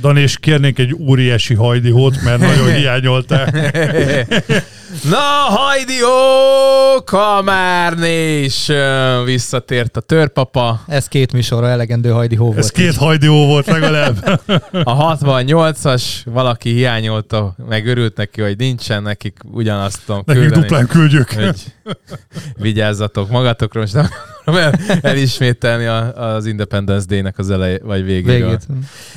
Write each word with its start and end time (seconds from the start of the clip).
Dan, 0.00 0.16
és 0.16 0.36
kérnénk 0.38 0.78
egy 0.78 0.94
óriási 1.00 1.54
hajdihót, 1.54 2.22
mert 2.22 2.38
nagyon 2.38 2.74
hiányolták. 2.78 3.54
Na, 5.10 5.16
Hajdi, 5.48 6.02
ó, 6.04 7.04
Kamárné 7.04 8.42
is 8.42 8.66
visszatért 9.24 9.96
a 9.96 10.00
törpapa. 10.00 10.80
Ez 10.86 11.08
két 11.08 11.32
műsorra 11.32 11.68
elegendő 11.68 12.10
hajdi 12.10 12.34
hó 12.34 12.44
volt. 12.44 12.58
Ez 12.58 12.70
két 12.70 12.96
hajdihó 12.96 13.46
volt 13.46 13.66
legalább. 13.66 14.40
A 14.84 15.16
68-as 15.16 16.02
valaki 16.24 16.70
hiányolta, 16.70 17.54
meg 17.68 17.86
örült 17.86 18.16
neki, 18.16 18.40
hogy 18.40 18.56
nincsen, 18.56 19.02
nekik 19.02 19.38
ugyanazt 19.52 20.00
tudom 20.06 20.22
Nekünk 20.26 20.44
küldeni, 20.46 20.66
duplán 20.66 20.86
küldjük. 20.86 21.32
hogy 21.32 21.62
vigyázzatok 22.56 23.30
magatokra, 23.30 23.80
most 23.80 23.94
nem 23.94 24.08
akarom 24.46 24.72
el, 24.88 25.00
elismételni 25.02 25.84
a, 25.84 26.32
az 26.34 26.46
Independence 26.46 27.06
Day-nek 27.08 27.38
az 27.38 27.50
elej, 27.50 27.80
vagy 27.82 28.04
végéről. 28.04 28.48
Végét. 28.48 28.66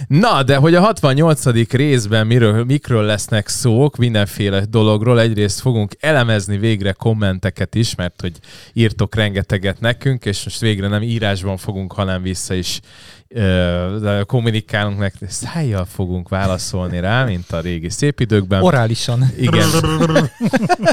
Na, 0.08 0.44
de 0.44 0.56
hogy 0.56 0.76
a 0.76 0.82
68. 0.82 1.72
részben 1.72 2.28
miről, 2.28 2.64
mikről 2.64 3.04
lesznek 3.04 3.48
szók, 3.48 3.98
mindenféle 3.98 4.66
dologról, 4.70 5.20
egyrészt 5.20 5.60
fogunk 5.60 5.92
elemezni 6.00 6.58
végre 6.58 6.92
kommenteket 6.92 7.76
is, 7.76 7.96
mert 7.96 8.22
hogy 8.22 8.34
írtok 8.74 9.16
rengeteget 9.16 9.80
nekünk, 9.80 10.26
és 10.26 10.44
most 10.44 10.60
végre 10.60 10.88
nem 10.88 11.02
írásban 11.02 11.58
fogunk, 11.58 11.94
hanem 11.94 12.22
vissza 12.22 12.54
is 12.54 12.80
ö, 13.28 13.98
de 14.02 14.24
kommunikálunk 14.24 15.00
meg, 15.00 15.14
szájjal 15.28 15.86
fogunk 15.86 16.30
válaszolni 16.30 17.00
rá, 17.00 17.24
mint 17.26 17.52
a 17.52 17.60
régi 17.60 17.90
szép 17.90 18.20
időkben. 18.20 18.62
Orálisan. 18.62 19.32
Igen. 19.38 19.68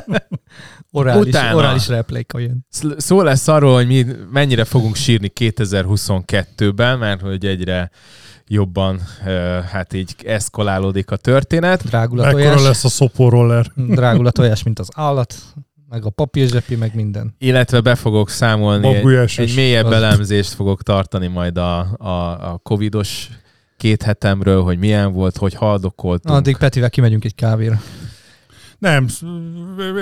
Orális, 0.97 1.27
Utána. 1.27 1.57
orális 1.57 1.89
repléka 1.89 2.39
jön. 2.39 2.67
Sz- 2.71 3.01
Szó 3.01 3.23
lesz 3.23 3.49
arról, 3.49 3.75
hogy 3.75 3.87
mi 3.87 4.07
mennyire 4.33 4.65
fogunk 4.65 4.95
sírni 4.95 5.33
2022-ben, 5.41 6.99
mert 6.99 7.21
hogy 7.21 7.45
egyre 7.47 7.91
jobban 8.47 9.01
hát 9.71 9.93
így 9.93 10.15
eszkolálódik 10.25 11.11
a 11.11 11.17
történet. 11.17 11.85
Drágul 11.85 12.21
a 12.21 12.31
tojás. 12.31 12.63
lesz 12.63 12.85
a 12.85 12.89
szopóroller? 12.89 13.67
Drágul 13.75 14.27
a 14.27 14.31
tojás, 14.31 14.63
mint 14.63 14.79
az 14.79 14.89
állat. 14.95 15.35
Meg 15.89 16.05
a 16.05 16.11
papírzsepi, 16.11 16.75
meg 16.75 16.95
minden. 16.95 17.35
Illetve 17.39 17.81
be 17.81 17.95
fogok 17.95 18.31
számolni, 18.31 18.95
egy, 18.95 19.33
egy 19.37 19.55
mélyebb 19.55 19.93
elemzést 19.93 20.51
fogok 20.55 20.83
tartani 20.83 21.27
majd 21.27 21.57
a, 21.59 21.79
a, 21.99 22.09
a 22.53 22.61
covidos 22.63 23.29
két 23.77 24.03
hetemről, 24.03 24.63
hogy 24.63 24.79
milyen 24.79 25.13
volt, 25.13 25.37
hogy 25.37 25.55
haldokoltunk. 25.55 26.37
Addig 26.37 26.57
Petivel 26.57 26.91
kimegyünk 26.91 27.25
egy 27.25 27.35
kávéra. 27.35 27.81
Nem, 28.79 29.07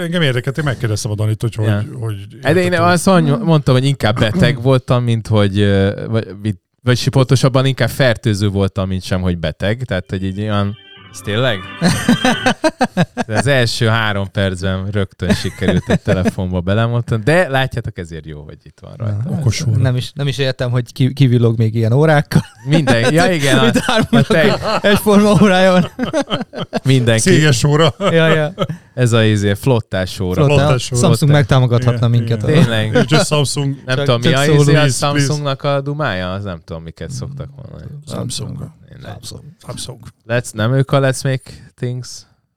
engem 0.03 0.23
érdekelt, 0.23 0.59
én 0.59 0.65
megkérdeztem 0.65 1.11
a 1.11 1.15
Danit, 1.15 1.41
hogy 1.41 1.55
hogy... 1.55 1.67
Ja. 1.67 1.85
hogy 2.01 2.17
Hát 2.43 2.57
én 2.57 2.73
azt 2.73 3.07
mond- 3.07 3.43
mondtam, 3.43 3.75
hogy 3.75 3.85
inkább 3.85 4.19
beteg 4.19 4.63
voltam, 4.63 5.05
mint 5.05 5.27
hogy, 5.27 5.69
vagy- 6.09 6.55
vagy 6.83 7.09
pontosabban 7.09 7.67
inkább 7.67 7.89
fertőző 7.89 8.49
voltam, 8.49 8.89
mint 8.89 9.03
sem, 9.03 9.21
hogy 9.21 9.39
beteg. 9.39 9.83
Tehát, 9.85 10.11
hogy 10.11 10.25
egy 10.25 10.41
olyan... 10.41 10.77
Ez 11.15 11.21
tényleg? 11.21 11.61
De 13.27 13.39
az 13.39 13.47
első 13.47 13.87
három 13.87 14.31
percben 14.31 14.87
rögtön 14.91 15.35
sikerült 15.35 15.85
egy 15.87 16.01
telefonba 16.01 16.61
belemondani, 16.61 17.23
de 17.23 17.49
látjátok, 17.49 17.99
ezért 17.99 18.27
jó, 18.27 18.43
hogy 18.43 18.57
itt 18.63 18.79
van 18.81 18.93
rajta. 18.97 19.31
Okos 19.31 19.67
úr. 19.67 19.77
Nem 19.77 19.97
is, 19.97 20.13
nem 20.15 20.27
is 20.27 20.39
értem, 20.39 20.71
hogy 20.71 20.93
ki, 20.93 21.13
kivillog 21.13 21.59
még 21.59 21.75
ilyen 21.75 21.93
órákkal. 21.93 22.43
Minden, 22.69 23.13
ja 23.15 23.33
igen, 23.33 23.59
a, 23.59 23.71
Mit 24.11 24.29
a 24.29 24.79
egyforma 24.87 25.43
órája 25.43 25.73
van. 25.73 25.91
mindenki. 26.85 27.21
Céges 27.21 27.65
óra. 27.65 27.95
ja, 27.99 28.27
ja. 28.27 28.53
Ez 28.95 29.13
a 29.13 29.25
izé, 29.25 29.55
flottás 29.55 30.21
óra. 30.21 30.45
Flottás 30.45 30.93
óra. 30.93 31.01
Samsung 31.01 31.31
megtámogathatna 31.31 32.07
Igen, 32.07 32.11
minket. 32.11 32.43
igen. 32.43 32.55
Tényleg. 32.63 33.05
Just 33.07 33.27
Samsung. 33.27 33.77
Nem 33.85 33.97
Csak- 33.97 34.05
tudom, 34.05 34.21
mi 34.21 34.33
a, 34.33 34.45
izé, 34.45 34.75
a. 34.75 34.89
Samsungnak 34.89 35.63
a 35.63 35.81
dumája? 35.81 36.33
Az 36.33 36.45
nem 36.45 36.61
tudom, 36.65 36.83
miket 36.83 37.11
szoktak 37.11 37.49
mondani. 37.57 37.91
Samsung. 38.09 38.71
Tényleg. 39.03 39.17
Samsung. 39.67 40.01
Let's, 40.29 40.53
nem 40.53 40.73
ők 40.73 40.91
a 40.93 40.99
Let's 41.01 41.23
Make 41.25 41.51
Things? 41.75 42.09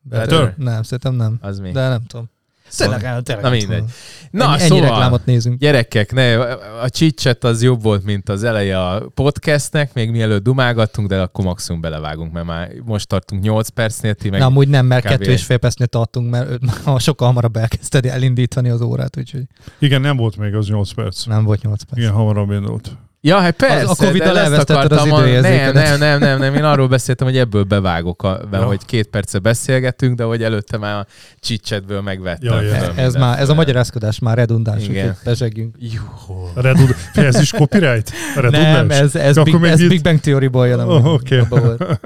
Better? 0.02 0.54
Nem, 0.58 0.84
szerintem 0.84 1.14
nem. 1.14 1.38
Az 1.42 1.60
mi? 1.60 1.72
De 1.72 1.88
nem 1.88 2.04
tudom. 2.08 2.30
Szóval- 2.70 2.98
Tényleg, 3.00 3.24
tényleg 3.24 3.44
Na 3.44 3.50
mindegy. 3.50 3.84
Na, 4.32 4.44
ennyi, 4.46 4.60
szóval, 4.60 4.78
ennyi 4.78 4.88
reklámot 4.90 5.26
nézünk. 5.26 5.60
gyerekek, 5.60 6.14
ne, 6.14 6.42
a 6.82 6.90
csicset 6.90 7.44
az 7.44 7.64
jobb 7.64 7.82
volt, 7.84 8.04
mint 8.04 8.30
az 8.30 8.44
eleje 8.44 8.86
a 8.88 9.10
podcastnek, 9.10 9.94
még 9.94 10.12
mielőtt 10.12 10.44
dumálgattunk, 10.44 11.08
de 11.08 11.22
akkor 11.22 11.46
maximum 11.46 11.82
belevágunk, 11.82 12.32
mert 12.34 12.46
már 12.46 12.72
most 12.86 13.08
tartunk 13.08 13.44
8 13.44 13.68
percnél, 13.70 14.14
ti 14.14 14.30
meg 14.30 14.40
Na, 14.40 14.46
amúgy 14.46 14.68
nem, 14.68 14.86
mert 14.86 15.04
kb. 15.04 15.10
kettő 15.10 15.32
és 15.32 15.44
fél 15.44 15.58
percnél 15.58 15.88
tartunk, 15.88 16.30
mert 16.30 16.66
ha 16.84 17.00
sokkal 17.10 17.28
hamarabb 17.28 17.56
elkezdted 17.56 18.06
elindítani 18.06 18.70
az 18.70 18.82
órát, 18.82 19.18
úgyhogy 19.18 19.44
Igen, 19.80 20.02
nem 20.02 20.18
volt 20.18 20.38
még 20.38 20.56
az 20.56 20.68
8 20.68 20.92
perc. 20.92 21.26
nem 21.26 21.44
volt 21.44 21.62
8 21.62 21.84
perc. 21.84 21.98
Igen, 22.02 22.12
hamarabb 22.12 22.52
indult. 22.52 22.98
Ja, 23.22 23.40
hát 23.40 23.56
persze, 23.56 23.86
a 23.86 23.96
Covid-dal 23.96 24.38
elvesztetted 24.38 24.92
akartam 24.92 25.12
az. 25.12 25.42
Nem, 25.42 25.72
nem, 25.74 25.98
nem, 26.00 26.20
nem, 26.20 26.40
nem, 26.40 26.56
én 26.56 26.64
arról 26.64 26.88
beszéltem, 26.88 27.28
hogy 27.28 27.38
ebből 27.38 27.64
bevágok, 27.64 28.24
a, 28.24 28.40
ja. 28.52 28.60
Ja. 28.60 28.66
hogy 28.66 28.86
két 28.86 29.08
perce 29.08 29.40
beszélgetünk, 29.40 30.16
de 30.18 30.24
hogy 30.24 30.44
előtte 30.44 30.78
már 30.78 30.96
a 30.96 31.06
csicsetből 31.40 32.02
megvettem. 32.02 32.54
Ja, 32.54 32.62
ja. 32.62 32.76
Ez, 32.76 32.86
mindenféle. 32.86 33.20
már, 33.26 33.40
ez 33.40 33.50
a 33.50 33.54
magyarázkodás 33.54 34.20
már 34.20 34.38
redundáns, 34.38 34.88
Igen. 34.88 35.18
úgyhogy. 35.26 35.68
Jó. 35.78 36.50
A 36.56 36.62
Redud... 36.62 36.96
ez 37.14 37.40
is 37.42 37.52
copyright? 37.52 38.12
A 38.36 38.40
Nem, 38.50 38.90
ez, 38.92 39.16
ez, 39.16 39.36
De 39.36 39.44
Big, 39.44 39.64
ez 39.64 39.80
itt- 39.80 39.90
Big 39.90 40.02
Bang 40.02 40.20
Theory-ból 40.20 40.68
jön. 40.68 40.80
Oh, 40.80 41.20
volt. 41.50 42.00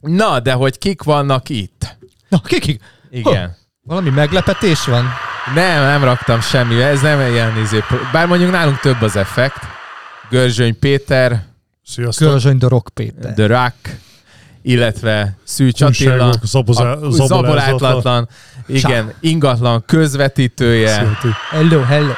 Na, 0.00 0.40
de 0.40 0.52
hogy 0.52 0.78
kik 0.78 1.02
vannak 1.02 1.48
itt? 1.48 1.96
Na, 2.28 2.40
kikik? 2.44 2.82
Igen. 3.10 3.56
Valami 3.82 4.10
meglepetés 4.10 4.84
van? 4.84 5.04
Nem, 5.54 5.82
nem 5.82 6.04
raktam 6.04 6.40
semmi, 6.40 6.82
ez 6.82 7.00
nem 7.00 7.20
ilyen 7.32 7.58
izé. 7.62 7.78
Bár 8.12 8.26
mondjuk 8.26 8.50
nálunk 8.50 8.80
több 8.80 9.02
az 9.02 9.16
effekt. 9.16 9.78
Görzsöny 10.30 10.78
Péter, 10.78 11.42
Sziasztok. 11.84 12.28
Körzsöny 12.28 12.58
The 12.58 12.68
Rock 12.68 12.88
Péter. 12.94 13.34
The 13.34 13.46
Rock, 13.46 13.98
illetve 14.62 15.36
Szűcs 15.44 15.80
Attila, 15.80 16.34
zabolátlatlan, 17.10 18.28
igen, 18.66 19.12
ingatlan 19.20 19.84
közvetítője, 19.86 21.16
Hello, 21.50 21.80
hello. 21.80 22.12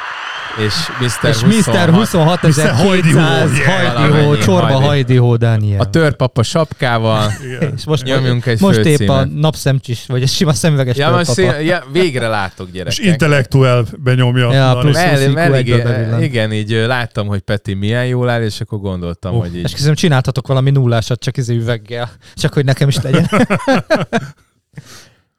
És 0.57 0.73
Mr. 0.99 1.29
És 1.29 1.41
26. 1.41 2.41
Mr. 2.41 2.51
26200 2.53 2.65
Mr. 2.65 2.85
Hajdi 2.85 3.11
Hó, 3.11 3.19
yeah. 3.19 3.37
Hajdi 3.47 3.61
Hó, 3.63 4.07
Valamennyi 4.09 4.37
Csorba 4.37 4.65
Hajdi. 4.67 4.85
Hajdi 4.85 5.15
Hó 5.15 5.35
Dániel. 5.35 5.79
A 5.79 5.89
törpapa 5.89 6.43
sapkával. 6.43 7.31
Igen. 7.55 7.73
És 7.75 7.85
most, 7.85 8.03
Nyomjunk 8.03 8.45
egy 8.45 8.61
most 8.61 8.77
épp 8.77 8.85
a 8.85 8.87
főcímet. 8.97 9.33
napszemcsis, 9.33 10.05
vagy 10.07 10.23
a 10.23 10.27
sima 10.27 10.53
szemüveges 10.53 10.97
Ja, 10.97 11.09
most 11.11 11.33
törpapa. 11.35 11.57
szín, 11.57 11.65
ja, 11.67 11.83
végre 11.91 12.27
látok 12.27 12.67
És 12.67 12.73
gyerekek. 12.73 13.05
intellektuál 13.05 13.85
benyomja. 14.03 14.53
Ja, 14.53 14.77
plusz- 14.79 14.95
Mell- 14.95 15.33
mell- 15.33 15.59
igen, 15.59 16.21
igen, 16.23 16.51
így 16.53 16.71
láttam, 16.71 17.27
hogy 17.27 17.39
Peti 17.41 17.73
milyen 17.73 18.05
jól 18.05 18.29
áll, 18.29 18.41
és 18.41 18.61
akkor 18.61 18.79
gondoltam, 18.79 19.33
Oh. 19.33 19.39
hogy 19.41 19.55
így. 19.55 19.63
És 19.63 19.71
köszönöm, 19.71 19.95
csináltatok 19.95 20.47
valami 20.47 20.71
nullásat, 20.71 21.19
csak 21.19 21.37
izé 21.37 21.55
üveggel. 21.55 22.09
Csak 22.35 22.53
hogy 22.53 22.65
nekem 22.65 22.87
is 22.87 23.01
legyen. 23.01 23.29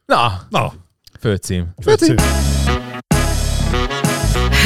Na, 0.06 0.40
Na, 0.48 0.72
főcím. 1.20 1.66
főcím. 1.82 2.14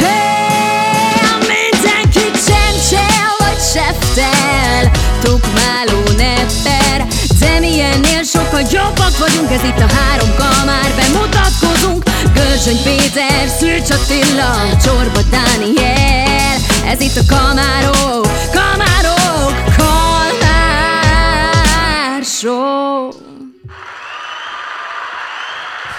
Hey, 0.01 1.39
mindenki 1.39 2.31
csencsel 2.47 3.31
vagy 3.39 3.61
seftel 3.73 4.91
Tukmáló 5.23 6.03
nepper. 6.17 7.07
De 7.39 7.59
milyennél 7.59 8.23
jobbak 8.71 9.19
vagyunk 9.19 9.51
Ez 9.51 9.63
itt 9.63 9.81
a 9.81 9.95
három 9.95 10.35
kamár. 10.39 10.95
Bemutatkozunk 10.97 12.03
Görzsöny 12.35 12.83
Péter, 12.83 13.49
Szűcs 13.59 13.91
Attila 13.91 14.77
Csorba 14.85 15.21
Dániel. 15.31 16.57
Ez 16.87 17.01
itt 17.01 17.17
a 17.17 17.35
Kamárok 17.35 18.28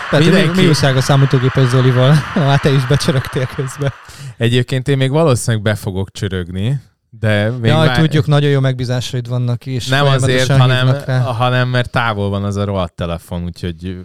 Peti, 0.09 0.23
mi, 0.23 0.29
Mindenki- 0.31 0.61
mi 0.61 0.67
újság 0.67 0.95
a 0.97 1.01
számítógépes 1.01 1.67
Zolival? 1.67 2.11
Hát 2.49 2.61
te 2.61 2.69
is 2.69 2.85
becsörögtél 2.87 3.45
közben. 3.55 3.93
Egyébként 4.37 4.87
én 4.87 4.97
még 4.97 5.11
valószínűleg 5.11 5.63
be 5.63 5.75
fogok 5.75 6.11
csörögni, 6.11 6.79
de 7.09 7.49
még 7.49 7.71
Jaj, 7.71 7.87
vár- 7.87 7.99
tudjuk, 7.99 8.27
nagyon 8.27 8.49
jó 8.49 8.59
megbízásaid 8.59 9.27
vannak 9.27 9.65
is. 9.65 9.87
nem 9.87 10.05
azért, 10.05 10.51
hanem, 10.51 10.95
hanem 11.25 11.67
mert 11.67 11.89
távol 11.91 12.29
van 12.29 12.43
az 12.43 12.55
a 12.55 12.63
rohadt 12.65 12.93
telefon, 12.93 13.43
úgyhogy 13.43 13.97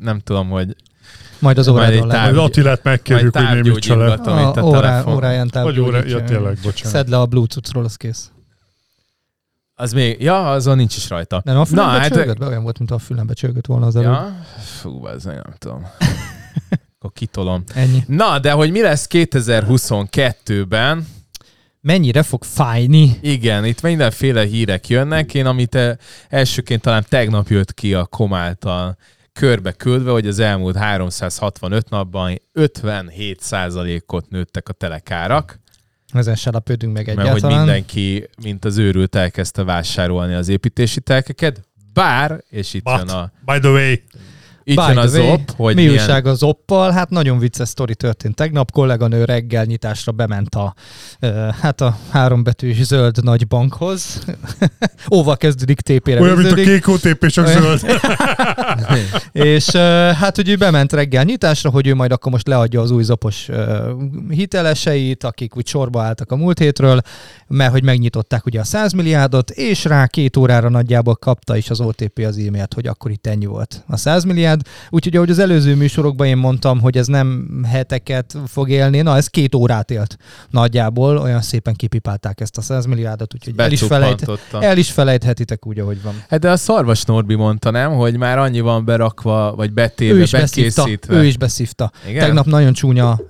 nem 0.00 0.18
tudom, 0.18 0.48
hogy 0.48 0.76
Majd 1.38 1.58
az 1.58 1.68
órádon 1.68 1.92
egy 1.96 2.04
le. 2.04 2.14
táv- 2.14 2.34
Majd 2.34 2.44
Attilát 2.48 2.82
megkérjük, 2.82 3.34
majd 3.34 3.46
hogy 3.48 3.62
némítsa 3.62 3.96
le. 3.96 4.14
itt 4.14 4.26
a 4.56 4.62
órá, 4.62 5.04
óráján 5.06 5.50
Vagy 5.52 5.80
óra, 5.80 6.04
ja 6.06 6.24
tényleg, 6.24 6.58
bocsánat. 6.62 6.92
Szedd 6.96 7.10
le 7.10 7.18
a 7.18 7.26
Bluetooth-ról, 7.26 7.84
az 7.84 7.96
kész. 7.96 8.30
Az 9.80 9.92
még, 9.92 10.22
ja, 10.22 10.50
azon 10.50 10.76
nincs 10.76 10.96
is 10.96 11.08
rajta. 11.08 11.40
Nem, 11.44 11.58
a 11.58 11.64
fülembe 11.64 11.92
Na, 11.92 11.98
hát- 11.98 12.12
csörgött 12.12 12.38
be? 12.38 12.46
Olyan 12.46 12.62
volt, 12.62 12.78
mint 12.78 12.90
a 12.90 12.98
fülembe 12.98 13.32
csörgött 13.34 13.66
volna 13.66 13.86
az 13.86 13.96
előbb. 13.96 14.10
Ja, 14.10 14.44
fú, 14.80 15.06
ez 15.06 15.24
nem 15.24 15.42
tudom. 15.58 15.86
Akkor 16.98 17.12
kitolom. 17.12 17.62
Ennyi. 17.74 18.04
Na, 18.06 18.38
de 18.38 18.52
hogy 18.52 18.70
mi 18.70 18.80
lesz 18.82 19.06
2022-ben? 19.10 21.06
Mennyire 21.80 22.22
fog 22.22 22.44
fájni? 22.44 23.18
Igen, 23.20 23.64
itt 23.64 23.82
mindenféle 23.82 24.44
hírek 24.44 24.88
jönnek. 24.88 25.34
Én, 25.34 25.46
amit 25.46 25.74
eh, 25.74 25.96
elsőként 26.28 26.82
talán 26.82 27.04
tegnap 27.08 27.48
jött 27.48 27.74
ki 27.74 27.94
a 27.94 28.06
kom 28.06 28.34
által 28.34 28.96
körbe 29.32 29.72
küldve, 29.72 30.10
hogy 30.10 30.26
az 30.26 30.38
elmúlt 30.38 30.76
365 30.76 31.90
napban 31.90 32.40
57%-ot 32.54 34.28
nőttek 34.28 34.68
a 34.68 34.72
telekárak, 34.72 35.60
Ezen 36.12 36.34
se 36.34 36.50
lepődünk 36.50 36.92
meg 36.92 37.06
mert 37.06 37.18
hogy 37.18 37.26
egyáltalán. 37.26 37.58
mindenki, 37.58 38.28
mint 38.42 38.64
az 38.64 38.76
őrült 38.76 39.14
elkezdte 39.14 39.64
vásárolni 39.64 40.34
az 40.34 40.48
építési 40.48 41.00
telkeket. 41.00 41.60
Bár, 41.92 42.42
és 42.48 42.74
itt 42.74 42.82
But, 42.82 42.96
jön 42.98 43.08
a, 43.08 43.32
by 43.44 43.58
the 43.58 43.70
way, 43.70 43.94
itt 44.68 44.76
By 44.76 44.82
jön 44.88 44.96
az 44.96 45.16
op, 45.16 45.50
hogy 45.56 45.74
Mi 45.74 45.84
milyen, 45.84 45.98
újság 45.98 46.26
az 46.26 46.42
oppal? 46.42 46.90
Hát 46.90 47.10
nagyon 47.10 47.38
vicces 47.38 47.68
sztori 47.68 47.94
történt 47.94 48.34
tegnap. 48.34 48.70
Kolléganő 48.70 49.24
reggel 49.24 49.64
nyitásra 49.64 50.12
bement 50.12 50.54
a, 50.54 50.74
hát 51.60 51.80
a 51.80 51.96
hárombetűs 52.10 52.82
zöld 52.82 53.24
nagy 53.24 53.46
bankhoz. 53.46 54.24
Óval 55.16 55.36
kezdődik, 55.36 55.80
TP-re 55.80 56.20
olyan, 56.20 56.36
mint 56.36 56.50
a 56.50 56.54
kék 56.54 56.88
OTP, 56.88 57.26
csak 57.26 57.46
zöld. 57.46 57.80
És 59.32 59.70
hát, 60.16 60.36
hogy 60.36 60.48
ő 60.48 60.56
bement 60.56 60.92
reggel 60.92 61.24
nyitásra, 61.24 61.70
hogy 61.70 61.86
ő 61.86 61.94
majd 61.94 62.12
akkor 62.12 62.32
most 62.32 62.46
leadja 62.46 62.80
az 62.80 62.90
új 62.90 63.02
zopos 63.02 63.48
hiteleseit, 64.28 65.24
akik 65.24 65.56
úgy 65.56 65.66
sorba 65.66 66.02
álltak 66.02 66.32
a 66.32 66.36
múlt 66.36 66.58
hétről, 66.58 67.00
mert 67.46 67.72
hogy 67.72 67.82
megnyitották 67.82 68.46
ugye 68.46 68.60
a 68.60 68.64
100 68.64 68.92
milliárdot, 68.92 69.50
és 69.50 69.84
rá 69.84 70.06
két 70.06 70.36
órára 70.36 70.68
nagyjából 70.68 71.14
kapta 71.14 71.56
is 71.56 71.70
az 71.70 71.80
OTP 71.80 72.18
az 72.26 72.38
e-mailt, 72.38 72.74
hogy 72.74 72.86
akkor 72.86 73.10
itt 73.10 73.26
ennyi 73.26 73.46
volt 73.46 73.84
a 73.86 73.96
100 73.96 74.24
milliárd. 74.24 74.57
Úgyhogy 74.90 75.16
ahogy 75.16 75.30
az 75.30 75.38
előző 75.38 75.74
műsorokban 75.74 76.26
én 76.26 76.36
mondtam, 76.36 76.80
hogy 76.80 76.96
ez 76.96 77.06
nem 77.06 77.48
heteket 77.70 78.36
fog 78.46 78.70
élni, 78.70 79.00
na 79.00 79.16
ez 79.16 79.26
két 79.26 79.54
órát 79.54 79.90
élt 79.90 80.16
nagyjából, 80.50 81.16
olyan 81.18 81.42
szépen 81.42 81.74
kipipálták 81.74 82.40
ezt 82.40 82.56
a 82.58 82.60
100 82.60 82.84
milliárdot, 82.84 83.34
úgyhogy 83.34 83.54
el 83.56 83.72
is, 83.72 83.82
felejt, 83.82 84.30
el 84.60 84.78
is 84.78 84.90
felejthetitek 84.90 85.66
úgy, 85.66 85.78
ahogy 85.78 86.02
van. 86.02 86.22
Hát 86.28 86.40
de 86.40 86.50
a 86.50 86.56
Szarvas 86.56 87.04
Norbi 87.04 87.34
mondta, 87.34 87.70
nem, 87.70 87.92
hogy 87.92 88.16
már 88.16 88.38
annyi 88.38 88.60
van 88.60 88.84
berakva, 88.84 89.54
vagy 89.56 89.68
ő 89.68 89.72
betéve, 89.72 90.22
is 90.22 90.30
beszívta, 90.30 90.82
bekészítve. 90.82 91.14
ő 91.14 91.24
is 91.24 91.36
beszívta. 91.36 91.92
Igen? 92.08 92.24
Tegnap 92.24 92.46
nagyon 92.46 92.72
csúnya 92.72 93.20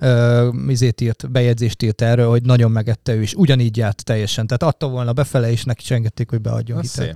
izét 0.67 1.01
írt, 1.01 1.31
bejegyzést 1.31 1.83
írt 1.83 2.01
erről, 2.01 2.29
hogy 2.29 2.41
nagyon 2.41 2.71
megette 2.71 3.15
ő 3.15 3.21
is. 3.21 3.33
Ugyanígy 3.33 3.77
járt 3.77 4.03
teljesen. 4.03 4.47
Tehát 4.47 4.63
adta 4.63 4.87
volna 4.87 5.13
befele, 5.13 5.51
és 5.51 5.63
neki 5.63 5.81
is 5.83 5.91
engedték, 5.91 6.29
hogy 6.29 6.41
beadjon 6.41 6.83
szép. 6.83 7.15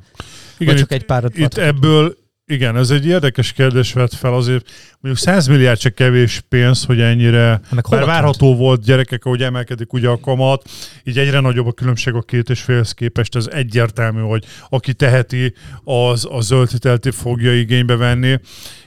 Igen, 0.58 0.74
Vagy 0.74 0.76
csak 0.76 0.92
itt, 0.92 0.98
egy 0.98 1.06
párat 1.06 1.38
itt 1.38 1.58
ebből, 1.58 2.18
igen, 2.46 2.78
ez 2.78 2.90
egy 2.90 3.06
érdekes 3.06 3.54
kérdés 3.54 3.94
vett 3.94 4.14
fel 4.14 4.34
azért. 4.34 4.72
Mondjuk 5.00 5.26
100 5.26 5.48
milliárd 5.48 5.80
se 5.80 5.90
kevés 5.90 6.42
pénz, 6.50 6.86
hogy 6.86 7.02
ennyire 7.02 7.62
Bár 7.90 8.02
a 8.02 8.06
várható 8.06 8.56
volt 8.56 8.84
gyerekek, 8.84 9.26
ahogy 9.26 9.44
emelkedik 9.44 9.94
ugye 9.94 10.08
a 10.08 10.20
kamat, 10.20 10.70
így 11.04 11.18
egyre 11.18 11.40
nagyobb 11.40 11.68
a 11.68 11.72
különbség 11.72 12.14
a 12.14 12.22
két 12.22 12.50
és 12.50 12.62
félhez 12.62 12.92
képest, 12.92 13.36
ez 13.36 13.48
egyértelmű, 13.52 14.22
hogy 14.22 14.46
aki 14.70 14.94
teheti, 14.94 15.54
az 15.84 16.28
a 16.30 16.42
zöld 16.42 16.70
hitelt 16.70 17.16
fogja 17.16 17.54
igénybe 17.54 17.96
venni. 17.96 18.40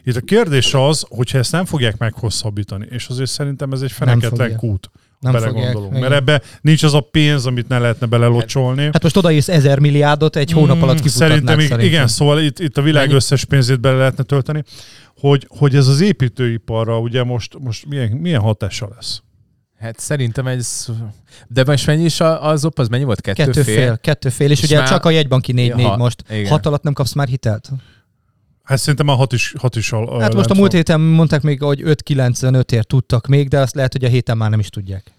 Itt 0.04 0.16
a 0.16 0.20
kérdés 0.20 0.74
az, 0.74 1.04
hogyha 1.08 1.38
ezt 1.38 1.52
nem 1.52 1.64
fogják 1.64 1.98
meghosszabbítani, 1.98 2.86
és 2.90 3.06
azért 3.06 3.30
szerintem 3.30 3.72
ez 3.72 3.80
egy 3.80 3.92
feneketlen 3.92 4.56
kút, 4.56 4.90
Nem 5.20 5.32
belegondolunk. 5.32 5.72
fogják, 5.92 6.10
Mert 6.10 6.22
igen. 6.22 6.36
ebbe 6.36 6.42
nincs 6.60 6.82
az 6.82 6.94
a 6.94 7.00
pénz, 7.00 7.46
amit 7.46 7.68
ne 7.68 7.78
lehetne 7.78 8.06
belelocsolni. 8.06 8.82
Hát 8.84 9.02
most 9.02 9.16
odaírsz 9.16 9.48
ezer 9.48 9.78
milliárdot, 9.78 10.36
egy 10.36 10.50
hónap 10.52 10.82
alatt 10.82 10.98
Mm, 10.98 11.02
kifutatnád 11.02 11.28
szerintem, 11.30 11.54
szerintem. 11.54 11.80
ig- 11.80 11.86
igen, 11.86 12.06
szóval 12.08 12.40
itt, 12.40 12.58
itt 12.58 12.76
a 12.78 12.82
világ 12.82 13.02
Mennyi? 13.04 13.14
összes 13.16 13.44
pénzét 13.44 13.80
bele 13.80 13.96
lehetne 13.96 14.22
tölteni, 14.24 14.62
hogy, 15.20 15.46
hogy 15.48 15.74
ez 15.76 15.86
az 15.86 16.00
építőiparra 16.00 16.98
ugye 16.98 17.22
most, 17.24 17.56
most 17.60 17.86
milyen, 17.86 18.08
milyen 18.10 18.40
hatása 18.40 18.88
lesz. 18.94 19.20
Hát 19.78 19.98
szerintem 19.98 20.46
ez... 20.46 20.86
De 21.48 21.64
most 21.66 21.86
mennyi 21.86 22.04
is 22.04 22.20
a- 22.20 22.44
az 22.48 22.64
op, 22.64 22.78
az 22.78 22.88
mennyi 22.88 23.04
volt? 23.04 23.20
Kettő, 23.20 23.44
Kettő 23.44 23.62
fél, 23.62 23.98
kettő 23.98 24.28
fél, 24.28 24.50
és, 24.50 24.58
És 24.58 24.64
ugye 24.64 24.78
már- 24.78 24.88
csak 24.88 25.04
a 25.04 25.10
jegybanki 25.10 25.52
4-4 25.56 25.82
Ha- 25.82 25.96
most. 25.96 26.24
igen. 26.30 26.50
Hat 26.50 26.66
alatt 26.66 26.82
nem 26.82 26.92
kapsz 26.92 27.12
már 27.12 27.28
hitelt? 27.28 27.68
Hát 28.66 28.78
szerintem 28.78 29.06
már 29.06 29.16
hat 29.16 29.32
is, 29.32 29.54
hat 29.58 29.76
is 29.76 29.92
al, 29.92 30.20
Hát 30.20 30.34
most 30.34 30.50
a 30.50 30.54
múlt 30.54 30.72
héten 30.72 31.00
mondták 31.00 31.42
még, 31.42 31.62
hogy 31.62 31.80
5-95-ért 31.84 32.86
tudtak 32.86 33.26
még, 33.26 33.48
de 33.48 33.58
azt 33.60 33.74
lehet, 33.74 33.92
hogy 33.92 34.04
a 34.04 34.08
héten 34.08 34.36
már 34.36 34.50
nem 34.50 34.58
is 34.58 34.68
tudják. 34.68 35.12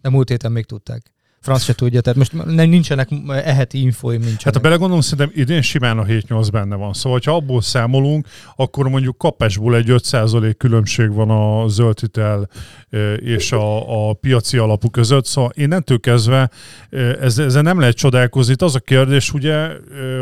De 0.00 0.08
múlt 0.08 0.28
héten 0.28 0.52
még 0.52 0.64
tudták. 0.64 1.11
Franc 1.42 1.62
se 1.62 1.74
tudja, 1.74 2.00
tehát 2.00 2.18
most 2.18 2.32
nem, 2.32 2.68
nincsenek 2.68 3.08
eheti 3.28 3.80
infóim, 3.80 4.20
nincsenek. 4.20 4.44
Hát 4.44 4.54
ha 4.54 4.60
belegondolom, 4.60 5.02
szerintem 5.02 5.30
idén 5.42 5.62
simán 5.62 5.98
a 5.98 6.04
7-8 6.04 6.48
benne 6.52 6.76
van. 6.76 6.92
Szóval, 6.92 7.20
ha 7.24 7.34
abból 7.34 7.62
számolunk, 7.62 8.26
akkor 8.56 8.88
mondjuk 8.88 9.18
kapásból 9.18 9.76
egy 9.76 9.86
5% 9.88 10.54
különbség 10.58 11.12
van 11.12 11.30
a 11.30 11.68
zöld 11.68 12.00
hitel 12.00 12.48
és 13.16 13.52
a, 13.52 14.08
a 14.08 14.12
piaci 14.12 14.56
alapú 14.56 14.90
között. 14.90 15.24
Szóval 15.24 15.50
innentől 15.54 16.00
kezdve 16.00 16.50
ezzel 17.20 17.62
nem 17.62 17.80
lehet 17.80 17.96
csodálkozni. 17.96 18.52
Itt 18.52 18.62
az 18.62 18.74
a 18.74 18.80
kérdés, 18.80 19.32
ugye, 19.32 19.68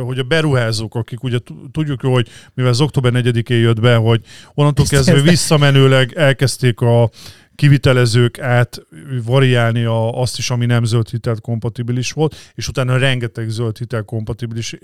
hogy 0.05 0.19
a 0.19 0.23
beruházók, 0.23 0.95
akik 0.95 1.23
ugye 1.23 1.39
tu- 1.39 1.71
tudjuk 1.73 2.03
jó, 2.03 2.13
hogy 2.13 2.29
mivel 2.55 2.71
az 2.71 2.81
október 2.81 3.13
4-én 3.15 3.59
jött 3.59 3.81
be, 3.81 3.95
hogy 3.95 4.21
onnantól 4.55 4.87
kezdve 4.89 5.21
visszamenőleg 5.21 6.13
elkezdték 6.17 6.81
a 6.81 7.11
kivitelezők 7.61 8.39
át 8.39 8.83
variálni 9.25 9.85
a, 9.85 10.21
azt 10.21 10.39
is, 10.39 10.51
ami 10.51 10.67
nem 10.67 10.85
zöld 10.85 11.09
hitel 11.09 11.37
kompatibilis 11.41 12.13
volt, 12.13 12.37
és 12.55 12.69
utána 12.69 12.99
rengeteg 12.99 13.49
zöld 13.49 13.79
hitel 13.79 14.03
kompatibilis 14.03 14.77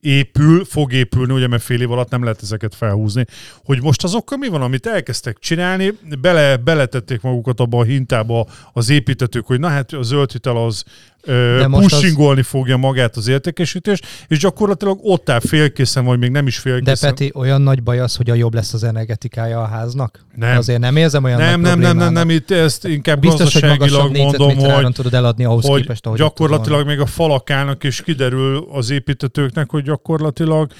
épül, 0.00 0.64
fog 0.64 0.92
épülni, 0.92 1.32
ugye, 1.32 1.46
mert 1.46 1.62
fél 1.62 1.80
év 1.80 1.90
alatt 1.90 2.10
nem 2.10 2.22
lehet 2.22 2.42
ezeket 2.42 2.74
felhúzni. 2.74 3.24
Hogy 3.64 3.82
most 3.82 4.04
azokkal 4.04 4.38
mi 4.38 4.48
van, 4.48 4.62
amit 4.62 4.86
elkezdtek 4.86 5.38
csinálni, 5.38 5.92
bele, 6.20 6.56
beletették 6.56 7.20
magukat 7.20 7.60
abba 7.60 7.78
a 7.78 7.84
hintába 7.84 8.46
az 8.72 8.90
építetők, 8.90 9.46
hogy 9.46 9.60
na 9.60 9.68
hát 9.68 9.92
a 9.92 10.02
zöld 10.02 10.32
hitel 10.32 10.56
az 10.56 10.84
De 11.24 11.66
pushingolni 11.70 12.42
fogja 12.42 12.76
magát 12.76 13.16
az 13.16 13.28
értékesítést, 13.28 14.06
és 14.28 14.38
gyakorlatilag 14.38 14.98
ott 15.02 15.30
áll 15.30 15.40
félkészen, 15.40 16.04
vagy 16.04 16.18
még 16.18 16.30
nem 16.30 16.46
is 16.46 16.54
De 16.54 16.60
félkészen. 16.60 17.10
Peti, 17.10 17.32
olyan 17.34 17.62
nagy 17.62 17.82
baj 17.82 18.00
az, 18.00 18.16
hogy 18.16 18.30
a 18.30 18.34
jobb 18.34 18.54
lesz 18.54 18.72
az 18.72 18.84
energetikája 18.84 19.62
a 19.62 19.66
háznak? 19.66 20.24
Nem. 20.34 20.56
Azért 20.56 20.80
nem 20.80 20.96
érzem 20.96 21.24
olyan 21.24 21.38
nem, 21.38 21.60
nagy 21.60 21.70
nem, 21.70 21.78
nem, 21.78 21.96
nem, 21.96 22.12
nem, 22.12 22.30
itt 22.30 22.50
ezt 22.50 22.84
inkább 22.84 23.20
Biztos, 23.20 23.52
hogy 23.52 23.62
gazdaságilag 23.62 24.00
mondom, 24.00 24.12
négyzetméter 24.12 24.70
áron 24.70 24.84
hogy 24.84 24.92
tudod 24.92 25.14
eladni 25.14 25.44
ahhoz 25.44 25.66
hogy 25.66 25.80
képest, 25.80 26.06
ahogy 26.06 26.18
gyakorlatilag 26.18 26.86
még 26.86 27.00
a 27.00 27.06
falak 27.06 27.50
állnak, 27.50 27.84
és 27.84 28.02
kiderül 28.02 28.68
az 28.72 28.90
építetőknek, 28.90 29.70
hogy 29.70 29.82
gyakorlatilag 29.82 30.72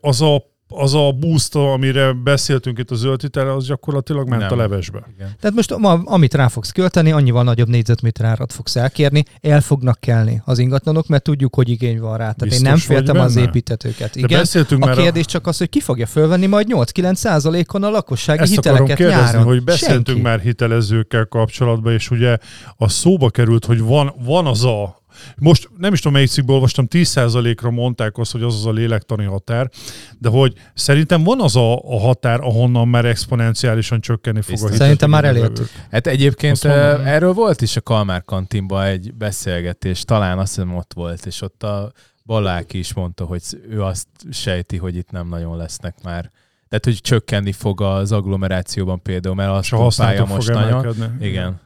az 0.00 0.20
a, 0.20 0.54
az 0.68 0.94
a 0.94 1.12
boost, 1.12 1.54
amire 1.54 2.12
beszéltünk 2.12 2.78
itt 2.78 2.90
a 2.90 2.94
zöld 2.94 3.20
hitel, 3.20 3.50
az 3.50 3.66
gyakorlatilag 3.66 4.28
ment 4.28 4.42
Nem. 4.42 4.52
a 4.52 4.56
levesbe. 4.56 5.06
Igen. 5.16 5.34
Tehát 5.40 5.56
most 5.56 5.76
ma, 5.76 5.90
amit 6.04 6.34
rá 6.34 6.48
fogsz 6.48 6.70
költeni, 6.70 7.12
annyival 7.12 7.42
nagyobb 7.42 7.68
négyzetméter 7.68 8.26
árat 8.26 8.52
fogsz 8.52 8.76
elkérni, 8.76 9.24
el 9.40 9.60
fognak 9.60 10.00
kelni 10.00 10.42
az 10.44 10.58
ingatlanok, 10.58 11.06
mert 11.06 11.22
tudjuk, 11.22 11.54
hogy 11.54 11.68
igény 11.68 12.00
van 12.00 12.10
rá. 12.10 12.16
Tehát 12.16 12.38
Biztos 12.38 12.58
én 12.58 12.64
nem 12.64 12.76
féltem 12.76 13.18
az 13.20 13.36
építetőket. 13.36 14.12
De 14.14 14.20
Igen. 14.20 14.38
beszéltünk 14.38 14.84
A 14.84 14.92
kérdés 14.92 15.24
csak 15.24 15.46
az, 15.46 15.58
hogy 15.58 15.68
ki 15.68 15.80
fogja 15.80 16.06
fölvenni 16.06 16.46
majd 16.46 16.66
8-9 16.70 17.14
százalékon 17.14 17.82
a 17.82 17.90
lakossági 17.90 18.40
Ezt 18.42 18.58
akarom 18.58 18.76
hiteleket 18.76 18.96
kérdezni, 18.96 19.36
nyáron. 19.36 19.52
hogy 19.52 19.64
beszéltünk 19.64 20.06
Senki. 20.06 20.22
már 20.22 20.40
hitelezőkkel 20.40 21.26
kapcsolatban, 21.26 21.92
és 21.92 22.10
ugye 22.10 22.36
a 22.76 22.88
szóba 22.88 23.30
került, 23.30 23.64
hogy 23.64 23.80
van, 23.80 24.14
van 24.24 24.46
az 24.46 24.64
a 24.64 25.04
most 25.36 25.70
nem 25.76 25.92
is 25.92 25.98
tudom, 25.98 26.12
melyik 26.12 26.28
cikkből 26.28 26.54
olvastam, 26.54 26.86
10%-ra 26.90 27.70
mondták 27.70 28.18
azt, 28.18 28.32
hogy 28.32 28.42
az 28.42 28.54
az 28.54 28.66
a 28.66 28.72
lélektani 28.72 29.24
határ, 29.24 29.70
de 30.18 30.28
hogy 30.28 30.52
szerintem 30.74 31.22
van 31.22 31.40
az 31.40 31.56
a, 31.56 31.76
a 31.76 32.00
határ, 32.00 32.40
ahonnan 32.40 32.88
már 32.88 33.04
exponenciálisan 33.04 34.00
csökkenni 34.00 34.40
fog 34.40 34.48
a 34.48 34.52
Biztos. 34.52 34.70
hitel. 34.70 34.84
Szerintem 34.84 35.10
már 35.10 35.24
elértük. 35.24 35.68
Hát 35.90 36.06
egyébként 36.06 36.64
mondom, 36.64 36.96
hogy- 36.96 37.06
erről 37.06 37.32
volt 37.32 37.60
is 37.60 37.76
a 37.76 37.80
Kalmár 37.80 38.24
kantinban 38.24 38.84
egy 38.84 39.14
beszélgetés, 39.14 40.02
talán 40.04 40.38
azt 40.38 40.54
hiszem 40.54 40.74
ott 40.76 40.92
volt, 40.94 41.26
és 41.26 41.42
ott 41.42 41.62
a 41.62 41.92
Baláki 42.24 42.78
is 42.78 42.94
mondta, 42.94 43.24
hogy 43.24 43.42
ő 43.70 43.82
azt 43.82 44.06
sejti, 44.30 44.76
hogy 44.76 44.96
itt 44.96 45.10
nem 45.10 45.28
nagyon 45.28 45.56
lesznek 45.56 45.94
már. 46.02 46.30
Tehát, 46.68 46.84
hogy 46.84 47.00
csökkenni 47.00 47.52
fog 47.52 47.80
az 47.80 48.12
agglomerációban 48.12 49.02
például, 49.02 49.34
mert 49.34 49.50
azt 49.50 49.72
a 49.72 49.76
használatok 49.76 50.28
most 50.28 50.48
nagyon. 50.52 51.16
Igen. 51.20 51.60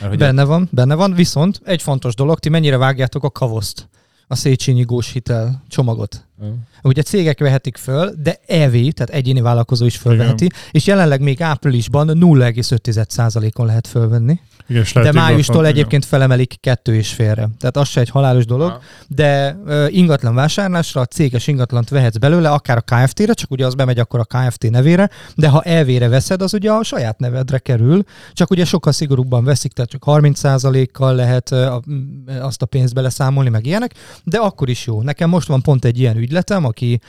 Mert, 0.00 0.18
Benne 0.18 0.44
van, 0.44 0.68
benne 0.72 0.94
van, 0.94 1.14
viszont 1.14 1.60
egy 1.64 1.82
fontos 1.82 2.14
dolog, 2.14 2.38
ti 2.38 2.48
mennyire 2.48 2.76
vágjátok 2.76 3.24
a 3.24 3.30
kavoszt, 3.30 3.88
a 4.26 4.34
Széchenyi 4.34 4.82
Gós 4.82 5.12
hitel 5.12 5.62
csomagot. 5.68 6.26
a... 6.40 6.44
Ugye 6.82 7.02
cégek 7.02 7.38
vehetik 7.38 7.76
föl, 7.76 8.14
de 8.18 8.40
EV, 8.46 8.72
tehát 8.72 9.10
egyéni 9.10 9.40
vállalkozó 9.40 9.84
is 9.84 9.96
fölveheti, 9.96 10.48
és 10.70 10.86
jelenleg 10.86 11.20
még 11.20 11.42
áprilisban 11.42 12.10
0,5%-on 12.14 13.66
lehet 13.66 13.86
fölvenni. 13.86 14.40
Igen, 14.68 14.84
De 14.94 15.12
májustól 15.12 15.66
egyébként 15.66 16.04
felemelik 16.04 16.56
kettő 16.60 16.94
és 16.94 17.12
félre. 17.12 17.48
Tehát 17.58 17.76
az 17.76 17.88
se 17.88 18.00
egy 18.00 18.08
halálos 18.08 18.44
dolog, 18.46 18.70
Ha. 18.70 18.80
de 19.08 19.56
ö, 19.66 19.86
ingatlan 19.88 20.34
vásárlásra 20.34 21.00
a 21.00 21.04
céges 21.04 21.46
ingatlant 21.46 21.88
vehetsz 21.88 22.16
belőle, 22.16 22.50
akár 22.50 22.76
a 22.76 22.80
KFT-re, 22.80 23.32
csak 23.32 23.50
ugye 23.50 23.66
az 23.66 23.74
bemegy 23.74 23.98
akkor 23.98 24.20
a 24.20 24.24
KFT 24.24 24.70
nevére, 24.70 25.10
de 25.34 25.48
ha 25.48 25.62
elvére 25.62 26.08
veszed, 26.08 26.42
az 26.42 26.54
ugye 26.54 26.70
a 26.70 26.82
saját 26.82 27.18
nevedre 27.18 27.58
kerül, 27.58 28.02
csak 28.32 28.50
ugye 28.50 28.64
sokkal 28.64 28.92
szigorúbban 28.92 29.44
veszik, 29.44 29.72
tehát 29.72 29.90
csak 29.90 30.02
30%-kal 30.06 31.14
lehet 31.14 31.50
ö, 31.50 31.66
a- 31.66 31.82
azt 32.40 32.62
a 32.62 32.66
pénzt 32.66 32.94
beleszámolni, 32.94 33.48
meg 33.50 33.66
ilyenek, 33.66 33.94
de 34.24 34.38
akkor 34.38 34.68
is 34.68 34.86
jó. 34.86 35.02
Nekem 35.02 35.28
most 35.28 35.48
van 35.48 35.62
pont 35.62 35.84
egy 35.84 35.98
ilyen 35.98 36.16
ügyletem, 36.16 36.64
aki 36.64 37.00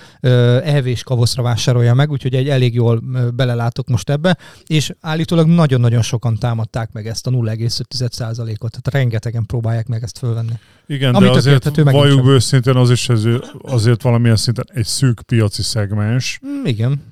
elvés 0.63 1.03
kavoszra 1.03 1.43
vásárolja 1.43 1.93
meg, 1.93 2.12
úgyhogy 2.12 2.36
egy 2.36 2.50
elég 2.50 2.74
jól 2.74 3.03
belelátok 3.36 3.88
most 3.88 4.10
ebbe, 4.10 4.38
és 4.65 4.93
állítólag 5.01 5.48
nagyon-nagyon 5.48 6.01
sokan 6.01 6.38
támadták 6.38 6.91
meg 6.91 7.07
ezt 7.07 7.27
a 7.27 7.29
0,5%-ot, 7.60 8.57
tehát 8.57 8.88
rengetegen 8.91 9.45
próbálják 9.45 9.88
meg 9.88 10.03
ezt 10.03 10.17
fölvenni. 10.17 10.53
Igen, 10.88 11.15
Ami 11.15 11.25
de 11.25 11.31
azért 11.31 11.81
valljuk 11.83 12.27
őszintén, 12.27 12.75
az 12.75 12.89
is 12.91 13.10
ez, 13.10 13.24
azért 13.62 14.01
valamilyen 14.01 14.36
szinten 14.36 14.65
egy 14.74 14.86
szűk 14.86 15.22
piaci 15.22 15.62
szegmens. 15.62 16.39
Mm, 16.45 16.65
igen. 16.65 17.12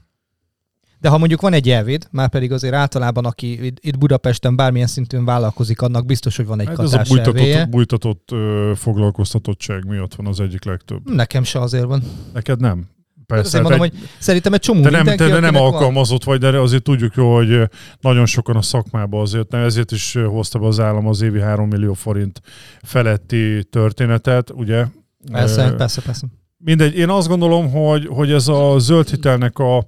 De 1.00 1.10
ha 1.10 1.18
mondjuk 1.18 1.42
van 1.42 1.54
egy 1.54 1.70
elvéd, 1.70 2.08
már 2.12 2.30
pedig 2.30 2.52
azért 2.52 2.74
általában, 2.74 3.26
aki 3.26 3.66
itt- 3.66 3.98
Budapesten 3.98 4.56
bármilyen 4.56 4.88
szintűn 4.88 5.26
vállalkozik, 5.26 5.82
annak 5.82 6.06
biztos, 6.06 6.36
hogy 6.38 6.46
van 6.46 6.60
egy 6.60 6.68
Hát 6.68 6.76
hát 6.78 6.86
ez 6.86 6.92
a 6.94 6.96
katás 6.98 7.10
bújtatott, 7.10 7.40
elvéje. 7.40 7.66
bújtatott 7.66 8.30
ö, 8.32 8.72
foglalkoztatottság 8.76 9.86
miatt 9.86 10.16
van 10.16 10.28
az 10.28 10.40
egyik 10.40 10.64
legtöbb. 10.64 11.10
Nekem 11.14 11.44
se 11.44 11.60
azért 11.60 11.86
van. 11.86 12.04
Neked 12.34 12.60
nem? 12.60 12.88
Persze. 13.36 13.60
Azért 13.60 13.64
mondom, 13.64 13.80
Hát 13.82 13.90
hogy 13.90 14.10
szerintem 14.20 14.54
egy 14.54 14.60
csomó 14.60 14.82
te 14.82 14.90
nem, 14.90 15.06
mindenki, 15.06 15.34
te 15.34 15.40
nem 15.40 15.54
van- 15.54 15.62
alkalmazott 15.62 16.24
vagy, 16.24 16.40
de 16.40 16.60
azért 16.60 16.84
tudjuk 16.84 17.16
jó, 17.16 17.36
hogy 17.36 17.70
nagyon 18.00 18.26
sokan 18.26 18.56
a 18.56 18.62
szakmában 18.62 19.22
azért, 19.22 19.52
nem, 19.52 19.64
ezért 19.64 19.92
is 19.92 20.18
hozta 20.26 20.60
be 20.60 20.68
az 20.68 20.80
állam 20.80 21.08
az 21.08 21.22
évi 21.22 21.40
3 21.40 21.68
millió 21.68 21.94
forint 21.94 22.42
feletti 22.82 23.64
történetet, 23.70 24.50
ugye? 24.50 24.86
Persze, 25.32 25.68
Ö, 25.68 25.76
persze, 25.76 26.02
persze. 26.02 26.28
Mindegy, 26.58 26.96
én 26.98 27.10
azt 27.10 27.28
gondolom, 27.28 27.72
hogy, 27.72 28.08
hogy 28.08 28.32
ez 28.32 28.48
a 28.48 28.76
zöld 28.80 29.10
hitelnek 29.10 29.60
a, 29.60 29.86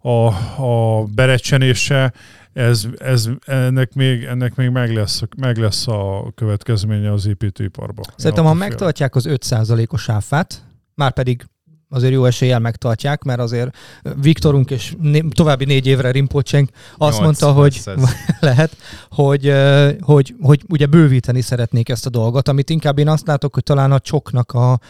a, 0.00 0.26
a 0.62 1.04
berecsenése, 1.14 2.12
ez, 2.52 2.86
ez, 2.98 3.28
ennek, 3.46 3.94
még, 3.94 4.24
ennek 4.24 4.54
még 4.54 4.68
meg 4.68 4.94
lesz, 4.94 5.22
meg 5.36 5.56
lesz 5.56 5.88
a 5.88 6.32
következménye 6.34 7.12
az 7.12 7.26
építőiparban. 7.26 8.04
Szerintem, 8.16 8.44
ha 8.44 8.54
megtartják 8.54 9.14
az 9.14 9.26
5%-os 9.28 10.08
áfát, 10.08 10.64
már 10.94 11.12
pedig 11.12 11.46
azért 11.88 12.12
jó 12.12 12.24
eséllyel 12.24 12.58
megtartják, 12.58 13.22
mert 13.22 13.40
azért 13.40 13.76
Viktorunk 14.22 14.70
és 14.70 14.94
né- 15.00 15.34
további 15.34 15.64
négy 15.64 15.86
évre 15.86 16.10
Rimpocseng 16.10 16.68
azt 16.96 17.20
mondta, 17.20 17.52
hogy 17.52 17.72
800. 17.86 18.16
lehet, 18.40 18.76
hogy, 19.10 19.52
hogy, 20.00 20.34
hogy 20.40 20.62
ugye 20.68 20.86
bővíteni 20.86 21.40
szeretnék 21.40 21.88
ezt 21.88 22.06
a 22.06 22.10
dolgot, 22.10 22.48
amit 22.48 22.70
inkább 22.70 22.98
én 22.98 23.08
azt 23.08 23.26
látok, 23.26 23.54
hogy 23.54 23.62
talán 23.62 23.92
a 23.92 23.98
csoknak 23.98 24.52
a 24.52 24.80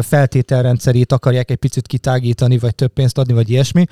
feltételrendszerét 0.00 1.12
akarják 1.12 1.50
egy 1.50 1.56
picit 1.56 1.86
kitágítani, 1.86 2.58
vagy 2.58 2.74
több 2.74 2.92
pénzt 2.92 3.18
adni, 3.18 3.32
vagy 3.32 3.50
ilyesmi. 3.50 3.84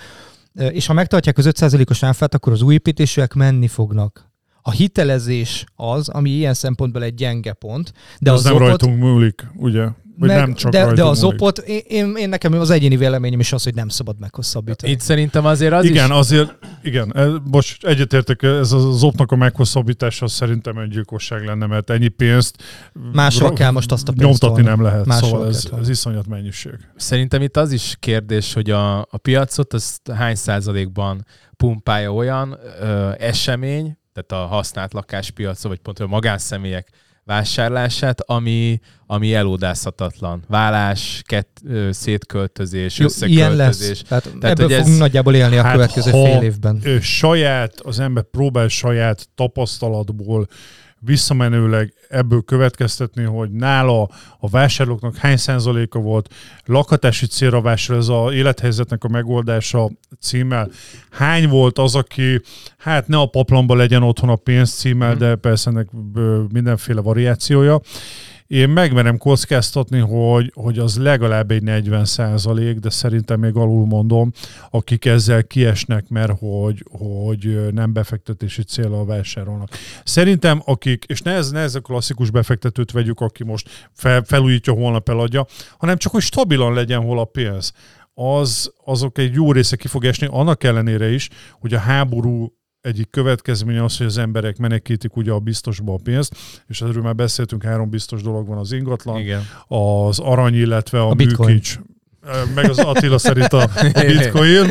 És 0.71 0.87
ha 0.87 0.93
megtartják 0.93 1.39
az 1.39 1.49
5%-os 1.51 2.03
áfát, 2.03 2.35
akkor 2.35 2.53
az 2.53 2.63
új 2.63 2.75
építésűek 2.75 3.35
menni 3.35 3.69
fognak. 3.69 4.31
A 4.63 4.71
hitelezés 4.71 5.65
az, 5.77 6.09
ami 6.09 6.31
ilyen 6.31 6.55
szempontból 6.55 7.03
egy 7.03 7.15
gyenge 7.15 7.53
pont, 7.53 7.93
de 7.93 7.93
De 8.21 8.33
az, 8.33 8.39
az 8.39 8.45
nem 8.45 8.55
opot- 8.55 8.69
rajtunk 8.69 8.99
múlik, 8.99 9.47
ugye? 9.57 9.87
Vagy 10.19 10.29
meg, 10.29 10.39
nem 10.39 10.55
csak 10.55 10.73
de, 10.73 10.93
de 10.93 11.05
az 11.05 11.21
múlik. 11.21 11.41
opot, 11.41 11.59
én, 11.59 11.83
én, 11.89 12.15
én 12.17 12.29
nekem 12.29 12.53
az 12.53 12.71
egyéni 12.71 12.97
véleményem 12.97 13.41
is 13.41 13.53
az, 13.53 13.65
hogy 13.65 13.75
nem 13.75 13.89
szabad 13.89 14.19
meghosszabbítani. 14.19 14.93
Itt 14.93 15.01
szerintem 15.01 15.47
azért 15.47 15.73
az 15.73 15.85
igen, 15.85 16.05
is... 16.05 16.17
azért, 16.17 16.59
igen, 16.83 17.41
most 17.51 17.85
egyetértek, 17.85 18.43
ez 18.43 18.73
az 18.73 19.03
opnak 19.03 19.33
a 19.33 19.37
meghosszabbítása 19.37 20.29
szerintem 20.29 20.79
egy 20.79 20.89
gyilkosság 20.89 21.45
lenne, 21.45 21.67
mert 21.67 21.91
ennyi 21.91 22.09
pénzt 22.09 22.57
Másra 23.13 23.53
kell 23.53 23.71
most 23.71 23.93
azt 23.93 24.09
a 24.09 24.13
pénzt 24.13 24.25
nyomtatni 24.25 24.63
tolni. 24.65 24.69
nem 24.69 24.83
lehet, 24.83 25.07
Máshol 25.07 25.29
szóval 25.29 25.49
ez, 25.49 25.69
ez 25.81 25.89
iszonyat 25.89 26.27
mennyiség. 26.27 26.75
Szerintem 26.97 27.43
itt 27.43 27.57
az 27.57 27.73
is 27.73 27.97
kérdés, 28.01 28.53
hogy 28.53 28.71
a, 28.71 28.99
a 29.01 29.17
piacot 29.23 29.73
az 29.73 29.99
hány 30.15 30.35
százalékban 30.35 31.27
pumpálja 31.57 32.13
olyan 32.15 32.59
ö, 32.81 33.11
esemény, 33.19 33.99
tehát 34.13 34.45
a 34.45 34.55
használt 34.55 34.93
lakáspiacon, 34.93 35.71
vagy 35.71 35.81
pont 35.81 35.99
a 35.99 36.07
magánszemélyek 36.07 36.89
vásárlását, 37.27 38.21
ami, 38.21 38.81
ami 39.07 39.35
elódázhatatlan. 39.35 40.43
Vállás, 40.49 41.23
kett, 41.27 41.61
szétköltözés, 41.91 42.99
Jó, 42.99 43.07
ilyen 43.21 43.51
összeköltözés. 43.53 43.89
lesz. 43.89 44.03
Tehát, 44.09 44.23
Tehát, 44.41 44.45
ebből 44.45 44.67
hogy 44.67 44.75
ez- 44.75 44.81
fogunk 44.83 44.99
nagyjából 44.99 45.35
élni 45.35 45.57
a 45.57 45.63
Hát, 45.63 45.73
következő 45.73 46.11
ha- 46.11 46.25
fél 46.25 46.43
évben. 46.43 46.81
Ö, 46.85 47.01
saját, 47.01 47.81
az 47.81 48.01
ember 48.01 48.23
próbál 48.31 48.69
saját 48.69 49.29
tapasztalatból 49.35 50.47
visszamenőleg 51.01 51.93
ebből 52.09 52.43
következtetni, 52.43 53.25
hogy 53.25 53.51
nála 53.51 54.09
a 54.39 54.49
vásárlóknak 54.49 55.17
hány 55.17 55.37
százaléka 55.37 55.99
volt 55.99 56.35
lakhatási 56.65 57.27
célra 57.27 57.61
vásárol, 57.61 58.03
ez 58.03 58.09
a 58.09 58.33
élethelyzetnek 58.33 59.05
a 59.05 59.09
megoldása 59.09 59.91
címmel. 60.21 60.71
Hány 61.11 61.49
volt 61.49 61.79
az, 61.79 61.95
aki 61.95 62.41
hát 62.79 63.09
ne 63.09 63.19
a 63.19 63.27
paplamba 63.27 63.75
legyen 63.75 64.03
otthon 64.03 64.29
a 64.29 64.37
pénz 64.37 64.71
címmel, 64.75 65.11
Mhm. 65.11 65.19
de 65.19 65.35
persze 65.35 65.71
ennek 65.71 65.89
mindenféle 66.53 67.01
variációja. 67.01 67.81
Én 68.47 68.69
megmerem 68.69 69.19
kockáztatni, 69.19 69.99
hogy, 69.99 70.53
hogy 70.55 70.79
az 70.79 70.99
legalább 70.99 71.51
egy 71.51 71.63
40 71.63 72.05
százalék, 72.05 72.79
de 72.79 72.91
szerintem 72.91 73.41
még 73.41 73.57
alul 73.57 73.87
mondom, 73.87 74.33
akik 74.71 75.05
ezzel 75.05 75.45
kiesnek, 75.45 76.09
mert 76.09 76.39
hogy, 76.39 76.85
hogy 76.91 77.73
nem 77.73 77.93
befektetési 77.93 78.63
célra 78.63 79.05
vásárolnak. 79.05 79.69
Szerintem 80.05 80.63
akik, 80.65 81.05
és 81.05 81.23
ne 81.23 81.33
ez, 81.33 81.51
ne 81.51 81.61
ez 81.61 81.75
a 81.75 81.81
klasszikus 81.81 82.31
befektetőt 82.31 82.93
vegyük, 82.93 83.21
aki 83.21 83.45
most 83.45 83.89
fel, 83.93 84.23
felújítja, 84.23 84.73
holnap 84.73 85.09
eladja, 85.09 85.47
hanem 85.79 85.97
csak, 85.97 86.13
hogy 86.13 86.23
stabilan 86.23 86.75
legyen 86.75 87.01
hol 87.01 87.19
a 87.19 87.25
pénz. 87.25 87.73
Az, 88.15 88.73
azok 88.85 89.19
egy 89.19 89.35
jó 89.35 89.53
része 89.53 89.77
ki 89.77 89.89
fog 89.89 90.05
esni, 90.05 90.27
annak 90.31 90.65
ellenére 90.65 91.13
is, 91.13 91.29
hogy 91.61 91.75
a 91.75 91.79
háború 91.79 92.56
egyik 92.87 93.11
következménye 93.11 93.85
az, 93.85 93.97
hogy 93.97 94.07
az 94.07 94.19
emberek 94.19 94.57
menekítik 94.57 95.17
ugye 95.17 95.33
a 95.33 95.39
biztosba 95.39 95.95
a 95.95 95.99
pénzt, 96.05 96.37
és 96.67 96.81
erről 96.81 97.03
már 97.03 97.15
beszéltünk, 97.15 97.63
három 97.63 97.91
biztos 97.91 98.23
dolog 98.23 98.47
van 98.49 98.59
az 98.59 98.73
ingatlan, 98.73 99.21
Igen. 99.21 99.43
az 99.69 100.19
arany, 100.19 100.55
illetve 100.55 101.01
a, 101.01 101.11
A 101.11 101.15
műkincs. 101.15 101.79
Meg 102.55 102.71
az 102.71 102.79
Attila 102.79 103.19
szerint 103.19 103.53
a, 103.53 103.63
a 103.95 104.01
bitcoin. 104.07 104.71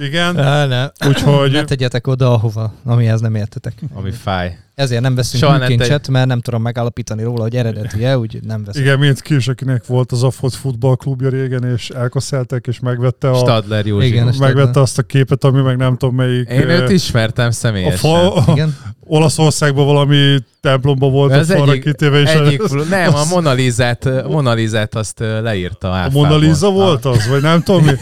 Igen. 0.00 0.38
Á, 0.38 0.66
ne. 0.66 1.08
Úgyhogy 1.08 1.52
Ne 1.52 1.64
tegyetek 1.64 2.06
oda, 2.06 2.32
ahova, 2.32 2.72
amihez 2.84 3.20
nem 3.20 3.34
értetek. 3.34 3.74
Ami 3.94 4.10
fáj. 4.10 4.58
Ezért 4.74 5.02
nem 5.02 5.14
veszünk 5.14 5.42
Soha 5.42 5.56
ne 5.56 5.68
műkincset, 5.68 6.08
mert 6.08 6.26
nem 6.26 6.40
tudom 6.40 6.62
megállapítani 6.62 7.22
róla, 7.22 7.42
hogy 7.42 7.56
eredeti-e, 7.56 8.18
úgy 8.18 8.38
nem 8.42 8.64
veszünk. 8.64 8.84
igen, 8.86 8.98
mint 8.98 9.20
ki 9.22 9.34
is, 9.34 9.48
akinek 9.48 9.86
volt 9.86 10.12
az 10.12 10.22
a 10.22 10.30
fut- 10.30 10.54
futballklubja 10.54 11.28
régen, 11.28 11.64
és 11.64 11.90
elkaszálták, 11.90 12.66
és 12.66 12.80
megvette, 12.80 13.30
a, 13.30 13.34
Stadler 13.34 13.86
Józsi. 13.86 14.06
Igen, 14.06 14.28
és- 14.28 14.36
megvette 14.36 14.80
azt 14.80 14.98
a 14.98 15.02
képet, 15.02 15.44
ami 15.44 15.60
meg 15.62 15.76
nem 15.76 15.96
tudom 15.96 16.14
melyik. 16.14 16.48
Én 16.48 16.68
őt 16.68 16.90
ismertem 16.90 17.46
a 17.46 17.50
személyesen. 17.50 17.96
fa, 17.98 18.34
a, 18.34 18.44
Igen? 18.52 18.76
Olaszországban 19.06 19.84
valami 19.86 20.38
templomban 20.60 21.10
volt 21.12 21.32
Ez 21.32 21.50
a 21.50 21.54
falra 21.56 21.70
egyik- 21.72 21.84
kitéve, 21.84 22.20
és 22.20 22.28
Egyik, 22.30 22.62
az- 22.62 22.88
nem, 22.88 23.14
a 23.14 23.18
az- 23.18 23.30
Monalizát, 23.30 24.26
Monalizát 24.28 24.94
azt 24.94 25.18
leírta 25.42 25.90
a 25.90 25.94
áfából. 25.94 26.22
Mona 26.26 26.36
Lisa 26.38 26.70
volt 26.70 27.04
az, 27.04 27.28
vagy 27.28 27.42
nem 27.42 27.62
tudom 27.62 27.84
mi? 27.84 27.92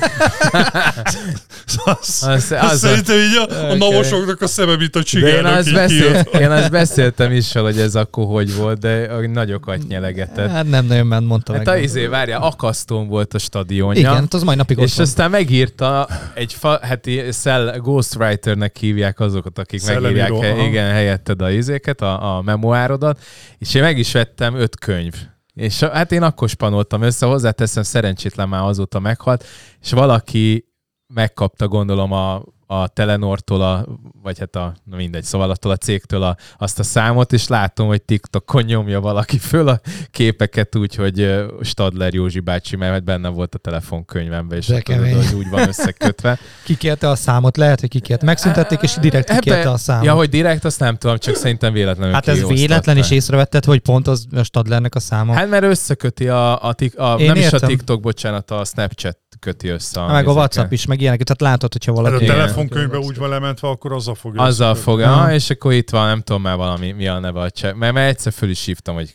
az, 2.00 2.24
Az, 2.28 2.54
az, 2.60 2.78
szerintem 2.78 3.16
így 3.16 3.36
a, 3.36 3.66
a 3.66 3.68
Oké. 3.68 3.78
navosoknak 3.78 4.40
a 4.40 4.46
szeme, 4.46 4.76
mint 4.76 4.96
a 4.96 5.02
de 5.12 5.36
én 5.36 5.44
azt, 5.44 5.72
beszél, 5.72 6.14
én 6.40 6.50
azt 6.50 6.70
beszéltem 6.70 7.32
is, 7.32 7.52
hogy 7.52 7.78
ez 7.78 7.94
akkor 7.94 8.26
hogy 8.26 8.54
volt, 8.54 8.78
de 8.78 9.02
a 9.12 9.26
nagyokat 9.26 9.86
nyelegetett. 9.88 10.50
Hát 10.50 10.68
nem 10.68 10.86
nagyon 10.86 11.06
ment, 11.06 11.26
mondta 11.26 11.52
Hát 11.52 11.64
meg. 11.64 11.74
a 11.74 11.78
izé, 11.78 12.06
várja, 12.06 12.38
akasztón 12.38 13.08
volt 13.08 13.34
a 13.34 13.38
stadionja. 13.38 14.00
Igen, 14.00 14.14
hát 14.14 14.34
az 14.34 14.42
mai 14.42 14.56
napig 14.56 14.78
és 14.78 14.94
van. 14.94 15.06
aztán 15.06 15.30
megírta 15.30 16.08
egy 16.34 16.52
fa, 16.52 16.78
heti 16.82 17.16
Cell 17.30 17.78
Ghostwriternek 17.78 18.76
hívják 18.76 19.20
azokat, 19.20 19.58
akik 19.58 19.80
Szellemíró, 19.80 20.36
megírják 20.38 20.54
aha. 20.56 20.66
igen, 20.66 20.90
helyetted 20.90 21.42
a 21.42 21.50
izéket, 21.50 22.00
a, 22.00 22.36
a 22.36 22.42
memoárodat, 22.42 23.20
és 23.58 23.74
én 23.74 23.82
meg 23.82 23.98
is 23.98 24.12
vettem 24.12 24.54
öt 24.54 24.78
könyv. 24.78 25.14
És 25.54 25.80
hát 25.80 26.12
én 26.12 26.22
akkor 26.22 26.48
spanoltam 26.48 27.02
össze, 27.02 27.26
hozzáteszem, 27.26 27.82
szerencsétlen 27.82 28.48
már 28.48 28.62
azóta 28.62 28.98
meghalt, 29.00 29.44
és 29.82 29.90
valaki 29.90 30.67
megkapta 31.14 31.68
gondolom 31.68 32.12
a, 32.12 32.42
a 32.70 32.88
Telenortól, 32.88 33.62
a, 33.62 33.86
vagy 34.22 34.38
hát 34.38 34.56
a, 34.56 34.74
na 34.84 34.96
mindegy, 34.96 35.22
szóval 35.22 35.50
attól 35.50 35.72
a 35.72 35.76
cégtől 35.76 36.22
a, 36.22 36.36
azt 36.58 36.78
a 36.78 36.82
számot, 36.82 37.32
és 37.32 37.48
látom, 37.48 37.86
hogy 37.86 38.02
TikTokon 38.02 38.62
nyomja 38.62 39.00
valaki 39.00 39.38
föl 39.38 39.68
a 39.68 39.80
képeket 40.10 40.76
úgy, 40.76 40.94
hogy 40.94 41.44
Stadler 41.62 42.14
Józsi 42.14 42.40
bácsi, 42.40 42.76
mert 42.76 43.04
benne 43.04 43.28
volt 43.28 43.54
a 43.54 43.58
telefonkönyvemben, 43.58 44.58
és 44.58 44.68
ott 44.68 44.80
tudod, 44.80 45.12
hogy 45.12 45.34
úgy 45.34 45.48
van 45.50 45.68
összekötve. 45.68 46.38
Kikérte 46.64 47.08
a 47.08 47.14
számot, 47.14 47.56
lehet, 47.56 47.80
hogy 47.80 47.88
kikért. 47.88 48.22
Megszüntették, 48.22 48.80
és 48.82 48.96
direkt 49.00 49.30
Ebbe- 49.30 49.40
kikérte 49.40 49.70
a 49.70 49.76
számot. 49.76 50.04
Ja, 50.04 50.14
hogy 50.14 50.28
direkt, 50.28 50.64
azt 50.64 50.80
nem 50.80 50.96
tudom, 50.96 51.18
csak 51.18 51.34
szerintem 51.34 51.72
véletlenül 51.72 52.14
hát 52.14 52.28
ez 52.28 52.46
véletlen 52.46 52.96
is 52.96 53.10
észrevetted, 53.10 53.64
hogy 53.64 53.78
pont 53.78 54.06
az 54.06 54.26
a 54.36 54.42
Stadlernek 54.42 54.94
a 54.94 55.00
száma. 55.00 55.32
Hát 55.32 55.48
mert 55.48 55.64
összeköti 55.64 56.28
a, 56.28 56.64
a, 56.64 56.74
a 56.96 57.14
Én 57.18 57.26
nem 57.26 57.36
is 57.36 57.46
a 57.46 57.54
értem. 57.54 57.68
TikTok, 57.68 58.00
bocsánat, 58.00 58.50
a 58.50 58.64
Snapchat 58.64 59.18
köti 59.40 59.68
össze. 59.68 60.00
meg 60.06 60.28
a. 60.28 60.32
WhatsApp 60.32 60.72
is, 60.72 60.86
meg 60.86 61.00
ilyenek. 61.00 61.22
Tehát 61.22 61.52
látod, 61.52 61.72
hogyha 61.72 61.92
Hát 61.94 62.00
valaki... 62.02 62.22
a 62.22 62.26
Igen. 62.26 62.36
telefonkönyvbe 62.36 62.98
úgy 62.98 63.16
van 63.16 63.28
lementve, 63.28 63.68
akkor 63.68 63.92
azzal 63.92 64.14
fogja. 64.14 64.42
Azzal 64.42 64.76
Aha. 64.84 65.24
ah, 65.24 65.34
és 65.34 65.50
akkor 65.50 65.72
itt 65.72 65.90
van, 65.90 66.06
nem 66.06 66.20
tudom 66.20 66.42
már 66.42 66.56
valami, 66.56 66.92
mi 66.92 67.06
a 67.08 67.18
neve 67.18 67.40
a 67.40 67.50
cseh. 67.50 67.74
Mert, 67.74 67.92
mert 67.92 68.08
egyszer 68.08 68.32
föl 68.32 68.50
is 68.50 68.64
hívtam, 68.64 68.94
hogy 68.94 69.14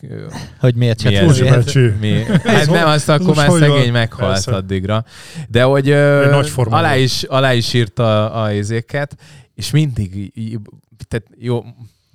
Hogy 0.60 0.76
miért 0.76 1.00
csak 1.00 1.12
Józsi 1.12 1.42
miért? 1.42 2.00
mi. 2.00 2.24
Hát 2.44 2.70
nem, 2.70 2.88
azt 2.88 3.10
akkor 3.10 3.36
már 3.36 3.52
szegény 3.52 3.92
meghalt 3.92 4.32
Persze. 4.32 4.52
addigra. 4.56 5.06
De 5.50 5.64
hogy 5.64 5.90
ö, 5.90 6.30
nagy 6.30 6.52
alá, 6.56 6.96
is, 6.96 7.24
alá 7.24 7.54
is 7.54 7.74
írta 7.74 8.32
a, 8.32 8.44
a 8.44 8.52
izéket, 8.54 9.16
és 9.56 9.72
mindig, 9.72 10.32
tehát 11.08 11.28
jó, 11.38 11.64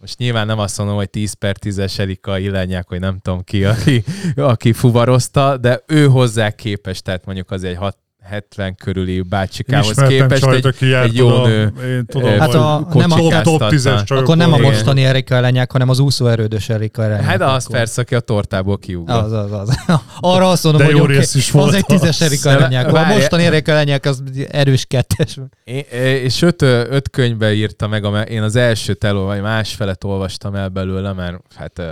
most 0.00 0.19
nyilván 0.19 0.47
nem 0.47 0.59
azt 0.59 0.78
mondom, 0.78 0.97
hogy 0.97 1.11
10 1.11 1.33
per 1.33 1.57
10-es 1.61 1.99
Erika 1.99 2.38
Illányák, 2.38 2.88
hogy 2.88 3.00
nem 3.00 3.19
tudom 3.19 3.45
ki, 3.45 3.64
aki, 3.64 4.05
aki 4.37 4.73
fuvarozta, 4.73 5.57
de 5.57 5.83
ő 5.87 6.07
hozzá 6.07 6.50
képes, 6.50 7.02
tehát 7.02 7.25
mondjuk 7.25 7.50
az 7.50 7.64
egy 7.64 7.76
hat, 7.76 7.99
70 8.30 8.75
körüli 8.75 9.20
bácsikához 9.20 9.90
Ismertem 9.90 10.18
képest 10.18 10.42
csajt, 10.42 10.56
egy, 10.56 10.66
aki 10.66 10.87
járt 10.87 11.04
egy 11.04 11.16
jó 11.16 11.47
nő. 11.47 11.73
Én 11.97 12.06
tudom, 12.06 12.38
Hát 12.38 12.54
a- 12.54 12.87
nem 12.94 13.11
a- 13.11 13.16
top, 13.16 13.42
top 13.42 13.62
10-es 13.70 14.04
csajok 14.04 14.23
Akkor 14.25 14.37
nem 14.37 14.52
a 14.52 14.56
mostani 14.58 15.04
Erika 15.04 15.35
Elenyák, 15.35 15.73
hanem 15.73 15.88
az 15.88 15.99
úszóerődös 15.99 16.68
Erika 16.68 17.04
Elenyák. 17.04 17.25
Hát 17.25 17.40
az 17.40 17.64
Akkor. 17.64 17.76
persze, 17.76 18.00
aki 18.00 18.14
a 18.14 18.20
tortából 18.20 18.78
kiugrott. 18.78 19.25
Az, 19.25 19.32
az, 19.32 19.52
az. 19.52 19.78
Arra 20.20 20.49
azt 20.50 20.64
mondom, 20.64 20.87
De 20.87 20.99
hogy 20.99 21.06
rész 21.11 21.35
is 21.35 21.47
az 21.49 21.52
volt 21.54 21.75
egy 21.75 21.85
tízes 21.85 22.20
az. 22.20 22.23
Erika 22.23 22.50
Elenyák. 22.50 22.92
A 22.94 23.04
mostani 23.04 23.44
Erika 23.44 23.70
Elenyák 23.70 24.04
az 24.06 24.23
erős 24.50 24.85
kettes. 24.85 25.38
É, 25.64 25.87
és 26.23 26.42
öt, 26.42 26.62
öt 26.62 27.11
könyvbe 27.11 27.52
írta 27.52 27.88
meg, 27.88 28.04
a, 28.04 28.20
én 28.20 28.42
az 28.42 28.56
elsőt 28.56 29.04
elol, 29.04 29.25
vagy 29.25 29.40
másfelet 29.40 30.04
olvastam 30.04 30.54
el 30.54 30.68
belőle, 30.68 31.12
mert 31.12 31.38
hát 31.54 31.82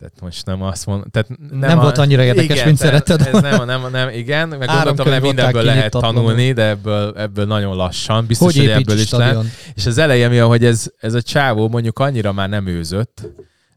Tehát 0.00 0.20
most 0.20 0.46
nem 0.46 0.62
azt 0.62 0.86
mondom. 0.86 1.10
Tehát 1.10 1.28
nem, 1.28 1.58
Nem 1.58 1.78
volt 1.78 1.98
annyira 1.98 2.22
érdekes, 2.22 2.64
mint 2.64 2.78
tehát 2.78 3.06
szeretted 3.06 3.34
Ez 3.34 3.40
nem, 3.40 3.64
nem, 3.64 3.90
nem, 3.90 4.08
igen, 4.08 4.48
meg 4.48 4.58
gondoltam, 4.58 4.78
Áramkönyv 4.78 5.12
nem 5.12 5.22
mindenből 5.22 5.62
lehet 5.62 5.90
tanulni, 5.90 6.52
de 6.52 6.68
ebből, 6.68 7.12
ebből 7.16 7.46
nagyon 7.46 7.76
lassan. 7.76 8.26
Biztos, 8.26 8.56
Hogy 8.56 8.64
hogy, 8.66 8.74
ebből 8.74 8.98
is 8.98 9.10
lehet. 9.10 9.44
És 9.74 9.86
az 9.86 9.98
eleje 9.98 10.28
mi, 10.28 10.36
hogy 10.36 10.64
ez, 10.64 10.90
ez 10.96 11.14
a 11.14 11.22
csávó 11.22 11.68
mondjuk 11.68 11.98
annyira 11.98 12.32
már 12.32 12.48
nem 12.48 12.66
őzött, 12.66 13.22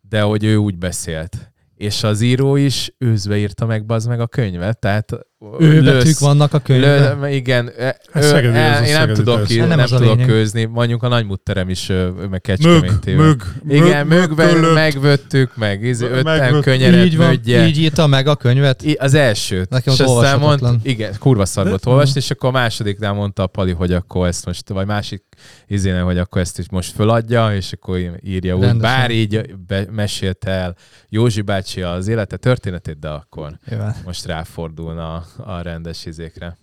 de 0.02 0.22
hogy 0.22 0.44
ő 0.44 0.56
úgy 0.56 0.78
beszélt. 0.78 1.52
És 1.76 2.04
az 2.04 2.22
író 2.22 2.56
is 2.56 2.96
őzve 2.98 3.38
írta 3.38 3.66
meg 3.66 3.86
bazd 3.86 4.08
meg 4.08 4.20
a 4.20 4.28
könyvet, 4.28 4.80
tehát 4.80 5.12
Ő 5.60 5.82
lősz- 5.82 5.84
betűk 5.98 6.20
vannak 6.20 6.54
a 6.54 6.60
könyvben. 6.60 7.20
Lő, 7.20 7.30
igen, 7.30 7.72
Hát 7.78 8.24
ő, 8.24 8.28
Szegedi, 8.28 8.58
a 8.58 8.60
el, 8.60 8.74
én 8.86 8.92
nem 8.94 9.00
Szegedi 9.02 9.14
tudok, 9.14 9.44
ki, 9.44 9.60
Nem 9.60 9.68
nem, 9.68 9.86
tudok 9.86 10.26
közni, 10.26 10.64
mondjuk 10.66 11.04
a 11.04 11.08
nagymutterem 11.08 11.70
is 11.70 11.88
meg 11.88 12.30
Mög, 12.30 12.42
kecskemétében. 12.42 13.26
mög, 13.26 13.42
Igen, 13.68 14.08
mög, 14.08 14.20
mögve, 14.28 14.48
fölött. 14.48 14.74
megvöttük 14.74 15.56
meg, 15.56 15.84
ötten 15.84 16.24
Megvött- 16.24 16.64
könyeret, 16.64 17.06
Így 17.06 17.18
van, 17.18 17.28
mögye. 17.28 17.68
így 17.68 17.78
írta 17.78 18.08
meg 18.08 18.28
a 18.28 18.36
könyvet. 18.36 18.84
I- 18.84 18.94
Az 18.94 19.14
elsőt. 19.14 19.70
Nekem 19.70 19.94
és 19.94 20.00
az 20.00 20.10
aztán 20.10 20.40
mondta, 20.40 20.76
igen, 20.84 21.14
kurva 21.20 21.46
szar 21.46 21.68
volt 21.68 21.86
olvasni, 21.86 22.20
és 22.20 22.32
akkor 22.32 22.50
a 22.50 22.52
másodiknál 22.52 23.14
mondta 23.14 23.44
a 23.44 23.48
Pali, 23.48 23.72
hogy 23.72 23.94
akkor 23.94 24.28
ezt 24.28 24.46
most, 24.46 24.70
vagy 24.70 24.86
másik 24.86 25.24
izéne, 25.68 26.00
hogy 26.00 26.18
akkor 26.18 26.42
ezt 26.42 26.60
is 26.60 26.66
most 26.70 26.92
föladja, 26.96 27.56
és 27.56 27.72
akkor 27.74 28.00
írja 28.24 28.56
úgy. 28.56 28.62
Rendesen. 28.64 28.98
Bár 28.98 29.12
így 29.12 29.56
be, 29.68 29.86
mesélte 29.92 30.52
el 30.52 30.76
Józsi 31.10 31.42
bácsi 31.42 31.82
az 31.82 32.08
élete 32.08 32.38
történetét, 32.38 33.00
de 33.00 33.08
akkor 33.08 33.60
hát. 33.70 34.02
most 34.06 34.26
ráfordulna 34.26 35.26
a, 35.38 35.62
rendes 35.62 36.06
izékre. 36.06 36.58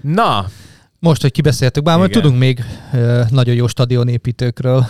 Na, 0.00 0.46
Most, 0.98 1.22
hogy 1.22 1.32
kibeszéltük, 1.32 1.82
bár 1.82 1.98
majd 1.98 2.10
tudunk 2.10 2.38
még 2.38 2.64
ö, 2.92 3.22
nagyon 3.30 3.54
jó 3.54 3.66
stadionépítőkről 3.66 4.86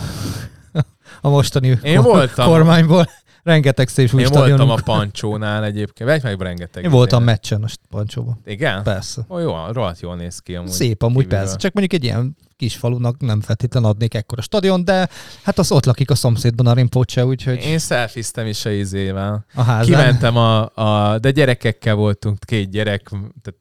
a 1.21 1.29
mostani 1.29 1.79
Én 1.83 2.01
voltam. 2.01 2.45
kormányból. 2.47 3.09
Rengeteg 3.43 3.87
szép 3.87 4.07
én 4.07 4.13
voltam 4.13 4.33
stadionunk. 4.47 4.79
a 4.79 4.83
Pancsónál 4.83 5.63
egyébként, 5.63 6.09
vagy 6.09 6.23
meg 6.23 6.41
rengeteg. 6.41 6.83
Én 6.83 6.89
voltam 6.89 7.23
meccsen 7.23 7.63
a 7.63 7.67
Pancsóban. 7.89 8.41
Igen? 8.45 8.83
Persze. 8.83 9.25
Ó, 9.29 9.39
jó, 9.39 9.55
rohadt 9.71 9.99
jól 9.99 10.15
néz 10.15 10.39
ki 10.39 10.55
amúgy. 10.55 10.69
Szép 10.71 11.01
amúgy 11.01 11.17
kívülről. 11.23 11.39
persze. 11.39 11.57
Csak 11.57 11.73
mondjuk 11.73 12.01
egy 12.01 12.07
ilyen 12.07 12.35
kis 12.55 12.75
falunak 12.75 13.19
nem 13.19 13.41
feltétlenül 13.41 13.89
adnék 13.89 14.13
ekkora 14.13 14.41
stadion, 14.41 14.85
de 14.85 15.09
hát 15.43 15.59
az 15.59 15.71
ott 15.71 15.85
lakik 15.85 16.09
a 16.11 16.15
szomszédban 16.15 16.67
a 16.67 16.73
Rimpocse, 16.73 17.25
úgyhogy 17.25 17.59
Én 17.63 17.79
szelfiztem 17.79 18.47
is 18.47 18.65
a 18.65 18.69
izével. 18.69 19.45
a 19.53 19.61
házán. 19.61 19.85
Kimentem 19.85 20.37
a, 20.37 20.75
a, 20.75 21.19
de 21.19 21.31
gyerekekkel 21.31 21.95
voltunk, 21.95 22.37
két 22.39 22.69
gyerek, 22.69 23.09
tehát 23.41 23.59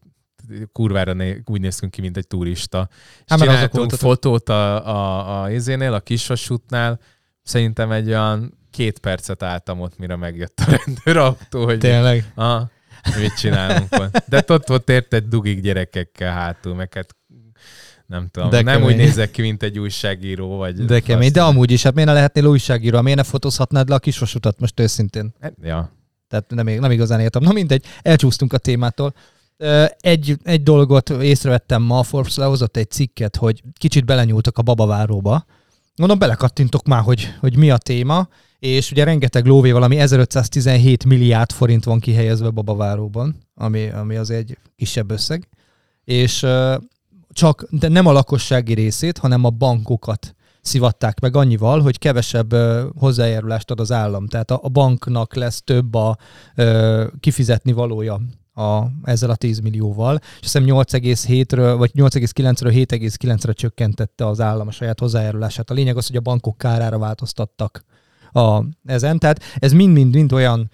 kurvára 0.73 1.13
né, 1.13 1.43
úgy 1.45 1.61
néztünk 1.61 1.93
ki, 1.93 2.01
mint 2.01 2.17
egy 2.17 2.27
turista. 2.27 2.89
És 2.91 2.99
Hát, 3.27 3.41
azok 3.41 3.47
csináltunk 3.53 3.75
voltatok. 3.75 4.09
fotót 4.09 4.49
a, 4.49 4.87
a, 4.89 5.43
a 5.43 5.51
izénél, 5.51 5.93
a 5.95 6.01
kisvasútnál, 6.01 7.01
szerintem 7.43 7.91
egy 7.93 8.09
olyan 8.09 8.61
két 8.73 8.99
percet 8.99 9.43
álltam 9.43 9.81
ott, 9.81 9.99
mire 9.99 10.17
megjött 10.17 10.61
a 10.67 10.71
rendőrautó, 10.85 11.65
hogy 11.65 11.79
Tényleg. 11.79 12.33
Aha, 12.35 12.71
mit 13.19 13.35
csinálunk 13.39 13.89
ott. 13.99 14.25
De 14.29 14.45
ott 14.49 14.71
ott 14.71 14.89
érted 14.91 15.25
dugik 15.25 15.61
gyerekekkel 15.61 16.33
hátul, 16.33 16.75
meg 16.75 16.95
hát 16.95 17.17
nem 18.07 18.29
tudom, 18.31 18.51
De 18.51 18.63
nem 18.63 18.83
úgy 18.83 18.91
kemény. 18.91 19.07
nézek 19.07 19.31
ki, 19.31 19.43
mint 19.43 19.63
egy 19.63 19.79
újságíró, 19.79 20.57
vagy... 20.57 20.85
De 20.85 21.01
kemény. 21.01 21.33
De 21.33 21.43
amúgy 21.43 21.71
is, 21.71 21.83
hát 21.83 21.95
miért 21.95 22.09
ne 22.09 22.15
lehetnél 22.15 22.47
újságíró? 22.47 23.01
Miért 23.01 23.19
ne 23.19 23.25
fotózhatnád 23.25 23.89
le 23.89 23.95
a 23.95 23.99
kisvasutat 23.99 24.61
most 24.61 24.81
őszintén? 24.81 25.35
Hát, 25.41 25.55
Ja. 25.63 25.93
Tehát 26.29 26.51
nem, 26.51 26.67
nem 26.67 26.91
igazán 26.91 27.21
értem. 27.21 27.43
Na 27.43 27.53
mindegy, 27.53 27.85
elcsúsztunk 28.03 28.53
a 28.53 28.59
témától. 28.59 29.15
Egy, 30.01 30.37
egy 30.45 30.63
dolgot 30.63 31.11
észrevettem 31.11 31.83
ma, 31.83 31.99
a 31.99 32.03
Forbes 32.03 32.37
lehozott 32.37 32.77
egy 32.77 32.91
cikket, 32.91 33.37
hogy 33.37 33.63
kicsit 33.79 34.05
belenyúltak 34.05 34.59
a 34.59 34.63
babaváróba. 34.63 35.45
Mondom, 35.97 36.19
belekattintok 36.19 36.87
már, 36.87 37.01
hogy, 37.03 37.35
hogy 37.41 37.57
mi 37.57 37.71
a 37.71 37.77
téma, 37.77 38.29
és 38.63 38.91
ugye 38.91 39.05
rengeteg 39.05 39.47
lóvé 39.47 39.71
valami 39.71 39.99
1517 39.99 41.05
milliárd 41.05 41.53
forint 41.53 41.85
van 41.85 42.01
kihelyezve 42.01 42.51
babaváróban, 42.51 43.37
ami, 43.55 43.89
ami 43.89 44.17
az 44.17 44.31
egy 44.31 44.59
kisebb 44.77 45.11
összeg. 45.11 45.49
És 46.05 46.47
csak, 47.29 47.67
de 47.71 47.89
nem 47.89 48.07
a 48.07 48.13
lakossági 48.13 48.75
részét, 48.75 49.19
hanem 49.19 49.45
a 49.45 49.51
bankokat 49.51 50.35
szivatták 50.61 51.21
meg 51.21 51.37
annyival, 51.37 51.81
hogy 51.81 51.99
kevesebb 51.99 52.55
hozzájárulást 52.99 53.71
ad 53.71 53.81
az 53.81 53.93
állam. 53.93 54.27
Tehát 54.27 54.51
a, 54.51 54.69
banknak 54.69 55.35
lesz 55.35 55.63
több 55.65 55.95
a 55.95 56.17
kifizetni 57.21 57.73
valója 57.73 58.21
a, 58.55 58.83
ezzel 59.05 59.31
a 59.31 59.37
10 59.37 59.59
millióval, 59.59 60.17
és 60.17 60.39
hiszem 60.41 60.65
8,7-ről, 60.67 61.75
vagy 61.79 61.91
8,9-ről 61.95 62.87
7,9-re 62.89 63.53
csökkentette 63.53 64.27
az 64.27 64.41
állam 64.41 64.67
a 64.67 64.71
saját 64.71 65.01
hozzájárulását. 65.01 65.71
A 65.71 65.75
lényeg 65.75 65.97
az, 65.97 66.07
hogy 66.07 66.17
a 66.17 66.21
bankok 66.21 66.59
kárára 66.59 66.99
változtattak 66.99 67.85
a, 68.33 68.65
ezen. 68.85 69.19
Tehát 69.19 69.43
ez 69.59 69.73
mind-mind-mind 69.73 70.33
olyan 70.33 70.71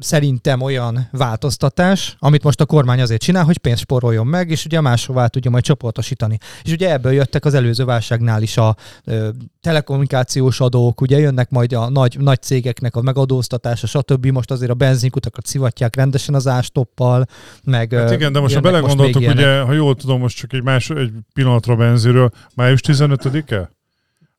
szerintem 0.00 0.60
olyan 0.60 1.08
változtatás, 1.10 2.16
amit 2.18 2.42
most 2.42 2.60
a 2.60 2.66
kormány 2.66 3.00
azért 3.00 3.22
csinál, 3.22 3.44
hogy 3.44 3.58
pénzt 3.58 3.80
spóroljon 3.80 4.26
meg, 4.26 4.50
és 4.50 4.64
ugye 4.64 4.80
máshová 4.80 5.26
tudja 5.26 5.50
majd 5.50 5.62
csoportosítani. 5.62 6.38
És 6.62 6.72
ugye 6.72 6.92
ebből 6.92 7.12
jöttek 7.12 7.44
az 7.44 7.54
előző 7.54 7.84
válságnál 7.84 8.42
is 8.42 8.56
a 8.56 8.76
ö, 9.04 9.28
telekommunikációs 9.60 10.60
adók, 10.60 11.00
ugye 11.00 11.18
jönnek 11.18 11.50
majd 11.50 11.72
a 11.72 11.88
nagy, 11.90 12.16
nagy 12.20 12.42
cégeknek 12.42 12.96
a 12.96 13.02
megadóztatása, 13.02 13.86
stb. 13.86 14.26
Most 14.26 14.50
azért 14.50 14.70
a 14.70 14.74
benzinkutakat 14.74 15.46
szivatják 15.46 15.96
rendesen 15.96 16.34
az 16.34 16.46
ástoppal, 16.46 17.26
meg 17.64 17.92
Hát 17.92 18.10
igen, 18.10 18.32
de 18.32 18.40
most 18.40 18.54
ha 18.54 18.60
belegondoltuk, 18.60 19.20
ilyenek. 19.20 19.38
ugye, 19.38 19.60
ha 19.60 19.72
jól 19.72 19.94
tudom, 19.94 20.20
most 20.20 20.36
csak 20.36 20.52
egy, 20.52 20.62
más, 20.62 20.90
egy 20.90 21.10
pillanatra 21.34 21.76
benziről, 21.76 22.30
május 22.54 22.80
15-e 22.86 23.70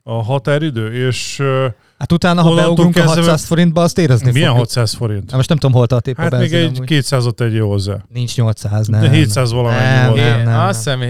a 0.07 0.23
határidő, 0.23 1.07
és 1.07 1.41
Hát 1.97 2.11
utána, 2.11 2.41
ha 2.41 2.55
beugrunk 2.55 2.95
a 2.95 2.99
kezdve- 2.99 3.21
600 3.21 3.45
forintba, 3.45 3.81
azt 3.81 3.97
érezni 3.97 4.31
milyen 4.31 4.47
fogjuk. 4.49 4.65
600 4.65 4.93
forint? 4.93 5.23
Hát 5.27 5.35
most 5.35 5.49
nem 5.49 5.57
tudom, 5.57 5.75
hol 5.75 5.87
tart 5.87 6.07
épp 6.07 6.17
Hát 6.17 6.33
a 6.33 6.37
még 6.37 6.53
egy 6.53 6.63
amúgy. 6.75 6.87
200-ot 6.91 7.33
tegyél 7.35 7.65
hozzá. 7.65 7.97
Nincs 8.09 8.35
800, 8.37 8.87
nem. 8.87 9.01
De 9.01 9.09
700 9.09 9.51
valamennyi 9.51 9.83
Nem, 9.95 10.09
volt. 10.09 10.21
nem, 10.21 10.39
Én 10.39 10.45
nem, 10.45 10.59
azt 10.59 10.77
hiszem, 10.77 11.01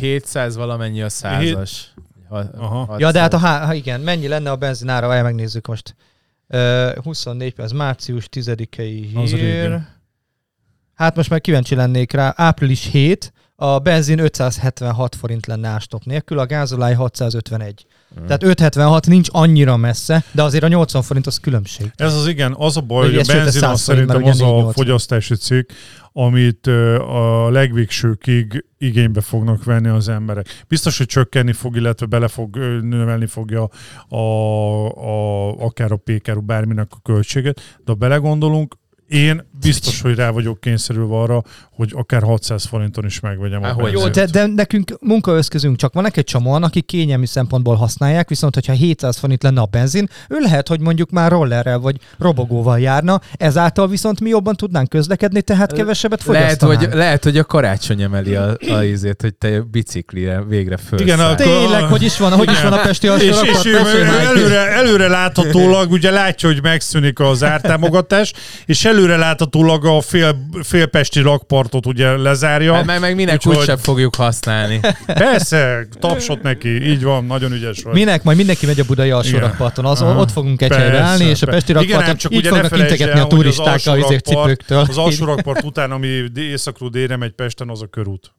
700 0.00 0.56
valamennyi 0.56 1.02
a 1.02 1.08
százas. 1.08 1.94
Ha- 2.28 2.44
Aha. 2.58 2.76
600. 2.78 3.00
Ja, 3.00 3.12
de 3.12 3.20
hát 3.20 3.34
a, 3.34 3.38
há- 3.38 3.64
ha 3.64 3.74
igen, 3.74 4.00
mennyi 4.00 4.28
lenne 4.28 4.50
a 4.50 4.56
benzinára, 4.56 5.14
el 5.14 5.22
megnézzük 5.22 5.66
most. 5.66 5.94
Uh, 6.48 6.94
24 7.04 7.54
perc, 7.54 7.72
március 7.72 8.28
10-i 8.36 9.16
Az 9.22 9.30
hír. 9.30 9.78
Hát 10.94 11.16
most 11.16 11.30
már 11.30 11.40
kíváncsi 11.40 11.74
lennék 11.74 12.12
rá. 12.12 12.32
Április 12.36 12.84
7, 12.90 13.32
a 13.56 13.78
benzin 13.78 14.18
576 14.18 15.14
forint 15.14 15.46
lenne 15.46 15.68
ástop 15.68 16.04
nélkül, 16.04 16.38
a 16.38 16.46
gázolaj 16.46 16.94
651. 16.94 17.86
Mm. 18.20 18.24
Tehát 18.26 18.42
576 18.42 19.06
nincs 19.06 19.28
annyira 19.32 19.76
messze, 19.76 20.24
de 20.32 20.42
azért 20.42 20.64
a 20.64 20.68
80 20.68 21.02
forint 21.02 21.26
az 21.26 21.38
különbség. 21.38 21.92
Ez 21.96 22.14
az 22.14 22.26
igen, 22.26 22.54
az 22.58 22.76
a 22.76 22.80
baj, 22.80 23.06
hogy 23.06 23.14
a 23.14 23.32
benzin 23.32 23.46
az 23.46 23.54
100 23.54 23.60
forint, 23.60 23.78
szerintem 23.78 24.16
az 24.16 24.40
a 24.40 24.44
480. 24.44 24.72
fogyasztási 24.72 25.34
cikk, 25.34 25.70
amit 26.12 26.66
a 26.66 27.50
legvégsőkig 27.50 28.64
igénybe 28.78 29.20
fognak 29.20 29.64
venni 29.64 29.88
az 29.88 30.08
emberek. 30.08 30.64
Biztos, 30.68 30.98
hogy 30.98 31.06
csökkenni 31.06 31.52
fog, 31.52 31.76
illetve 31.76 32.06
bele 32.06 32.28
fog 32.28 32.56
növelni 32.82 33.26
fogja 33.26 33.68
a, 34.08 34.16
a, 34.16 35.50
akár 35.58 35.92
a 35.92 35.96
péker, 35.96 36.42
bárminek 36.42 36.88
a 36.90 37.00
költséget, 37.02 37.56
de 37.56 37.92
ha 37.92 37.94
belegondolunk, 37.94 38.76
én 39.08 39.46
biztos, 39.60 40.00
hogy 40.00 40.14
rá 40.14 40.30
vagyok 40.30 40.60
kényszerülve 40.60 41.14
arra, 41.14 41.42
hogy 41.70 41.92
akár 41.94 42.22
600 42.22 42.64
forinton 42.64 43.04
is 43.04 43.20
megvegyem 43.20 43.62
a 43.62 43.72
hogy 43.72 43.92
Jó, 43.92 44.08
de, 44.08 44.26
de 44.26 44.46
nekünk 44.46 44.96
munkaeszközünk 45.00 45.76
csak 45.76 45.92
van, 45.92 46.10
egy 46.12 46.24
csomóan, 46.24 46.62
akik 46.62 46.86
kényelmi 46.86 47.26
szempontból 47.26 47.74
használják, 47.74 48.28
viszont 48.28 48.54
hogyha 48.54 48.72
700 48.72 49.16
forint 49.16 49.42
lenne 49.42 49.60
a 49.60 49.64
benzin, 49.64 50.08
ő 50.28 50.38
lehet, 50.40 50.68
hogy 50.68 50.80
mondjuk 50.80 51.10
már 51.10 51.30
rollerrel 51.30 51.78
vagy 51.78 51.96
robogóval 52.18 52.80
járna, 52.80 53.20
ezáltal 53.32 53.88
viszont 53.88 54.20
mi 54.20 54.28
jobban 54.28 54.54
tudnánk 54.54 54.88
közlekedni, 54.88 55.42
tehát 55.42 55.72
kevesebbet 55.72 56.24
Lehet 56.24 56.42
fogyasztanánk. 56.42 56.78
hogy, 56.80 56.98
lehet, 56.98 57.24
hogy 57.24 57.38
a 57.38 57.44
karácsony 57.44 58.02
emeli 58.02 58.34
a, 58.34 58.56
a 58.68 58.82
izét, 58.82 59.20
hogy 59.22 59.34
te 59.34 59.60
biciklire 59.60 60.42
végre 60.44 60.76
fölszállsz. 60.76 61.02
Igen, 61.02 61.20
a- 61.20 61.34
Tényleg, 61.34 61.82
hogy 61.82 62.02
is 62.02 62.18
van, 62.18 62.32
hogy 62.32 62.50
is 62.50 62.62
van 62.62 62.72
a 62.72 62.80
Pesti 62.80 63.06
és, 63.06 63.22
és 63.22 63.40
Mesélj 63.40 63.74
ő 63.74 64.04
előre, 64.04 64.70
előre 64.70 65.08
láthatólag 65.08 65.90
ugye 65.90 66.10
látja, 66.10 66.48
hogy 66.48 66.62
megszűnik 66.62 67.20
az 67.20 67.42
ártámogatás, 67.44 68.32
és 68.66 68.84
előre 68.84 68.95
láthatólag 69.04 69.84
a 69.84 70.00
fél, 70.00 70.48
félpesti 70.62 71.20
rakpartot 71.20 71.86
ugye 71.86 72.16
lezárja. 72.16 72.74
Hát 72.74 72.84
meg, 72.84 73.00
meg 73.00 73.14
minek 73.14 73.46
úgysem 73.46 73.76
fogjuk 73.76 74.14
használni. 74.14 74.80
Persze, 75.06 75.86
tapsot 75.98 76.42
neki, 76.42 76.68
így 76.68 77.02
van, 77.02 77.24
nagyon 77.24 77.52
ügyes 77.52 77.82
vagy. 77.82 77.92
Minek? 77.92 78.22
Majd 78.22 78.36
mindenki 78.36 78.66
megy 78.66 78.80
a 78.80 78.84
budai 78.84 79.10
alsórakparton, 79.10 79.84
az, 79.84 80.02
Aha. 80.02 80.20
ott 80.20 80.30
fogunk 80.30 80.62
egy 80.62 80.68
Persze, 80.68 80.84
helyre 80.84 80.98
állni, 80.98 81.24
és 81.24 81.42
a. 81.42 81.46
Pesti 81.46 81.70
Igen, 81.70 81.82
rakparton 81.82 82.10
ám 82.10 82.16
csak 82.16 82.32
így 82.32 82.38
ugye 82.38 82.48
fognak 82.48 82.78
integetni 82.78 83.20
a 83.20 83.22
az 83.22 83.28
turisták 83.28 83.80
a 83.86 84.20
cipőktől. 84.20 84.78
Az 84.78 84.98
alsórakpart 84.98 85.64
után, 85.70 85.90
ami 85.90 86.24
északról 86.34 86.88
délre 86.88 87.16
megy 87.16 87.32
Pesten, 87.32 87.68
az 87.68 87.82
a 87.82 87.86
körút. 87.86 88.34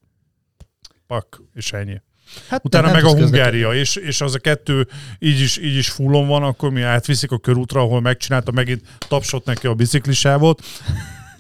Pak, 1.08 1.42
és 1.54 1.72
ennyi. 1.72 2.02
Hát 2.50 2.66
Utána 2.66 2.92
meg 2.92 3.04
a. 3.04 3.10
Hungária, 3.10 3.74
és, 3.74 3.96
és 3.96 4.22
az 4.22 4.36
a 4.36 4.40
kettő 4.40 4.88
így 5.20 5.40
is, 5.40 5.58
így 5.58 5.76
is 5.76 5.90
fullon 5.90 6.28
van, 6.28 6.44
akkor 6.44 6.70
mi 6.70 6.82
átviszik 6.82 7.32
a 7.32 7.38
körútra, 7.38 7.82
ahol 7.82 8.02
megcsinálta 8.02 8.52
megint 8.52 8.82
tapsot 9.08 9.46
neki 9.46 9.68
a 9.68 9.74
biciklisávot. 9.74 10.62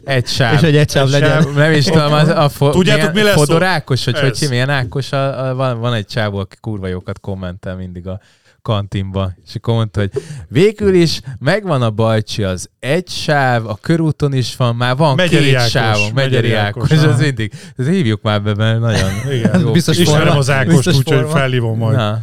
Egy 0.04 0.28
sáv. 0.28 0.54
És 0.54 0.62
egy 0.62 0.76
egysáv 0.76 1.06
Egy 1.06 1.12
legyen. 1.12 1.42
sáv. 1.42 1.54
Nem 1.54 1.72
is 1.72 1.86
tudom, 1.86 2.14
az, 2.14 2.28
a 2.28 2.50
fo- 2.50 2.72
Tudjátok, 2.72 3.14
mi 3.14 3.22
lesz 3.22 3.34
Fodor 3.34 3.64
Ákos, 3.64 4.04
hogy, 4.04 4.16
Ez. 4.16 4.40
hogy 4.40 4.50
milyen 4.50 4.70
Ákos, 4.70 5.12
a, 5.12 5.48
a, 5.50 5.56
van, 5.56 5.80
van 5.80 5.94
egy 5.94 6.06
csávó, 6.06 6.38
aki 6.38 6.56
kurva 6.62 6.88
jókat 6.88 7.20
kommentel 7.20 7.76
mindig 7.76 8.08
a 8.08 8.20
kantinba, 8.68 9.32
és 9.48 9.56
akkor 9.56 9.74
mondta, 9.74 10.00
hogy 10.00 10.12
végül 10.48 10.94
is 10.94 11.20
megvan 11.40 11.82
a 11.82 11.90
Bajcsi 11.90 12.44
az 12.44 12.70
egy 12.80 13.10
sáv, 13.10 13.66
a 13.68 13.78
körúton 13.82 14.34
is 14.34 14.56
van, 14.56 14.76
már 14.76 14.96
van 14.96 15.16
Megyeri 15.16 15.46
két 15.46 15.56
Ákos, 15.56 15.70
sáv, 15.72 15.98
Megyeri 16.14 16.54
Ákos, 16.54 16.92
aha. 16.92 17.12
ez 17.12 17.20
mindig. 17.20 17.52
Ez 17.78 17.88
hívjuk 17.88 18.22
már 18.22 18.42
be, 18.42 18.54
mert 18.54 18.80
nagyon 18.80 19.10
Igen. 19.38 19.60
jó. 19.60 19.72
Biztos 19.72 19.96
kis- 19.96 20.06
forma. 20.06 20.20
Ismerem 20.20 20.40
az 20.40 20.50
Ákost, 20.50 20.88
úgyhogy 20.88 21.26
felhívom 21.32 21.78
majd. 21.78 21.98
Na, 21.98 22.20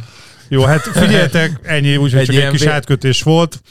Jó, 0.47 0.63
hát 0.63 0.81
figyeljetek, 0.81 1.59
ennyi, 1.63 1.97
úgyhogy 1.97 2.19
Egy 2.19 2.25
csak 2.25 2.35
egy 2.43 2.49
kis 2.49 2.65
átkötés 2.65 3.21
volt. 3.21 3.61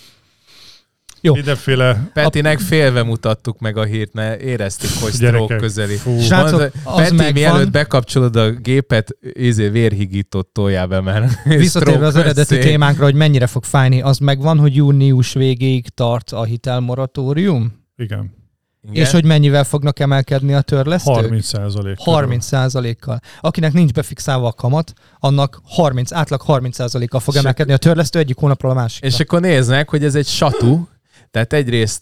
Jó. 1.25 1.35
Mindenféle 1.35 2.11
Petinek 2.13 2.59
félve 2.59 3.03
mutattuk 3.03 3.59
meg 3.59 3.77
a 3.77 3.85
hírt, 3.85 4.13
mert 4.13 4.41
éreztük, 4.41 4.91
hogy 5.01 5.13
stroke 5.13 5.57
közeli. 5.57 5.97
Fú. 5.97 6.21
Srácok, 6.21 6.59
Mondta, 6.59 6.91
az 6.91 6.97
Peti, 6.97 7.15
megvan. 7.15 7.33
mielőtt 7.33 7.71
bekapcsolod 7.71 8.37
a 8.37 8.51
gépet, 8.51 9.17
izé 9.33 9.69
vérhigított 9.69 10.51
toljál 10.53 10.87
be, 10.87 11.01
mert 11.01 11.45
Visszatérve 11.45 12.07
az 12.07 12.17
eredeti 12.17 12.59
témánkra, 12.59 13.05
hogy 13.05 13.15
mennyire 13.15 13.47
fog 13.47 13.65
fájni, 13.65 14.03
az 14.03 14.19
megvan, 14.19 14.59
hogy 14.59 14.75
június 14.75 15.33
végéig 15.33 15.89
tart 15.89 16.31
a 16.31 16.45
hitelmoratórium? 16.45 17.83
Igen. 17.97 18.43
Igen. 18.91 19.05
És 19.05 19.11
hogy 19.11 19.25
mennyivel 19.25 19.65
fognak 19.65 19.99
emelkedni 19.99 20.55
a 20.55 20.61
törlesztők? 20.61 21.15
30 21.15 21.47
százalék. 21.47 21.97
30 21.99 22.45
százalékkal. 22.45 23.21
Akinek 23.41 23.73
nincs 23.73 23.93
befixálva 23.93 24.47
a 24.47 24.53
kamat, 24.53 24.93
annak 25.19 25.61
30, 25.65 26.13
átlag 26.13 26.41
30 26.41 26.75
százalékkal 26.75 27.21
fog 27.21 27.35
És 27.35 27.41
emelkedni 27.41 27.73
a 27.73 27.77
törlesztő 27.77 28.19
egyik 28.19 28.37
hónapról 28.37 28.71
a 28.71 28.75
másikra. 28.75 29.09
És 29.09 29.21
akkor 29.21 29.41
néznek, 29.41 29.91
hogy 29.91 30.05
ez 30.05 30.15
egy 30.15 30.27
satú, 30.27 30.89
tehát 31.35 31.53
egyrészt 31.53 32.01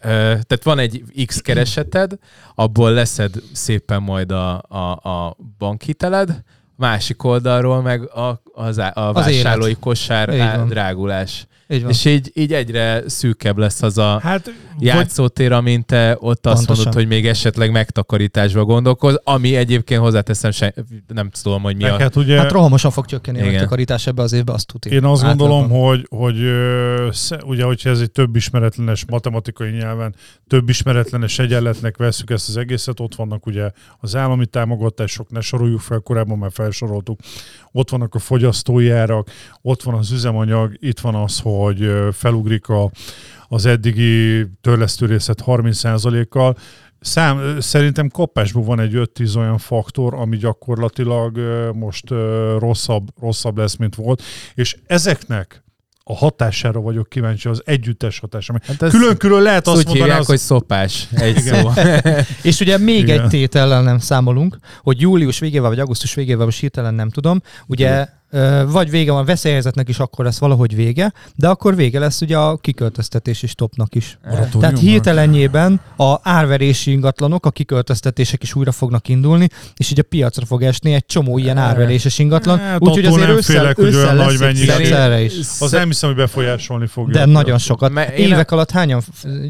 tehát 0.00 0.62
van 0.62 0.78
egy 0.78 1.02
X 1.26 1.40
kereseted, 1.40 2.12
abból 2.54 2.90
leszed 2.92 3.34
szépen 3.52 4.02
majd 4.02 4.30
a, 4.32 4.62
a, 4.68 5.08
a 5.08 5.36
bankhiteled, 5.58 6.42
másik 6.76 7.22
oldalról 7.24 7.82
meg 7.82 8.08
a, 8.10 8.42
az, 8.54 8.78
á- 8.78 8.96
a 8.96 9.08
Az 9.08 9.14
vásárlói 9.14 9.74
kosár 9.74 10.36
van. 10.56 10.68
drágulás. 10.68 11.46
Így 11.74 11.82
van. 11.82 11.90
És 11.90 12.04
így, 12.04 12.30
így 12.34 12.52
egyre 12.52 13.02
szűkebb 13.06 13.58
lesz 13.58 13.82
az 13.82 13.98
a 13.98 14.18
Hát, 14.22 14.52
játszótér, 14.78 15.52
amint 15.52 15.86
te 15.86 16.16
ott 16.20 16.46
azt 16.46 16.56
Pontosan. 16.56 16.74
mondod, 16.84 16.94
hogy 16.94 17.06
még 17.06 17.26
esetleg 17.26 17.70
megtakarításba 17.70 18.64
gondolkoz, 18.64 19.20
ami 19.24 19.56
egyébként 19.56 20.00
hozzáteszem, 20.00 20.50
se, 20.50 20.74
nem 21.08 21.30
tudom, 21.42 21.62
hogy 21.62 21.76
mi 21.76 21.84
a... 21.84 21.98
hát 21.98 22.16
ugye 22.16 22.38
Hát 22.38 22.50
rohamosan 22.52 22.90
fog 22.90 23.06
csökkenni 23.06 23.38
a 23.38 23.40
Igen. 23.40 23.52
megtakarítás 23.54 24.06
ebbe 24.06 24.22
az 24.22 24.32
évbe, 24.32 24.52
azt 24.52 24.66
tudni. 24.66 24.96
én 24.96 25.04
azt 25.04 25.22
gondolom, 25.22 25.70
hogy, 25.70 26.06
hogy 26.10 26.36
ugye, 27.46 27.64
hogyha 27.64 27.90
ez 27.90 28.00
egy 28.00 28.10
több 28.10 28.36
ismeretlenes 28.36 29.04
matematikai 29.08 29.70
nyelven, 29.70 30.14
több 30.46 30.68
ismeretlenes 30.68 31.38
egyenletnek 31.38 31.96
veszük 31.96 32.30
ezt 32.30 32.48
az 32.48 32.56
egészet, 32.56 33.00
ott 33.00 33.14
vannak 33.14 33.46
ugye 33.46 33.70
az 34.00 34.16
állami 34.16 34.46
támogatások, 34.46 35.30
ne 35.30 35.40
soroljuk 35.40 35.80
fel, 35.80 35.98
korábban 35.98 36.38
már 36.38 36.50
felsoroltuk, 36.52 37.20
ott 37.76 37.90
vannak 37.90 38.14
a 38.14 38.18
fogyasztói 38.18 38.90
árak, 38.90 39.30
ott 39.62 39.82
van 39.82 39.94
az 39.94 40.10
üzemanyag, 40.10 40.76
itt 40.78 41.00
van 41.00 41.14
az, 41.14 41.40
hogy 41.40 41.90
felugrik 42.12 42.68
a, 42.68 42.90
az 43.48 43.66
eddigi 43.66 44.46
törlesztő 44.60 45.06
részlet 45.06 45.42
30%-kal. 45.46 46.56
Szám, 47.00 47.60
szerintem 47.60 48.08
kapásban 48.08 48.64
van 48.64 48.80
egy 48.80 48.92
5-10 48.94 49.36
olyan 49.36 49.58
faktor, 49.58 50.14
ami 50.14 50.36
gyakorlatilag 50.36 51.38
most 51.74 52.10
rosszabb, 52.58 53.08
rosszabb 53.20 53.58
lesz, 53.58 53.76
mint 53.76 53.94
volt, 53.94 54.22
és 54.54 54.76
ezeknek 54.86 55.63
a 56.06 56.16
hatására 56.16 56.80
vagyok 56.80 57.08
kíváncsi, 57.08 57.48
az 57.48 57.62
együttes 57.64 58.18
hatására. 58.18 58.58
Hát 58.66 58.82
ez- 58.82 58.90
Külön-külön 58.90 59.42
lehet 59.42 59.66
Ezt 59.66 59.76
azt 59.76 59.86
úgy 59.86 59.92
hívják, 59.92 60.00
mondani, 60.00 60.20
az, 60.20 60.26
hogy 60.26 60.38
szopás. 60.38 61.08
Egy 61.12 61.36
Igen. 61.38 61.62
szó. 61.62 61.70
És 62.48 62.60
ugye 62.60 62.78
még 62.78 62.98
Igen. 62.98 63.20
egy 63.20 63.28
tétellel 63.28 63.82
nem 63.82 63.98
számolunk, 63.98 64.56
hogy 64.82 65.00
július 65.00 65.38
végével 65.38 65.68
vagy 65.68 65.78
augusztus 65.78 66.14
végével, 66.14 66.44
most 66.44 66.60
hirtelen 66.60 66.94
nem 66.94 67.10
tudom, 67.10 67.40
ugye 67.66 67.90
ö, 67.98 68.02
vagy 68.66 68.90
vége 68.90 69.12
van, 69.12 69.20
a 69.20 69.24
veszélyhelyzetnek 69.24 69.88
is 69.88 69.98
akkor 69.98 70.24
lesz 70.24 70.38
valahogy 70.38 70.74
vége, 70.74 71.12
de 71.34 71.48
akkor 71.48 71.76
vége 71.76 71.98
lesz 71.98 72.20
ugye 72.20 72.38
a 72.38 72.56
kiköltöztetési 72.56 73.46
stopnak 73.46 73.94
is. 73.94 74.18
Moratóriumban? 74.22 74.60
Tehát 74.60 74.78
hirtelenjében 74.78 75.80
a 75.96 76.16
árverési 76.22 76.90
ingatlanok, 76.90 77.46
a 77.46 77.50
kiköltöztetések 77.50 78.42
is 78.42 78.54
újra 78.54 78.72
fognak 78.72 79.08
indulni, 79.08 79.48
és 79.76 79.90
így 79.90 79.98
a 79.98 80.02
piacra 80.02 80.46
fog 80.46 80.62
esni 80.62 80.92
egy 80.92 81.06
csomó 81.06 81.38
ilyen 81.38 81.56
árveréses 81.56 82.18
ingatlan. 82.18 82.58
Hát 82.58 82.80
Úgyhogy 82.80 83.04
azért 83.04 83.26
nem 83.26 83.36
ősszel, 83.36 83.60
félek, 83.60 83.76
hogy 83.76 83.84
ősszel 83.84 84.00
olyan 84.02 84.16
lesz 84.16 84.26
nagy 84.26 84.38
mennyiség. 84.38 85.38
is. 85.38 85.46
az 85.60 85.70
nem 85.70 85.86
hiszem, 85.86 86.08
hogy 86.08 86.18
befolyásolni 86.18 86.86
fogja. 86.86 87.14
De 87.14 87.24
nagyon 87.24 87.58
sokat. 87.58 87.92
Mert 87.92 88.18
én 88.18 88.26
Évek 88.26 88.50
alatt 88.50 88.70
hányan 88.70 89.02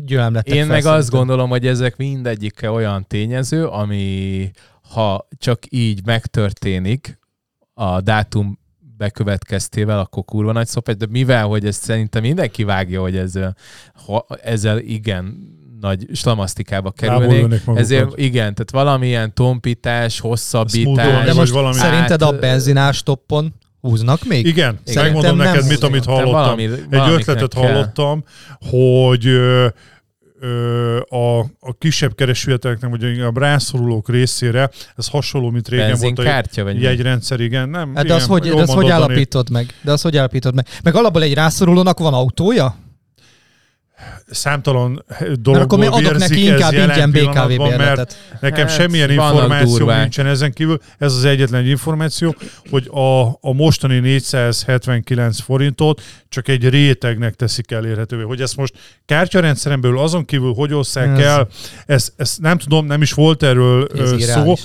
gyülemlettek 0.05 0.55
Én 0.55 0.61
fel 0.61 0.67
meg 0.67 0.77
azt 0.77 0.87
szerintem? 0.87 1.19
gondolom, 1.19 1.49
hogy 1.49 1.67
ezek 1.67 1.97
mindegyike 1.97 2.71
olyan 2.71 3.07
tényező, 3.07 3.67
ami 3.67 4.51
ha 4.93 5.29
csak 5.39 5.59
így 5.69 6.01
megtörténik 6.05 7.19
a 7.75 8.01
dátum 8.01 8.59
bekövetkeztével, 8.97 9.99
akkor 9.99 10.25
kurva 10.25 10.53
nagy 10.53 10.67
szopás, 10.67 10.97
de 10.97 11.07
mivel, 11.11 11.47
hogy 11.47 11.67
ezt 11.67 11.83
szerintem 11.83 12.23
mindenki 12.23 12.65
vágja, 12.65 13.01
hogy 13.01 13.17
ezzel, 13.17 13.57
ha, 14.07 14.27
ezzel 14.43 14.79
igen 14.79 15.53
nagy 15.81 16.07
slamasztikába 16.13 16.91
kerülnék. 16.91 17.63
Ezért 17.75 18.19
igen, 18.19 18.55
tehát 18.55 18.71
valamilyen 18.71 19.35
tompítás, 19.35 20.21
hosszabbítás. 20.21 21.25
De 21.25 21.35
most 21.35 21.53
valami- 21.53 21.75
szerinted 21.75 22.23
a 22.23 22.27
át- 22.27 22.41
benzinás 22.41 23.03
toppon 23.03 23.55
húznak 23.81 24.25
még? 24.25 24.47
Igen, 24.47 24.79
Szerintem 24.85 25.13
megmondom 25.13 25.47
neked, 25.47 25.67
mit, 25.69 25.83
amit 25.83 26.05
hallottam. 26.05 26.33
valami- 26.33 26.65
Egy 26.91 27.09
ötletet 27.09 27.55
kell. 27.55 27.63
hallottam, 27.63 28.25
hogy 28.61 29.29
a, 31.09 31.39
a 31.39 31.75
kisebb 31.79 32.15
keresőjeteknek, 32.15 32.91
vagy 32.91 33.03
inkább 33.03 33.37
rászorulók 33.37 34.09
részére, 34.09 34.71
ez 34.97 35.09
hasonló, 35.09 35.51
mint 35.51 35.69
régen 35.69 35.87
volt 35.87 35.99
a 35.99 36.01
benzinkártya, 36.01 36.65
vagy 36.65 36.83
jegyrendszer, 36.83 37.41
igen, 37.41 37.69
nem? 37.69 37.87
Hát 37.87 37.95
de 37.95 38.03
igen, 38.03 38.17
az 38.17 38.27
hogy, 38.27 38.49
de 38.49 38.63
az 38.63 38.73
hogy 38.73 38.91
állapítod 38.91 39.51
meg? 39.51 39.75
De 39.83 39.93
az 39.93 40.03
hogy 40.03 40.17
állapítod 40.17 40.55
meg? 40.55 40.67
Meg 40.83 40.95
alapból 40.95 41.23
egy 41.23 41.35
rászorulónak 41.35 41.99
van 41.99 42.15
autója? 42.15 42.77
Számtalan 44.31 45.05
Mert 45.19 45.41
dologból 45.41 45.63
akkor 45.63 45.79
mi 45.79 46.07
adok 46.07 46.19
neki 46.19 46.47
ez 46.47 46.53
inkább 46.53 46.73
jelen 46.73 46.91
ingyen 46.91 47.11
BKV 47.11 47.19
pillanatban, 47.19 47.77
mert 47.77 48.17
nekem 48.41 48.67
Hát, 48.67 48.77
semmilyen 48.77 49.11
információ 49.11 49.91
nincsen 49.91 50.27
ezen 50.27 50.53
kívül. 50.53 50.79
Ez 50.99 51.15
az 51.15 51.25
egyetlen 51.25 51.61
egy 51.61 51.69
információ, 51.69 52.35
hogy 52.71 52.89
a, 52.93 53.27
a 53.27 53.53
mostani 53.53 53.99
479 53.99 55.41
forintot 55.41 56.03
csak 56.29 56.49
egy 56.49 56.69
rétegnek 56.69 57.35
teszik 57.35 57.71
elérhetővé. 57.71 58.23
Hogy 58.23 58.41
ezt 58.41 58.57
most 58.57 58.75
kártyarendszeren 59.07 59.81
belül 59.81 59.99
azon 59.99 60.25
kívül 60.25 60.53
hogy 60.55 60.73
osszák 60.73 61.19
Ez- 61.19 61.25
el, 61.25 61.49
ezt, 61.87 62.13
ezt 62.17 62.41
nem 62.41 62.59
tudom, 62.59 62.87
nem 62.87 63.03
is 63.03 63.13
volt 63.13 63.43
erről 63.43 63.89
Ez 63.99 64.09
szó, 64.09 64.17
irreális. 64.17 64.61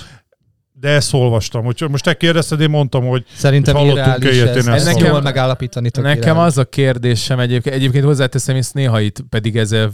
De 0.79 0.89
ezt 0.89 1.13
olvastam. 1.13 1.65
Úgyhogy 1.65 1.89
most 1.89 2.03
te 2.03 2.13
kérdezted, 2.17 2.61
én 2.61 2.69
mondtam, 2.69 3.07
hogy 3.07 3.25
Szerintem 3.35 3.75
Hogy 3.75 3.83
hallottunk 3.87 4.17
irreális 4.17 4.37
ilyet, 4.37 4.55
ez. 4.55 4.67
én 4.67 4.73
ezt 4.73 4.87
ezt 4.87 4.97
jól 4.99 5.07
nekem- 5.07 5.23
megállapítani. 5.23 5.89
Nekem 5.93 6.17
irreális. 6.17 6.41
az 6.43 6.57
a 6.57 6.65
kérdésem 6.65 7.39
egyébként, 7.39 7.75
egyébként 7.75 8.03
hozzáteszem, 8.03 8.55
és 8.55 8.71
néha 8.71 8.99
itt 8.99 9.21
pedig 9.29 9.57
ezzel 9.57 9.91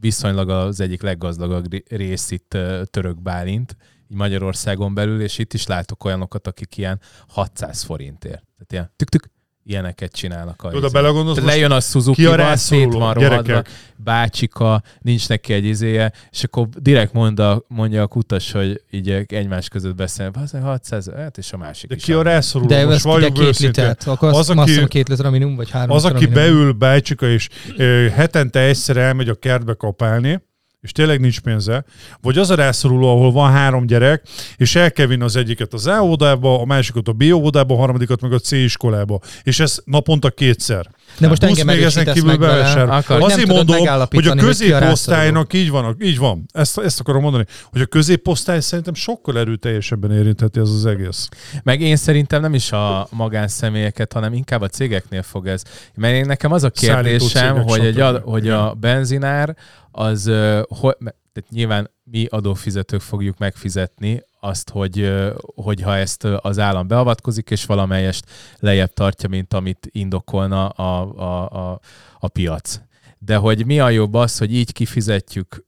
viszonylag 0.00 0.50
az 0.50 0.80
egyik 0.80 1.02
leggazdagabb 1.02 1.70
ré- 1.72 1.86
rész 1.88 2.30
itt 2.30 2.56
török 2.90 3.22
Bálint, 3.22 3.76
így 4.10 4.16
Magyarországon 4.16 4.94
belül, 4.94 5.20
és 5.20 5.38
itt 5.38 5.54
is 5.54 5.66
látok 5.66 6.04
olyanokat, 6.04 6.46
akik 6.46 6.76
ilyen 6.76 7.00
600 7.28 7.82
forintért. 7.82 8.42
Tehát 8.56 8.72
ilyen 8.72 8.92
tük-tük, 8.96 9.24
ilyeneket 9.66 10.12
csinálnak. 10.12 10.62
A 10.62 10.68
oda 10.68 10.88
belegondolsz, 10.88 11.38
lejön 11.38 11.70
a 11.70 11.74
ki 11.74 11.76
a 11.76 11.80
Suzuki-val, 11.80 12.36
szét 12.36 12.46
rászoruló 12.46 12.98
van 12.98 13.14
rohadva, 13.14 13.42
gyerekek? 13.42 13.70
bácsika, 13.96 14.82
nincs 15.00 15.28
neki 15.28 15.52
egy 15.52 15.64
izéje, 15.64 16.12
és 16.30 16.44
akkor 16.44 16.68
direkt 16.68 17.12
mondja, 17.12 17.64
mondja 17.68 18.02
a 18.02 18.06
kutas, 18.06 18.52
hogy 18.52 18.82
így 18.90 19.10
egymás 19.26 19.68
között 19.68 19.94
beszél, 19.94 20.30
az 20.42 20.56
600, 20.62 21.10
hát 21.16 21.38
és 21.38 21.52
a 21.52 21.56
másik 21.56 21.88
De 21.88 21.94
is. 21.94 22.02
ki 22.04 22.12
a 22.12 22.22
rászoruló? 22.22 22.70
De 22.70 22.86
most 22.86 23.02
valljuk 23.02 23.32
két 23.34 23.46
őszintén. 23.46 23.84
litert, 23.84 24.06
akkor 24.06 24.28
Az, 24.28 24.50
aki- 24.50 24.86
két 24.86 25.08
liter 25.08 25.26
a 25.26 25.30
minimum, 25.30 25.56
vagy 25.56 25.70
három 25.70 25.96
Az, 25.96 26.04
aki 26.04 26.14
minimum. 26.14 26.34
beül 26.34 26.72
Bácsika 26.72 27.26
és 27.28 27.48
ö, 27.76 28.08
hetente 28.14 28.60
egyszer 28.60 28.96
elmegy 28.96 29.28
a 29.28 29.34
kertbe 29.34 29.74
kapálni, 29.74 30.42
és 30.86 30.92
tényleg 30.92 31.20
nincs 31.20 31.40
pénze, 31.40 31.84
vagy 32.20 32.38
az 32.38 32.50
a 32.50 32.54
rászoruló, 32.54 33.08
ahol 33.08 33.32
van 33.32 33.50
három 33.52 33.86
gyerek, 33.86 34.22
és 34.56 34.74
el 34.74 34.92
kell 34.92 35.06
vinni 35.06 35.22
az 35.22 35.36
egyiket 35.36 35.72
az 35.72 35.86
A 35.86 36.02
óvodába, 36.02 36.60
a 36.60 36.64
másikat 36.64 37.08
a 37.08 37.12
B 37.12 37.22
óvodába, 37.32 37.74
a 37.74 37.78
harmadikat 37.78 38.20
meg 38.20 38.32
a 38.32 38.38
C 38.38 38.50
iskolába. 38.50 39.20
És 39.42 39.60
ez 39.60 39.78
naponta 39.84 40.30
kétszer. 40.30 40.90
De 41.18 41.28
most 41.28 41.42
engem 41.42 41.66
még 41.66 41.82
ezen 41.82 42.12
kívül 42.12 42.36
nem 42.36 42.90
Azért 43.08 43.48
mondom, 43.48 43.86
hogy 44.10 44.26
a 44.26 44.34
középosztálynak 44.34 45.52
így 45.52 45.70
van, 45.70 45.96
így 46.00 46.18
van. 46.18 46.46
Ezt, 46.52 46.78
ezt 46.78 47.00
akarom 47.00 47.22
mondani, 47.22 47.44
hogy 47.70 47.80
a 47.80 47.86
középosztály 47.86 48.60
szerintem 48.60 48.94
sokkal 48.94 49.38
erőteljesebben 49.38 50.12
érintheti 50.12 50.60
ez 50.60 50.68
az 50.68 50.86
egész. 50.86 51.28
Meg 51.62 51.80
én 51.80 51.96
szerintem 51.96 52.40
nem 52.40 52.54
is 52.54 52.72
a 52.72 53.08
magánszemélyeket, 53.10 54.12
hanem 54.12 54.32
inkább 54.32 54.60
a 54.60 54.68
cégeknél 54.68 55.22
fog 55.22 55.46
ez. 55.46 55.62
Mert 55.94 56.14
én 56.14 56.26
nekem 56.26 56.52
az 56.52 56.62
a 56.62 56.70
kérdésem, 56.70 57.62
hogy, 57.62 57.84
egy, 57.84 58.02
hogy 58.22 58.48
a 58.48 58.74
benzinár 58.74 59.56
az, 59.90 60.24
hogy, 60.68 60.96
tehát 61.32 61.50
nyilván 61.50 61.90
mi 62.04 62.26
adófizetők 62.30 63.00
fogjuk 63.00 63.38
megfizetni 63.38 64.22
azt, 64.46 64.70
hogy, 64.70 65.00
ö, 65.00 65.34
hogyha 65.54 65.96
ezt 65.96 66.24
az 66.24 66.58
állam 66.58 66.86
beavatkozik, 66.88 67.50
és 67.50 67.64
valamelyest 67.64 68.30
lejjebb 68.58 68.92
tartja, 68.92 69.28
mint 69.28 69.54
amit 69.54 69.88
indokolna 69.90 70.68
a, 70.68 71.14
a, 71.16 71.50
a, 71.70 71.80
a 72.18 72.28
piac. 72.28 72.80
De 73.18 73.36
hogy 73.36 73.66
mi 73.66 73.80
a 73.80 73.90
jobb 73.90 74.14
az, 74.14 74.38
hogy 74.38 74.54
így 74.54 74.72
kifizetjük 74.72 75.64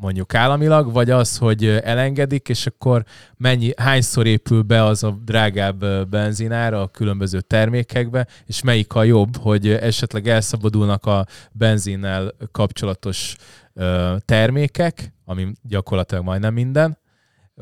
mondjuk 0.00 0.34
államilag, 0.34 0.92
vagy 0.92 1.10
az, 1.10 1.38
hogy 1.38 1.66
elengedik, 1.66 2.48
és 2.48 2.66
akkor 2.66 3.04
mennyi, 3.36 3.72
hányszor 3.76 4.26
épül 4.26 4.62
be 4.62 4.84
az 4.84 5.02
a 5.02 5.10
drágább 5.24 6.08
benzinára 6.08 6.82
a 6.82 6.88
különböző 6.88 7.40
termékekbe, 7.40 8.26
és 8.46 8.62
melyik 8.62 8.94
a 8.94 9.02
jobb, 9.02 9.36
hogy 9.36 9.68
esetleg 9.68 10.28
elszabadulnak 10.28 11.06
a 11.06 11.26
benzinnel 11.52 12.34
kapcsolatos 12.52 13.36
termékek, 14.24 15.12
ami 15.24 15.52
gyakorlatilag 15.62 16.24
majdnem 16.24 16.54
minden, 16.54 16.98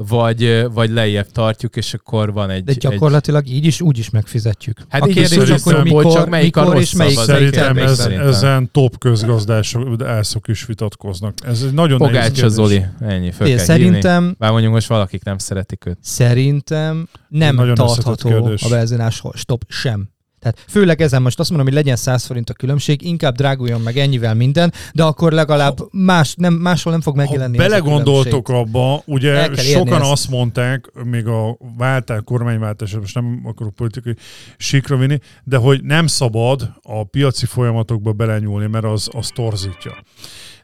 vagy, 0.08 0.66
vagy 0.72 0.90
lejjebb 0.90 1.30
tartjuk, 1.32 1.76
és 1.76 1.94
akkor 1.94 2.32
van 2.32 2.50
egy... 2.50 2.64
De 2.64 2.72
gyakorlatilag 2.72 3.46
így 3.48 3.64
is, 3.64 3.80
úgy 3.80 3.98
is 3.98 4.10
megfizetjük. 4.10 4.78
Hát 4.88 5.02
a 5.02 5.06
kérdés 5.06 5.44
csak, 5.48 5.60
hogy 5.60 5.82
mikor, 5.82 6.12
csak 6.12 6.28
melyik 6.28 6.56
a 6.56 6.60
mikor 6.60 6.76
és 6.76 6.92
rosszabb 6.92 6.98
melyik 6.98 7.18
az 7.18 7.24
Szerintem 7.24 7.76
ez, 7.78 7.96
szerintem. 7.98 8.26
ezen 8.28 8.70
top 8.72 8.98
közgazdászok 8.98 10.48
is 10.48 10.66
vitatkoznak. 10.66 11.34
Ez 11.46 11.62
egy 11.62 11.72
nagyon 11.72 11.98
nehéz 11.98 12.14
Pogácsa 12.14 12.32
kérdés. 12.32 12.52
Zoli, 12.52 12.84
ennyi, 13.00 13.30
föl 13.30 13.46
Én 13.46 13.56
kell 13.56 13.66
hívni. 13.66 13.82
szerintem, 13.90 14.34
Bár 14.38 14.50
mondjuk 14.50 14.72
most 14.72 14.88
valakik 14.88 15.24
nem 15.24 15.38
szeretik 15.38 15.86
őt. 15.86 15.98
szerintem 16.00 17.08
nem 17.28 17.54
Nagyon 17.54 17.74
tartható 17.74 18.44
a 18.60 18.68
benzinás 18.70 19.22
stop 19.34 19.64
sem. 19.68 20.08
Tehát 20.40 20.64
főleg 20.68 21.00
ezen 21.00 21.22
most 21.22 21.38
azt 21.38 21.48
mondom, 21.48 21.66
hogy 21.68 21.76
legyen 21.76 21.96
100 21.96 22.24
forint 22.24 22.50
a 22.50 22.52
különbség, 22.52 23.02
inkább 23.02 23.34
dráguljon 23.34 23.80
meg 23.80 23.96
ennyivel 23.96 24.34
minden, 24.34 24.72
de 24.92 25.02
akkor 25.02 25.32
legalább 25.32 25.78
más, 25.90 26.34
nem, 26.34 26.54
máshol 26.54 26.92
nem 26.92 27.00
fog 27.00 27.14
Ha 27.14 27.20
megjelenni. 27.20 27.58
ez 27.58 27.64
a 27.64 27.68
belegondoltok 27.68 28.48
abba, 28.48 29.02
ugye 29.06 29.54
sokan 29.54 30.00
ezt. 30.00 30.10
azt 30.10 30.28
mondták, 30.28 30.90
még 31.04 31.26
a 31.26 31.56
váltás, 31.76 32.20
kormányváltás, 32.24 32.94
most 32.94 33.14
nem 33.14 33.40
akarok 33.44 33.74
politikai 33.74 34.14
síkra 34.56 34.96
vinni, 34.96 35.18
de 35.44 35.56
hogy 35.56 35.82
nem 35.82 36.06
szabad 36.06 36.72
a 36.82 37.04
piaci 37.04 37.46
folyamatokba 37.46 38.12
belenyúlni, 38.12 38.66
mert 38.66 38.84
az, 38.84 39.08
az 39.12 39.28
torzítja. 39.28 40.02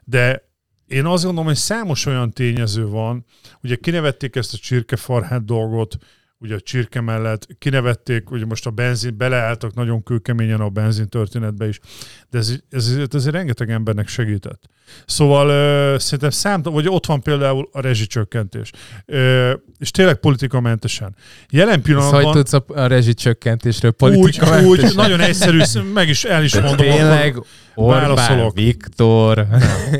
De 0.03 0.45
én 0.87 1.05
azt 1.05 1.23
gondolom, 1.23 1.47
hogy 1.47 1.55
számos 1.55 2.05
olyan 2.05 2.31
tényező 2.31 2.87
van, 2.87 3.25
ugye 3.63 3.75
kinevették 3.75 4.35
ezt 4.35 4.53
a 4.53 4.57
csirkefarhát 4.57 5.45
dolgot, 5.45 5.97
ugye 6.39 6.55
a 6.55 6.59
csirke 6.59 7.01
mellett, 7.01 7.47
kinevették, 7.59 8.31
ugye 8.31 8.45
most 8.45 8.65
a 8.65 8.69
benzin, 8.69 9.17
beleálltak 9.17 9.73
nagyon 9.73 10.03
kőkeményen 10.03 10.61
a 10.61 10.69
benzin 10.69 11.07
történetbe 11.07 11.67
is, 11.67 11.79
de 12.29 12.37
ez, 12.37 12.53
ez, 12.69 12.87
ez 12.97 13.07
azért 13.11 13.35
rengeteg 13.35 13.69
embernek 13.69 14.07
segített. 14.07 14.61
Szóval 15.05 15.49
ö, 15.49 15.95
szerintem 15.99 16.29
számtalan, 16.29 16.81
vagy 16.81 16.93
ott 16.93 17.05
van 17.05 17.21
például 17.21 17.69
a 17.71 17.81
rezsicsökkentés. 17.81 18.71
Ö, 19.05 19.53
és 19.79 19.91
tényleg 19.91 20.15
politikamentesen. 20.15 21.15
Jelen 21.49 21.81
pillanatban 21.81 22.33
tudsz 22.33 22.53
a, 22.53 22.63
a 22.67 22.87
rezsicsökkentésről 22.87 23.91
úgy, 23.91 23.97
politika 23.97 24.61
úgy, 24.61 24.95
nagyon 24.95 25.19
egyszerű, 25.19 25.61
meg 25.93 26.09
is 26.09 26.23
el 26.23 26.43
is 26.43 26.53
mondom. 26.53 26.77
Tényleg, 26.77 27.43
Orbán 27.75 27.99
válaszolok. 27.99 28.53
Viktor. 28.53 29.47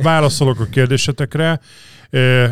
válaszolok 0.01 0.59
a 0.59 0.65
kérdésetekre. 0.65 1.59
Ö, 2.09 2.45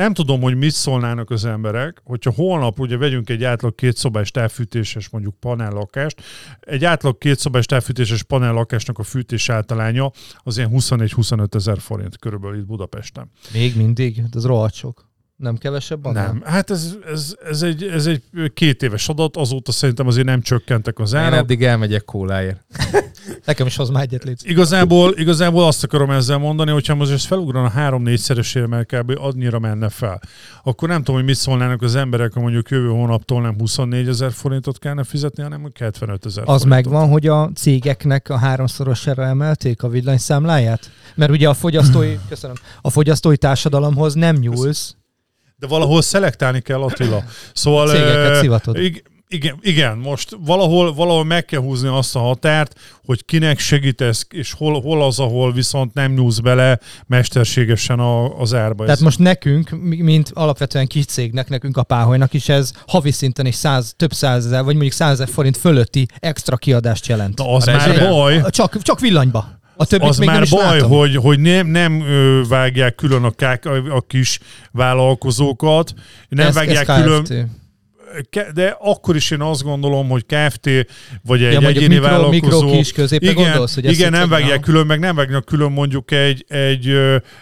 Nem 0.00 0.14
tudom, 0.14 0.40
hogy 0.40 0.56
mit 0.56 0.70
szólnának 0.70 1.30
az 1.30 1.44
emberek, 1.44 2.00
hogyha 2.04 2.30
holnap 2.30 2.78
ugye 2.78 2.96
vegyünk 2.96 3.30
egy 3.30 3.44
átlag 3.44 3.74
kétszobás 3.74 4.30
távfűtéses 4.30 5.08
mondjuk 5.08 5.34
panellakást, 5.40 6.22
egy 6.60 6.84
átlag 6.84 7.18
kétszobás 7.18 7.66
távfűtéses 7.66 8.22
panellakásnak 8.22 8.98
a 8.98 9.02
fűtés 9.02 9.48
általánya 9.48 10.10
az 10.38 10.56
ilyen 10.56 10.70
24-25 10.72 11.54
ezer 11.54 11.78
forint 11.78 12.18
körülbelül 12.18 12.58
itt 12.58 12.66
Budapesten. 12.66 13.30
Még 13.52 13.76
mindig? 13.76 14.20
Hát 14.20 14.36
Ez 14.36 14.44
rohadt 14.44 14.74
sok. 14.74 15.08
Nem 15.36 15.56
kevesebb 15.56 16.04
annál? 16.04 16.26
Nem, 16.26 16.42
hát 16.44 16.70
ez, 16.70 16.96
ez, 17.06 17.36
ez, 17.44 17.62
egy, 17.62 17.82
ez 17.82 18.06
egy 18.06 18.22
két 18.54 18.82
éves 18.82 19.08
adat, 19.08 19.36
azóta 19.36 19.72
szerintem 19.72 20.06
azért 20.06 20.26
nem 20.26 20.40
csökkentek 20.40 20.98
az 20.98 21.12
Én 21.12 21.18
árak. 21.20 21.38
eddig 21.38 21.64
elmegyek 21.64 22.04
kóláért. 22.04 22.64
Nekem 23.44 23.66
is 23.66 23.76
hoz 23.76 23.90
már 23.90 24.02
egyet 24.02 24.24
légy. 24.24 24.40
Igazából, 24.44 25.14
igazából 25.16 25.66
azt 25.66 25.84
akarom 25.84 26.10
ezzel 26.10 26.38
mondani, 26.38 26.70
hogyha 26.70 26.94
most 26.94 27.10
ez 27.10 27.24
felugran 27.24 27.64
a 27.64 27.68
három-négyszeresére, 27.68 28.66
mert 28.66 28.94
kb. 28.94 29.12
annyira 29.20 29.58
menne 29.58 29.88
fel, 29.88 30.20
akkor 30.62 30.88
nem 30.88 30.98
tudom, 30.98 31.14
hogy 31.14 31.24
mit 31.24 31.34
szólnának 31.34 31.82
az 31.82 31.94
emberek, 31.94 32.32
ha 32.32 32.40
mondjuk 32.40 32.68
jövő 32.70 32.88
hónaptól 32.88 33.40
nem 33.42 33.54
24 33.58 34.08
ezer 34.08 34.32
forintot 34.32 34.78
kellene 34.78 35.04
fizetni, 35.04 35.42
hanem 35.42 35.72
75 35.80 36.26
ezer 36.26 36.42
Az 36.42 36.62
forintot. 36.62 36.68
megvan, 36.68 37.08
hogy 37.08 37.26
a 37.26 37.50
cégeknek 37.54 38.28
a 38.28 38.36
háromszorosára 38.36 39.24
emelték 39.24 39.82
a 39.82 39.88
villanyszámláját? 39.88 40.90
Mert 41.14 41.30
ugye 41.30 41.48
a 41.48 41.54
fogyasztói, 41.54 42.18
köszönöm, 42.28 42.56
a 42.80 42.90
fogyasztói 42.90 43.36
társadalomhoz 43.36 44.14
nem 44.14 44.36
nyúlsz, 44.36 44.94
De 45.56 45.66
valahol 45.66 46.02
szelektálni 46.02 46.60
kell, 46.60 46.80
Attila. 46.80 47.24
Szóval... 47.52 47.88
cégeket 47.88 48.36
szivatod. 48.40 48.76
Ig- 49.30 49.42
igen, 49.42 49.58
igen, 49.62 49.98
most 49.98 50.36
valahol, 50.40 50.94
valahol 50.94 51.24
meg 51.24 51.44
kell 51.44 51.60
húzni 51.60 51.88
azt 51.88 52.16
a 52.16 52.18
határt, 52.18 52.78
hogy 53.04 53.24
kinek 53.24 53.58
segítesz, 53.58 54.26
és 54.30 54.52
hol, 54.52 54.80
hol 54.80 55.02
az, 55.02 55.18
ahol 55.18 55.52
viszont 55.52 55.94
nem 55.94 56.12
nyúlsz 56.12 56.38
bele 56.38 56.78
mesterségesen 57.06 57.98
a, 57.98 58.38
az 58.40 58.54
árba. 58.54 58.82
Tehát 58.84 58.96
Ez- 58.96 59.04
most 59.04 59.18
nekünk, 59.18 59.70
mi- 59.70 60.02
mint 60.02 60.30
alapvetően 60.34 60.86
kis 60.86 61.04
cégnek, 61.04 61.48
nekünk 61.48 61.76
a 61.76 61.82
páholynak 61.82 62.32
is 62.32 62.48
ez 62.48 62.72
havi 62.86 63.10
szinten 63.10 63.46
is 63.46 63.54
száz, 63.54 63.94
több 63.96 64.12
százezer, 64.12 64.62
vagy 64.64 64.72
mondjuk 64.74 64.92
százezer 64.94 65.28
forint 65.28 65.56
fölötti 65.56 66.06
extra 66.18 66.56
kiadást 66.56 67.06
jelent. 67.06 67.38
Na, 67.38 67.54
az 67.54 67.68
A 67.68 67.72
már 67.72 68.08
baj. 68.08 68.42
Csak, 68.50 68.82
csak 68.82 69.00
villanyba. 69.00 69.58
A 69.76 69.84
többit 69.86 70.08
az 70.08 70.18
még 70.18 70.26
nem 70.28 70.34
már 70.36 70.44
is 70.44 70.50
baj, 70.50 70.62
látom. 70.64 70.90
hogy, 70.90 71.16
hogy 71.16 71.40
nem, 71.40 71.66
nem 71.66 72.02
vágják 72.48 72.94
külön 72.94 73.24
a, 73.24 73.30
kák, 73.30 73.64
a, 73.66 73.96
a 73.96 74.00
kis 74.00 74.38
vállalkozókat, 74.72 75.94
nem 76.28 76.46
Ez- 76.46 76.54
vágják 76.54 76.88
ez 76.88 77.02
külön, 77.02 77.22
KFT. 77.24 77.34
De 78.54 78.76
akkor 78.80 79.16
is 79.16 79.30
én 79.30 79.40
azt 79.40 79.62
gondolom, 79.62 80.08
hogy 80.08 80.26
KFT 80.26 80.68
vagy 81.22 81.42
egy 81.42 81.52
Ja, 81.52 81.68
egyéni 81.68 81.86
mikro, 81.86 82.08
vállalkozó, 82.08 82.62
mikro, 82.62 82.78
kis, 82.78 82.92
középre 82.92 83.30
igen, 83.30 83.44
gondolsz, 83.44 83.74
hogy 83.74 83.84
igen 83.84 84.10
nem 84.10 84.28
vágják 84.28 84.60
külön, 84.60 84.86
meg 84.86 84.98
nem 84.98 85.16
vágnak 85.16 85.44
külön 85.44 85.72
mondjuk 85.72 86.10
egy, 86.10 86.44
egy, 86.48 86.96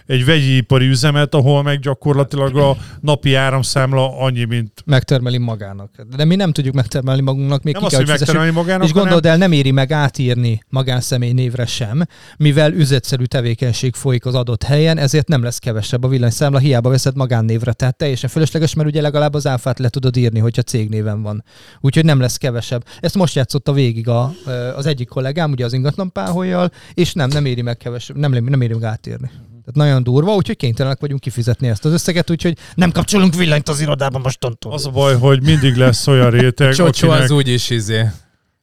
egy 0.06 0.24
vegyiipari 0.24 0.86
üzemet, 0.86 1.34
ahol 1.34 1.62
meg 1.62 1.78
gyakorlatilag 1.78 2.56
a 2.56 2.76
napi 3.00 3.34
áramszámla 3.34 4.18
annyi, 4.18 4.44
mint 4.44 4.72
megtermeli 4.84 5.38
magának. 5.38 5.90
De 6.16 6.24
mi 6.24 6.34
nem 6.34 6.52
tudjuk 6.52 6.74
megtermelni 6.74 7.22
magunknak, 7.22 7.62
még 7.62 7.74
nem 7.74 7.82
ki 7.82 7.86
azt, 7.86 7.96
kell, 7.96 8.04
hogy 8.04 8.10
hogy 8.10 8.26
megtermelni 8.26 8.54
magának, 8.54 8.86
És 8.86 8.92
gondold 8.92 9.26
el, 9.26 9.36
nem 9.36 9.52
éri 9.52 9.70
meg 9.70 9.92
átírni 9.92 10.62
magánszemély 10.68 11.32
névre 11.32 11.66
sem, 11.66 12.02
mivel 12.36 12.72
üzletszerű 12.72 13.24
tevékenység 13.24 13.94
folyik 13.94 14.26
az 14.26 14.34
adott 14.34 14.62
helyen, 14.62 14.98
ezért 14.98 15.28
nem 15.28 15.42
lesz 15.42 15.58
kevesebb 15.58 16.04
a 16.04 16.08
villanyszámla, 16.08 16.58
hiába 16.58 16.90
veszed 16.90 17.16
magánnévre. 17.16 17.72
Tehát 17.72 17.96
teljesen 17.96 18.30
fölösleges, 18.30 18.74
mert 18.74 18.88
ugye 18.88 19.00
legalább 19.00 19.34
az 19.34 19.46
áfát 19.46 19.78
le 19.78 19.88
tudod 19.88 20.16
írni, 20.16 20.38
hogyha 20.58 20.78
cégnéven 20.78 21.22
van. 21.22 21.44
Úgyhogy 21.80 22.04
nem 22.04 22.20
lesz 22.20 22.36
kevesebb. 22.36 22.84
Ezt 23.00 23.14
most 23.14 23.34
játszotta 23.34 23.72
végig 23.72 24.08
a, 24.08 24.32
az 24.76 24.86
egyik 24.86 25.08
kollégám, 25.08 25.50
ugye 25.50 25.64
az 25.64 25.72
ingatlan 25.72 26.12
páholyjal, 26.12 26.70
és 26.94 27.12
nem, 27.12 27.28
nem 27.28 27.44
éri 27.44 27.62
meg 27.62 27.76
kevesebb, 27.76 28.16
nem, 28.16 28.30
nem 28.30 28.60
éri 28.60 28.74
meg 28.74 28.82
átírni. 28.82 29.30
Tehát 29.64 29.88
nagyon 29.90 30.02
durva, 30.02 30.34
úgyhogy 30.34 30.56
kénytelenek 30.56 31.00
vagyunk 31.00 31.20
kifizetni 31.20 31.68
ezt 31.68 31.84
az 31.84 31.92
összeget, 31.92 32.30
úgyhogy 32.30 32.56
nem 32.74 32.90
kapcsolunk 32.90 33.34
villanyt 33.34 33.68
az 33.68 33.80
irodában 33.80 34.20
mostantól. 34.20 34.72
az 34.72 34.86
a 34.86 34.90
baj, 34.90 35.18
hogy 35.18 35.42
mindig 35.42 35.76
lesz 35.76 36.06
olyan 36.06 36.30
réteg, 36.30 36.74
Csocsó 36.74 37.08
akinek 37.08 37.24
az 37.24 37.30
úgyis 37.30 37.70
izé. 37.70 38.04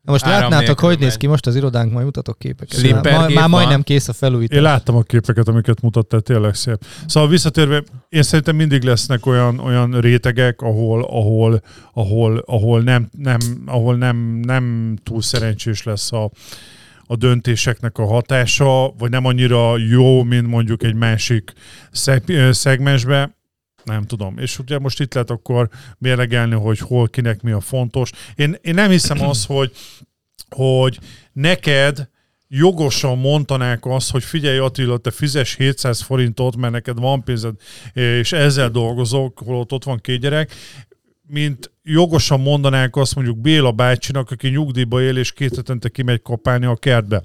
Na 0.05 0.11
most 0.11 0.25
Áram 0.25 0.39
látnátok, 0.39 0.65
nélkül 0.65 0.87
hogy 0.87 0.99
néz 0.99 1.17
ki 1.17 1.27
most 1.27 1.45
az 1.45 1.55
irodánk, 1.55 1.91
majd 1.91 2.05
mutatok 2.05 2.39
képeket. 2.39 2.79
Slipper 2.79 3.17
Már, 3.17 3.29
már 3.29 3.33
van. 3.33 3.49
majdnem 3.49 3.81
kész 3.81 4.07
a 4.07 4.13
felújítás. 4.13 4.57
Én 4.57 4.63
láttam 4.63 4.95
a 4.95 5.01
képeket, 5.01 5.47
amiket 5.47 5.81
mutattál, 5.81 6.21
tényleg 6.21 6.55
szép. 6.55 6.85
Szóval 7.05 7.29
visszatérve, 7.29 7.83
én 8.09 8.23
szerintem 8.23 8.55
mindig 8.55 8.83
lesznek 8.83 9.25
olyan, 9.25 9.59
olyan 9.59 9.99
rétegek, 9.99 10.61
ahol, 10.61 11.03
ahol, 11.03 11.61
ahol, 11.93 12.43
ahol, 12.45 12.81
nem, 12.81 13.09
nem, 13.17 13.37
ahol 13.65 13.95
nem, 13.95 14.17
nem 14.43 14.95
túl 15.03 15.21
szerencsés 15.21 15.83
lesz 15.83 16.11
a, 16.11 16.31
a 17.07 17.15
döntéseknek 17.15 17.97
a 17.97 18.05
hatása, 18.05 18.93
vagy 18.97 19.09
nem 19.09 19.25
annyira 19.25 19.77
jó, 19.77 20.23
mint 20.23 20.47
mondjuk 20.47 20.83
egy 20.83 20.95
másik 20.95 21.53
szeg- 21.91 22.33
szegmensbe. 22.51 23.35
Nem 23.85 24.03
tudom. 24.03 24.37
És 24.37 24.59
ugye 24.59 24.79
most 24.79 24.99
itt 24.99 25.13
lehet 25.13 25.29
akkor 25.29 25.69
mérlegelni, 25.97 26.55
hogy 26.55 26.79
hol, 26.79 27.07
kinek 27.07 27.41
mi 27.41 27.51
a 27.51 27.59
fontos. 27.59 28.09
Én, 28.35 28.57
én 28.61 28.73
nem 28.73 28.89
hiszem 28.89 29.21
azt, 29.21 29.45
hogy, 29.55 29.71
hogy 30.49 30.99
neked 31.33 32.09
jogosan 32.47 33.17
mondanák 33.17 33.85
azt, 33.85 34.11
hogy 34.11 34.23
figyelj 34.23 34.57
Attila, 34.57 34.97
te 34.97 35.11
fizes 35.11 35.55
700 35.55 36.01
forintot, 36.01 36.55
mert 36.55 36.73
neked 36.73 36.99
van 36.99 37.23
pénzed, 37.23 37.55
és 37.93 38.31
ezzel 38.31 38.69
dolgozok, 38.69 39.39
holott 39.45 39.71
ott 39.71 39.83
van 39.83 39.99
két 39.99 40.19
gyerek, 40.19 40.51
mint 41.27 41.71
jogosan 41.83 42.39
mondanák 42.39 42.95
azt 42.95 43.15
mondjuk 43.15 43.37
Béla 43.37 43.71
bácsinak, 43.71 44.31
aki 44.31 44.47
nyugdíjba 44.47 45.01
él, 45.01 45.17
és 45.17 45.31
két 45.33 45.55
hetente 45.55 45.89
kimegy 45.89 46.21
kapálni 46.21 46.65
a 46.65 46.75
kertbe. 46.75 47.21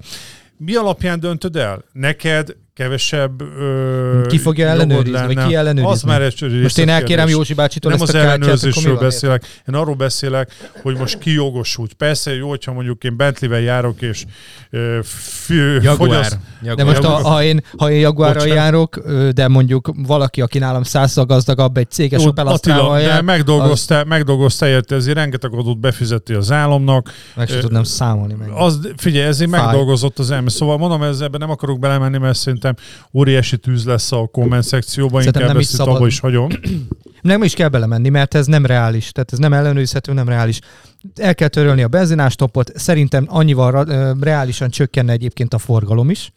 Mi 0.57 0.75
alapján 0.75 1.19
döntöd 1.19 1.55
el? 1.55 1.83
Neked 1.91 2.55
kevesebb 2.81 3.41
ö, 3.41 4.21
Ki 4.27 4.37
fogja 4.37 4.67
ellenőrizni, 4.67 5.25
vagy 5.25 5.35
lenne? 5.35 5.47
ki 5.47 5.55
ellenőrizni? 5.55 5.91
Az 5.91 6.01
már 6.03 6.21
egy 6.21 6.61
Most 6.61 6.77
én 6.77 6.89
elkérem 6.89 7.27
Józsi 7.27 7.53
bácsitól 7.53 7.91
Nem 7.91 8.01
ezt 8.01 8.09
az 8.09 8.15
a 8.15 8.21
kártyát, 8.23 8.35
akkor 8.35 8.47
mi 8.47 8.53
ellenőrzésről 8.53 8.97
beszélek, 8.97 9.61
én 9.69 9.75
arról 9.75 9.95
beszélek, 9.95 10.71
hogy 10.81 10.97
most 10.97 11.17
ki 11.17 11.31
jogosult. 11.33 11.93
Persze 11.93 12.35
jó, 12.35 12.49
hogyha 12.49 12.73
mondjuk 12.73 13.03
én 13.03 13.17
Bentley-vel 13.17 13.59
járok, 13.59 14.01
és 14.01 14.25
ö, 14.69 14.99
fü- 15.03 15.83
Jaguar. 15.83 15.95
fogyaszt- 15.95 16.37
Jaguar. 16.63 16.75
De 16.75 16.83
most, 16.83 17.03
a, 17.03 17.09
ha 17.29 17.43
én, 17.43 17.61
ha 17.77 17.91
én 17.91 17.99
Jaguarral 17.99 18.47
járok, 18.47 18.99
de 19.33 19.47
mondjuk 19.47 19.91
valaki, 20.07 20.41
aki 20.41 20.59
nálam 20.59 20.83
százszor 20.83 21.25
gazdagabb, 21.25 21.77
egy 21.77 21.89
céges 21.89 22.25
Opel 22.25 22.47
Attila, 22.47 22.73
Astrával 22.75 22.97
de 22.97 23.03
jár, 23.05 23.21
megdolgoztál, 23.21 24.03
megdolgoztál 24.03 24.69
érte, 24.69 24.95
ezért 24.95 25.17
rengeteg 25.17 25.53
adót 25.53 25.79
befizettél 25.79 26.37
az 26.37 26.51
államnak. 26.51 27.11
meg 27.35 27.47
sem 27.47 27.59
tudnám 27.59 27.83
számolni 27.83 28.33
meg. 28.33 28.49
Az, 28.55 28.79
figyelj, 28.97 29.25
ezért 29.27 29.49
Fáj. 29.49 29.65
megdolgozott 29.65 30.19
az 30.19 30.31
elme. 30.31 30.49
Szóval 30.49 30.77
mondom, 30.77 31.03
ezzel 31.03 31.25
ebben 31.25 31.39
nem 31.39 31.49
akarok 31.49 31.79
belemenni, 31.79 32.17
mert 32.17 32.37
szerintem 32.37 32.70
szerintem 32.75 33.09
óriási 33.13 33.57
tűz 33.57 33.85
lesz 33.85 34.11
a 34.11 34.27
komment 34.31 34.63
szekcióban, 34.63 35.19
Szerintem 35.19 35.41
inkább 35.41 35.57
ezt 35.57 35.71
itt 35.71 35.77
szabad. 35.77 35.95
abba 35.95 36.07
is 36.07 36.19
hagyom. 36.19 36.47
Nem 37.21 37.43
is 37.43 37.53
kell 37.53 37.67
belemenni, 37.67 38.09
mert 38.09 38.35
ez 38.35 38.45
nem 38.45 38.65
reális. 38.65 39.11
Tehát 39.11 39.31
ez 39.33 39.37
nem 39.37 39.53
ellenőrizhető, 39.53 40.13
nem 40.13 40.29
reális. 40.29 40.59
El 41.15 41.35
kell 41.35 41.47
törölni 41.47 41.83
a 41.83 41.87
benzinástopot. 41.87 42.71
Szerintem 42.75 43.25
annyival 43.29 43.85
reálisan 44.21 44.69
csökkenne 44.69 45.11
egyébként 45.11 45.53
a 45.53 45.57
forgalom 45.57 46.09
is. 46.09 46.31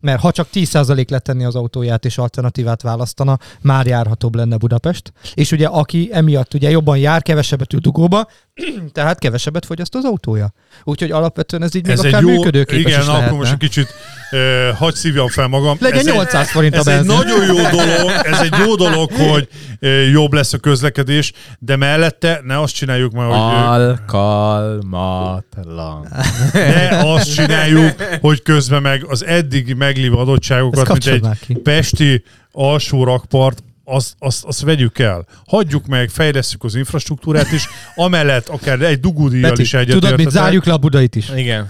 Mert 0.00 0.20
ha 0.20 0.32
csak 0.32 0.48
10% 0.52 1.10
letenni 1.10 1.44
az 1.44 1.54
autóját 1.54 2.04
és 2.04 2.18
alternatívát 2.18 2.82
választana, 2.82 3.38
már 3.60 3.86
járhatóbb 3.86 4.34
lenne 4.34 4.56
Budapest. 4.56 5.12
És 5.34 5.52
ugye 5.52 5.66
aki 5.66 6.08
emiatt 6.12 6.54
ugye 6.54 6.70
jobban 6.70 6.98
jár, 6.98 7.22
kevesebbet 7.22 7.72
ül 7.72 7.80
dugóba, 7.80 8.28
tehát 8.92 9.18
kevesebbet 9.18 9.66
fogyaszt 9.66 9.94
az 9.94 10.04
autója. 10.04 10.52
Úgyhogy 10.84 11.10
alapvetően 11.10 11.62
ez 11.62 11.74
így 11.74 11.88
Ez 11.88 12.00
még 12.00 12.06
egy 12.06 12.14
akár 12.14 12.22
jó, 12.22 12.28
működőképes 12.36 12.92
igen, 12.92 13.00
is 13.00 13.06
akkor 13.06 13.38
most 13.38 13.52
egy 13.52 13.58
kicsit 13.58 13.94
uh, 14.30 14.68
hagy 14.76 14.94
szívjam 14.94 15.28
fel 15.28 15.48
magam. 15.48 15.76
Legyen 15.80 15.98
ez 15.98 16.04
800 16.04 16.50
forint 16.50 16.74
a 16.74 16.78
Ez 16.78 16.86
egy 16.86 17.04
nagyon 17.04 17.46
jó 17.46 17.68
dolog, 17.78 18.10
ez 18.22 18.40
egy 18.40 18.54
jó 18.66 18.74
dolog, 18.74 19.12
hogy 19.12 19.48
uh, 19.80 20.10
jobb 20.10 20.32
lesz 20.32 20.52
a 20.52 20.58
közlekedés, 20.58 21.32
de 21.58 21.76
mellette 21.76 22.40
ne 22.44 22.60
azt 22.60 22.74
csináljuk 22.74 23.12
már, 23.12 23.26
hogy 23.26 23.36
Alkalmatlan. 23.36 26.08
ne 26.52 26.88
azt 26.88 27.34
csináljuk, 27.34 27.94
hogy 28.20 28.42
közben 28.42 28.82
meg 28.82 29.04
az 29.08 29.24
eddig 29.24 29.74
meglévő 29.74 30.14
adottságokat, 30.14 30.88
mint 30.88 31.06
egy 31.06 31.26
ki. 31.46 31.54
pesti 31.54 32.22
alsó 32.52 33.04
rakpart, 33.04 33.62
azt, 33.84 34.14
azt, 34.18 34.44
azt 34.44 34.60
vegyük 34.60 34.98
el. 34.98 35.26
Hagyjuk 35.46 35.86
meg, 35.86 36.08
fejlesztjük 36.08 36.64
az 36.64 36.74
infrastruktúrát 36.74 37.52
is, 37.52 37.68
amellett 37.94 38.48
akár 38.48 38.80
egy 38.80 39.00
dugódíjjal 39.00 39.50
Beti, 39.50 39.62
is 39.62 39.74
egyet 39.74 40.00
tudod 40.00 40.16
mit, 40.16 40.30
zárjuk 40.30 40.64
le 40.64 40.72
a 40.72 40.78
budait 40.78 41.16
is. 41.16 41.28
Igen. 41.36 41.68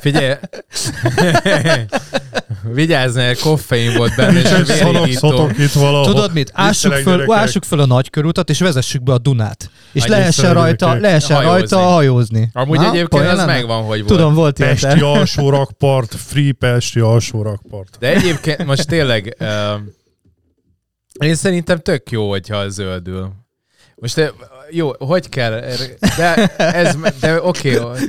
Figyelj, 0.00 0.34
vigyázz, 2.62 3.14
mert 3.14 3.40
koffein 3.40 3.96
volt 3.96 4.16
benne, 4.16 4.40
és 4.40 4.50
vérigító. 4.82 5.28
szotok 5.28 5.58
itt 5.58 5.72
valahol. 5.72 6.04
Tudod 6.06 6.32
mit? 6.32 6.50
Ássuk 6.54 6.92
föl, 6.92 7.32
ássuk 7.32 7.64
föl 7.64 7.80
a 7.80 7.86
nagykörútat, 7.86 8.50
és 8.50 8.58
vezessük 8.58 9.02
be 9.02 9.12
a 9.12 9.18
Dunát. 9.18 9.70
És 9.92 10.00
Hagyj 10.00 10.12
lehessen 10.12 10.54
rajta, 10.54 10.94
lehessen 10.94 11.36
Hajózni. 11.36 11.58
rajta 11.58 11.78
hajózni. 11.78 12.50
Amúgy 12.52 12.78
Na, 12.78 12.90
egyébként 12.90 13.22
az 13.26 13.36
lenne? 13.36 13.52
megvan, 13.52 13.82
hogy 13.82 13.98
volt. 13.98 14.06
Tudom, 14.12 14.34
volt 14.34 14.58
ilyen. 14.58 14.70
Pesti 14.70 15.00
alsó 15.00 15.50
rakpart, 15.50 16.14
free 16.26 16.52
Pesti 16.52 17.00
alsó 17.00 17.42
rakpart. 17.42 17.96
De 17.98 18.14
egyébként 18.14 18.64
most 18.64 18.86
tényleg 18.86 19.36
uh, 19.40 19.46
én 21.20 21.34
szerintem 21.34 21.78
tök 21.78 22.10
jó, 22.10 22.28
hogyha 22.28 22.68
zöldül. 22.68 23.32
Most 23.94 24.18
eh, 24.18 24.28
jó, 24.70 24.90
hogy 24.98 25.28
kell, 25.28 25.60
de 26.16 26.34
ez, 26.56 26.96
de 27.20 27.42
oké, 27.42 27.78
okay, 27.78 28.08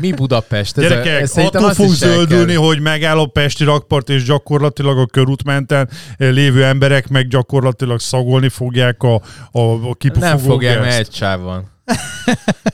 mi 0.00 0.12
Budapest? 0.12 0.78
Ez, 0.78 0.88
Gyerekek, 0.88 1.20
ez 1.20 1.36
attól 1.36 1.74
fog 1.74 1.86
el 1.90 1.96
kell- 1.98 2.08
zöldülni, 2.08 2.54
hogy 2.54 2.80
megáll 2.80 3.18
a 3.18 3.26
Pesti 3.26 3.64
rakpart, 3.64 4.08
és 4.08 4.24
gyakorlatilag 4.24 4.98
a 4.98 5.06
körútmenten 5.06 5.88
lévő 6.16 6.64
emberek 6.64 7.08
meg 7.08 7.28
gyakorlatilag 7.28 8.00
szagolni 8.00 8.48
fogják 8.48 9.02
a, 9.02 9.14
a, 9.50 9.60
a 9.60 9.94
kipufogó 9.94 10.26
Nem 10.26 10.38
fogják, 10.38 10.80
mert 10.80 10.98
egy 10.98 11.08
csáv 11.08 11.40
van. 11.40 11.70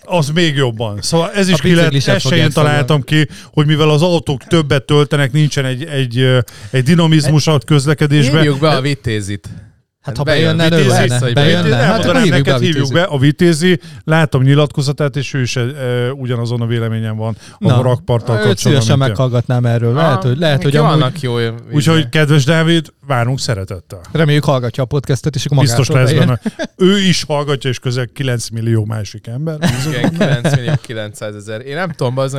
Az 0.04 0.28
még 0.28 0.56
jobban. 0.56 0.98
Szóval 1.02 1.30
ez 1.32 1.48
is 1.48 1.54
A 1.54 1.56
ki 1.56 1.68
biciklisek 1.68 2.14
ezt 2.14 2.22
se 2.22 2.28
fogják 2.28 2.46
én 2.46 2.52
találtam 2.52 3.02
ki, 3.02 3.28
hogy 3.52 3.66
mivel 3.66 3.90
az 3.90 4.02
autók 4.02 4.44
többet 4.44 4.82
töltenek, 4.84 5.32
nincsen 5.32 5.64
egy, 5.64 5.84
egy, 5.84 6.28
egy 6.70 6.82
dinamizmus 6.82 7.46
a 7.46 7.58
közlekedésben. 7.58 8.40
Hívjuk 8.40 8.60
be 8.60 8.68
a 8.68 8.80
vitézit. 8.80 9.48
Hát 10.06 10.16
ha 10.16 10.22
Bejön, 10.22 10.56
bejönne, 10.56 10.62
vitézi 10.76 10.82
örülne. 10.88 11.02
vissza, 11.02 11.24
hogy 11.24 11.34
Bejönne. 11.34 11.62
bejön. 11.62 11.76
Hát 11.86 12.04
akkor 12.04 12.16
hívjuk 12.22 12.44
be 12.44 12.50
a 12.50 12.52
neked, 12.52 12.58
hívjuk 12.66 12.74
vitézit. 12.74 12.92
be 12.94 13.02
a 13.02 13.18
vitézi, 13.18 13.80
látom 14.04 14.42
nyilatkozatát, 14.42 15.16
és 15.16 15.34
ő 15.34 15.40
is 15.40 15.56
e, 15.56 15.62
ugyanazon 16.12 16.60
a 16.60 16.66
véleményen 16.66 17.16
van 17.16 17.36
a 17.52 17.66
Na, 17.66 17.82
rakparttal 17.82 18.34
kapcsolatban. 18.36 18.56
szívesen 18.56 18.98
meghallgatnám 18.98 19.64
erről. 19.66 19.94
Lehet, 19.94 20.22
hogy, 20.22 20.38
lehet, 20.38 20.62
hogy 20.62 20.76
amúgy 20.76 21.22
jó... 21.22 21.36
Úgyhogy, 21.72 22.08
kedves 22.08 22.44
Dávid, 22.44 22.86
várunk 23.06 23.40
szeretettel. 23.40 24.00
reméljük 24.12 24.44
hallgatja 24.44 24.82
a 24.82 24.86
podcastet, 24.86 25.34
és 25.34 25.44
akkor 25.46 25.58
Biztos 25.58 25.88
lesz 25.88 26.12
benne. 26.12 26.40
Ő 26.76 26.98
is 26.98 27.24
hallgatja, 27.24 27.70
és 27.70 27.78
közel 27.78 28.06
9 28.06 28.48
millió 28.48 28.84
másik 28.84 29.26
ember. 29.26 29.58
Igen, 29.88 30.10
9 30.18 30.54
millió 30.56 30.72
900 30.82 31.34
ezer. 31.34 31.60
Én 31.66 31.74
nem 31.74 31.90
tudom, 31.90 32.18
az 32.18 32.36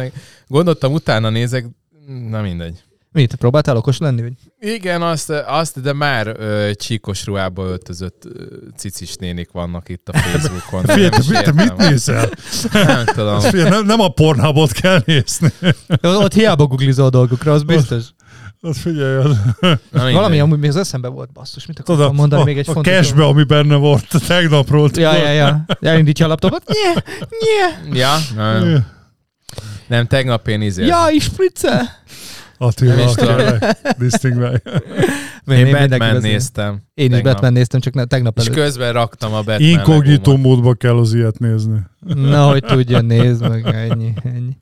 gondoltam, 0.47 0.93
utána 0.93 1.30
nézek, 1.30 1.65
na 2.30 2.41
mindegy. 2.41 2.84
Mit, 3.12 3.36
próbáltál 3.36 3.78
okos 3.78 3.98
lenni? 3.98 4.22
Vagy? 4.22 4.34
Igen, 4.60 5.02
azt, 5.02 5.30
azt 5.30 5.82
de 5.82 5.93
már 5.93 6.28
ö, 6.28 6.72
csíkos 6.74 7.26
ruhába 7.26 7.63
öltözött 7.63 8.24
ö, 8.26 8.43
cicis 8.76 9.15
nénik 9.15 9.52
vannak 9.52 9.89
itt 9.89 10.10
a 10.10 10.17
Facebookon. 10.17 10.82
is 10.82 10.88
te, 10.88 11.12
te 11.24 11.38
értem. 11.38 11.56
mit 11.56 11.76
nézel? 11.78 12.30
Nem 12.72 13.06
tudom. 13.06 13.39
Figyelj, 13.39 13.70
nem, 13.70 13.86
nem 13.86 14.00
a 14.00 14.08
pornhubot 14.08 14.72
kell 14.72 15.02
nézni. 15.06 15.52
Ott 16.02 16.34
hiába 16.34 16.65
googlizol 16.67 17.10
dolgokra, 17.10 17.54
az 17.54 17.63
biztos. 17.63 18.04
Az 18.62 18.78
figyelj, 18.78 19.15
az, 19.15 19.38
Na. 19.91 20.12
Valami 20.12 20.39
amúgy 20.39 20.60
még 20.60 20.70
az 20.70 20.76
eszembe 20.76 21.08
volt, 21.08 21.32
basszus. 21.32 21.65
Mit 21.65 21.80
akartam 21.80 21.96
tudod, 22.06 22.15
mondani 22.15 22.41
a, 22.41 22.46
még 22.46 22.58
egy 22.58 22.70
a 22.70 22.72
fontos 22.72 22.93
cashbe, 22.93 23.26
ami 23.26 23.43
benne 23.43 23.76
volt 23.76 24.08
tegnapról. 24.28 24.89
Ja, 24.93 25.15
ja, 25.15 25.32
ja. 25.32 25.65
Elindítja 25.80 26.26
a 26.26 26.28
laptopot. 26.28 26.63
Nye, 26.67 27.04
nye. 27.89 27.98
Ja, 28.00 28.17
nem, 28.36 28.86
nem, 29.88 30.08
tegnap 30.08 30.48
én 30.48 30.62
izé. 30.62 30.86
Ja, 30.86 31.08
is 31.12 31.24
spritze. 31.24 32.04
Attila, 32.58 32.96
Nem 32.96 33.08
is 33.08 33.13
tudom. 33.13 34.39
meg. 34.39 34.62
Én 35.48 35.72
Batman 35.72 36.17
néztem. 36.22 36.82
Én 36.93 37.06
is 37.06 37.12
tegnap. 37.15 37.34
Batman 37.34 37.54
néztem, 37.54 37.80
csak 37.80 37.93
ne, 37.93 38.06
tegnap 38.06 38.38
És 38.39 38.46
előtt. 38.46 38.60
közben 38.60 38.93
raktam 38.93 39.34
a 39.34 39.41
Batman 39.41 39.62
Inkognitó 39.70 40.38
módba 40.38 40.74
kell 40.74 40.98
az 40.98 41.13
ilyet 41.13 41.39
nézni. 41.39 41.80
Na, 42.00 42.48
hogy 42.50 42.63
tudja, 42.63 43.02
nézd 43.02 43.50
meg, 43.50 43.65
ennyi, 43.65 44.13
ennyi. 44.24 44.58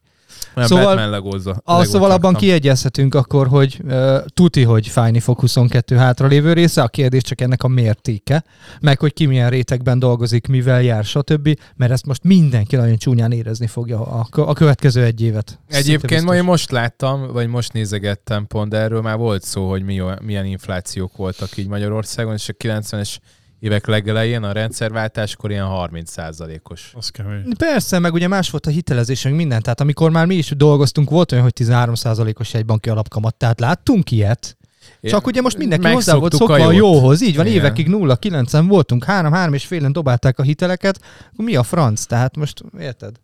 Nem, 0.55 0.65
Szóval- 0.65 0.85
Batman 0.85 1.09
legózza. 1.09 1.61
Ah, 1.63 1.83
szóval 1.83 2.11
abban 2.11 2.33
kiegyezhetünk 2.33 3.15
akkor, 3.15 3.47
hogy 3.47 3.81
uh, 3.83 4.17
tuti, 4.25 4.63
hogy 4.63 4.87
fájni 4.87 5.19
fog 5.19 5.39
22 5.39 5.95
hátralévő 5.95 6.53
része, 6.53 6.81
a 6.81 6.87
kérdés 6.87 7.21
csak 7.21 7.41
ennek 7.41 7.63
a 7.63 7.67
mértéke, 7.67 8.43
meg 8.81 8.99
hogy 8.99 9.13
ki 9.13 9.25
milyen 9.25 9.49
rétegben 9.49 9.99
dolgozik, 9.99 10.47
mivel 10.47 10.81
jár, 10.81 11.03
stb. 11.03 11.59
Mert 11.75 11.91
ezt 11.91 12.05
most 12.05 12.23
mindenki 12.23 12.75
nagyon 12.75 12.97
csúnyán 12.97 13.31
érezni 13.31 13.67
fogja 13.67 14.01
a, 14.05 14.27
a 14.31 14.53
következő 14.53 15.03
egy 15.03 15.21
évet. 15.21 15.59
Egyébként 15.67 16.01
biztos. 16.01 16.27
majd 16.27 16.43
most 16.43 16.71
láttam, 16.71 17.31
vagy 17.31 17.47
most 17.47 17.73
nézegettem 17.73 18.47
pont, 18.47 18.69
de 18.69 18.77
erről 18.77 19.01
már 19.01 19.17
volt 19.17 19.43
szó, 19.43 19.69
hogy 19.69 19.83
mi, 19.83 20.01
milyen 20.21 20.45
inflációk 20.45 21.17
voltak 21.17 21.57
így 21.57 21.67
Magyarországon, 21.67 22.33
és 22.33 22.49
a 22.49 22.53
90-es 22.53 23.17
évek 23.65 23.87
legelején 23.87 24.43
a 24.43 24.51
rendszerváltáskor 24.51 25.51
ilyen 25.51 25.67
30%-os. 25.69 26.91
Az 26.95 27.09
kemény. 27.09 27.43
Persze, 27.57 27.99
meg 27.99 28.13
ugye 28.13 28.27
más 28.27 28.49
volt 28.49 28.65
a 28.65 28.69
hitelezés, 28.69 29.23
meg 29.23 29.35
minden. 29.35 29.61
Tehát 29.61 29.81
amikor 29.81 30.11
már 30.11 30.25
mi 30.25 30.35
is 30.35 30.49
dolgoztunk, 30.49 31.09
volt 31.09 31.31
olyan, 31.31 31.43
hogy 31.43 31.53
13%-os 31.55 32.53
egy 32.53 32.65
banki 32.65 32.89
alapkamat. 32.89 33.35
Tehát 33.35 33.59
láttunk 33.59 34.11
ilyet. 34.11 34.57
Csak 35.01 35.27
ugye 35.27 35.41
most 35.41 35.57
mindenki 35.57 35.87
hozzá 35.87 36.15
volt 36.15 36.33
a 36.33 36.37
szokva 36.37 36.53
a 36.53 36.57
jót. 36.57 36.73
jóhoz. 36.73 37.21
Így 37.21 37.35
van, 37.35 37.45
Igen. 37.45 37.57
évekig 37.57 37.87
0-9-en 37.89 38.65
voltunk, 38.67 39.05
3-3 39.07 39.53
és 39.53 39.65
félen 39.65 39.91
dobálták 39.91 40.39
a 40.39 40.43
hiteleket. 40.43 40.99
Akkor 41.33 41.45
mi 41.45 41.55
a 41.55 41.63
franc? 41.63 42.05
Tehát 42.05 42.37
most 42.37 42.63
érted? 42.79 43.15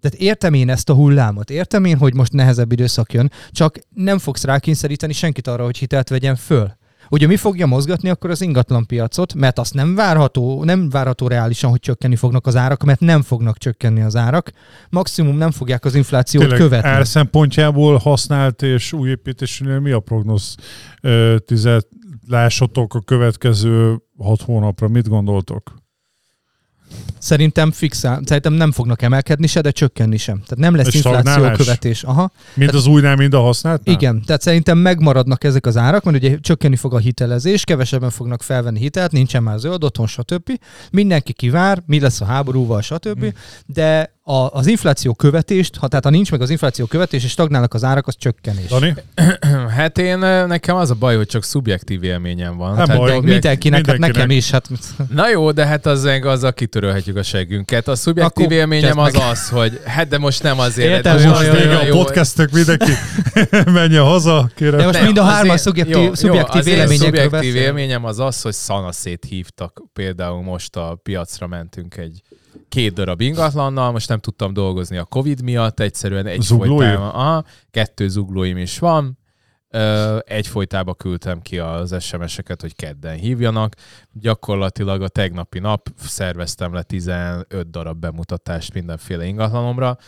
Tehát 0.00 0.18
értem 0.18 0.54
én 0.54 0.68
ezt 0.70 0.88
a 0.88 0.94
hullámot, 0.94 1.50
értem 1.50 1.84
én, 1.84 1.96
hogy 1.96 2.14
most 2.14 2.32
nehezebb 2.32 2.72
időszak 2.72 3.12
jön, 3.12 3.32
csak 3.50 3.78
nem 3.94 4.18
fogsz 4.18 4.44
rákényszeríteni 4.44 5.12
senkit 5.12 5.46
arra, 5.46 5.64
hogy 5.64 5.78
hitelt 5.78 6.08
vegyen 6.08 6.36
föl. 6.36 6.77
Ugye 7.10 7.26
mi 7.26 7.36
fogja 7.36 7.66
mozgatni 7.66 8.08
akkor 8.08 8.30
az 8.30 8.40
ingatlan 8.40 8.86
piacot, 8.86 9.34
mert 9.34 9.58
azt 9.58 9.74
nem 9.74 9.94
várható, 9.94 10.64
nem 10.64 10.90
várható 10.90 11.28
reálisan, 11.28 11.70
hogy 11.70 11.80
csökkenni 11.80 12.16
fognak 12.16 12.46
az 12.46 12.56
árak, 12.56 12.84
mert 12.84 13.00
nem 13.00 13.22
fognak 13.22 13.58
csökkenni 13.58 14.00
az 14.00 14.16
árak. 14.16 14.50
Maximum 14.90 15.36
nem 15.36 15.50
fogják 15.50 15.84
az 15.84 15.94
inflációt 15.94 16.42
Tényleg 16.42 16.60
követni. 16.60 16.88
ár 16.88 17.06
szempontjából 17.06 17.96
használt 17.96 18.62
és 18.62 18.92
új 18.92 19.08
építésűnél 19.08 19.80
mi 19.80 19.90
a 19.90 20.00
prognosz? 20.00 20.54
Ö, 21.02 21.36
Tizet, 21.46 21.86
lássatok 22.26 22.94
a 22.94 23.00
következő 23.00 24.02
hat 24.18 24.42
hónapra, 24.42 24.88
mit 24.88 25.08
gondoltok? 25.08 25.74
Szerintem 27.18 27.70
fixál, 27.70 28.20
szerintem 28.24 28.52
nem 28.52 28.72
fognak 28.72 29.02
emelkedni 29.02 29.46
se, 29.46 29.60
de 29.60 29.70
csökkenni 29.70 30.16
sem. 30.16 30.34
Tehát 30.34 30.56
nem 30.56 30.74
lesz 30.74 30.86
És 30.86 30.94
infláció 30.94 31.50
követés. 31.50 32.02
Aha. 32.02 32.30
Mind 32.54 32.74
az 32.74 32.86
újnál, 32.86 33.16
mind 33.16 33.34
a 33.34 33.40
használtnál? 33.40 33.94
Igen, 33.94 34.22
tehát 34.26 34.42
szerintem 34.42 34.78
megmaradnak 34.78 35.44
ezek 35.44 35.66
az 35.66 35.76
árak, 35.76 36.04
mert 36.04 36.16
ugye 36.16 36.38
csökkenni 36.40 36.76
fog 36.76 36.94
a 36.94 36.98
hitelezés, 36.98 37.64
kevesebben 37.64 38.10
fognak 38.10 38.42
felvenni 38.42 38.78
hitelt, 38.78 39.12
nincsen 39.12 39.42
már 39.42 39.58
zöld 39.58 39.84
otthon, 39.84 40.06
stb. 40.06 40.58
Mindenki 40.90 41.32
kivár, 41.32 41.82
mi 41.86 42.00
lesz 42.00 42.20
a 42.20 42.24
háborúval, 42.24 42.80
stb. 42.80 43.20
Hmm. 43.20 43.32
De 43.66 44.17
a, 44.28 44.50
az 44.52 44.66
infláció 44.66 45.14
követést, 45.14 45.76
ha 45.76 45.88
tehát 45.88 46.04
ha 46.04 46.10
nincs 46.10 46.30
meg 46.30 46.40
az 46.40 46.50
infláció 46.50 46.86
követés, 46.86 47.24
és 47.24 47.30
stagnálnak 47.30 47.74
az 47.74 47.84
árak, 47.84 48.06
az 48.06 48.14
csökkenés. 48.18 48.66
Dani? 48.68 48.94
Hát 49.76 49.98
én, 49.98 50.18
nekem 50.46 50.76
az 50.76 50.90
a 50.90 50.94
baj, 50.94 51.16
hogy 51.16 51.26
csak 51.26 51.44
szubjektív 51.44 52.02
élményem 52.02 52.56
van. 52.56 52.74
Nem 52.74 52.84
Tehát 52.84 53.00
baj. 53.00 53.10
De 53.10 53.16
objek- 53.16 53.32
mindenkinek, 53.32 53.78
hát 53.78 53.86
mindenkinek. 53.86 54.26
nekem 54.26 54.36
is, 54.36 54.50
hát 54.50 54.68
Na 55.10 55.30
jó, 55.30 55.50
de 55.50 55.66
hát 55.66 55.86
az 55.86 56.04
azzal 56.22 56.52
kitörölhetjük 56.52 57.16
a 57.16 57.22
seggünket. 57.22 57.88
A 57.88 57.94
szubjektív 57.96 58.44
Akkor 58.44 58.56
élményem 58.56 58.98
az 58.98 59.12
meg. 59.12 59.22
az, 59.30 59.48
hogy 59.48 59.80
hát 59.84 60.08
de 60.08 60.18
most 60.18 60.42
nem 60.42 60.58
azért. 60.58 60.88
Értem, 60.90 61.28
Most 61.28 61.46
jó, 61.46 61.52
vége 61.52 61.72
jó, 61.72 61.78
a 61.78 61.84
jó. 61.84 61.92
podcastek, 61.96 62.50
mindenki 62.50 62.92
menjen 63.72 64.02
haza, 64.04 64.50
kérem. 64.54 64.78
De 64.78 64.84
most 64.84 64.96
Nem, 64.96 65.04
mind 65.04 65.18
a 65.18 65.22
az 65.22 65.28
hárman 65.32 65.56
szubjektív, 65.56 65.96
jó, 65.96 66.14
szubjektív 66.14 66.54
jó, 66.54 66.60
az 66.60 66.66
én 66.66 66.74
véleményekről 66.74 67.20
szubjektív 67.20 67.52
beszél. 67.52 67.62
élményem 67.66 68.04
az 68.04 68.18
az, 68.18 68.42
hogy 68.42 68.52
szanaszét 68.54 69.24
hívtak. 69.28 69.82
Például 69.92 70.42
most 70.42 70.76
a 70.76 70.98
piacra 71.02 71.46
mentünk 71.46 71.96
egy 71.96 72.22
két 72.68 72.92
darab 72.92 73.20
ingatlannal, 73.20 73.92
most 73.92 74.08
nem 74.08 74.18
tudtam 74.18 74.52
dolgozni 74.52 74.96
a 74.96 75.04
Covid 75.04 75.42
miatt, 75.42 75.80
egyszerűen 75.80 76.26
egy 76.26 76.40
Zuglói? 76.40 76.68
folytában. 76.68 77.08
Aha, 77.08 77.44
kettő 77.70 78.08
zuglóim 78.08 78.56
is 78.56 78.78
van, 78.78 79.18
Egyfolytában 80.24 80.94
küldtem 80.96 81.40
ki 81.40 81.58
az 81.58 82.02
SMS-eket, 82.04 82.60
hogy 82.60 82.76
kedden 82.76 83.16
hívjanak. 83.16 83.74
Gyakorlatilag 84.12 85.02
a 85.02 85.08
tegnapi 85.08 85.58
nap 85.58 85.88
szerveztem 85.96 86.72
le 86.72 86.82
15 86.82 87.70
darab 87.70 87.98
bemutatást 88.00 88.74
mindenféle 88.74 89.24
ingatlanomra. 89.24 89.98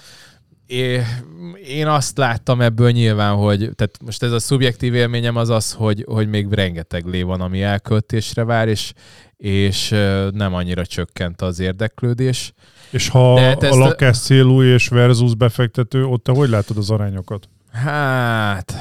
É- 0.70 1.02
Én 1.66 1.86
azt 1.86 2.18
láttam 2.18 2.60
ebből 2.60 2.90
nyilván, 2.90 3.34
hogy 3.34 3.58
tehát 3.58 3.98
most 4.04 4.22
ez 4.22 4.32
a 4.32 4.38
szubjektív 4.38 4.94
élményem 4.94 5.36
az 5.36 5.48
az, 5.48 5.72
hogy, 5.72 6.04
hogy 6.08 6.28
még 6.28 6.48
rengeteg 6.52 7.04
lé 7.06 7.22
van, 7.22 7.40
ami 7.40 7.62
elköltésre 7.62 8.44
vár, 8.44 8.68
és, 8.68 8.92
és 9.36 9.88
nem 10.32 10.54
annyira 10.54 10.86
csökkent 10.86 11.42
az 11.42 11.58
érdeklődés. 11.60 12.52
És 12.90 13.08
ha 13.08 13.34
De 13.34 13.54
te 13.54 13.68
a 13.68 13.76
lakás 13.76 14.18
célú 14.18 14.62
és 14.62 14.88
versus 14.88 15.34
befektető, 15.34 16.04
ott 16.04 16.22
te 16.24 16.32
hogy 16.32 16.48
látod 16.48 16.76
az 16.76 16.90
arányokat? 16.90 17.48
Hát, 17.72 18.74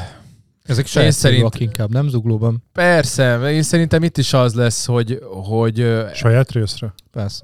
Ezek 0.63 0.85
saját 0.85 1.11
szerint- 1.11 1.59
inkább, 1.59 1.91
nem 1.91 2.07
zuglóban? 2.07 2.63
persze, 2.73 3.51
én 3.51 3.63
szerintem 3.63 4.03
itt 4.03 4.17
is 4.17 4.33
az 4.33 4.53
lesz, 4.53 4.85
hogy, 4.85 5.19
hogy 5.29 5.75
Saját 6.13 6.51
részre? 6.51 6.93
Persze. 7.11 7.43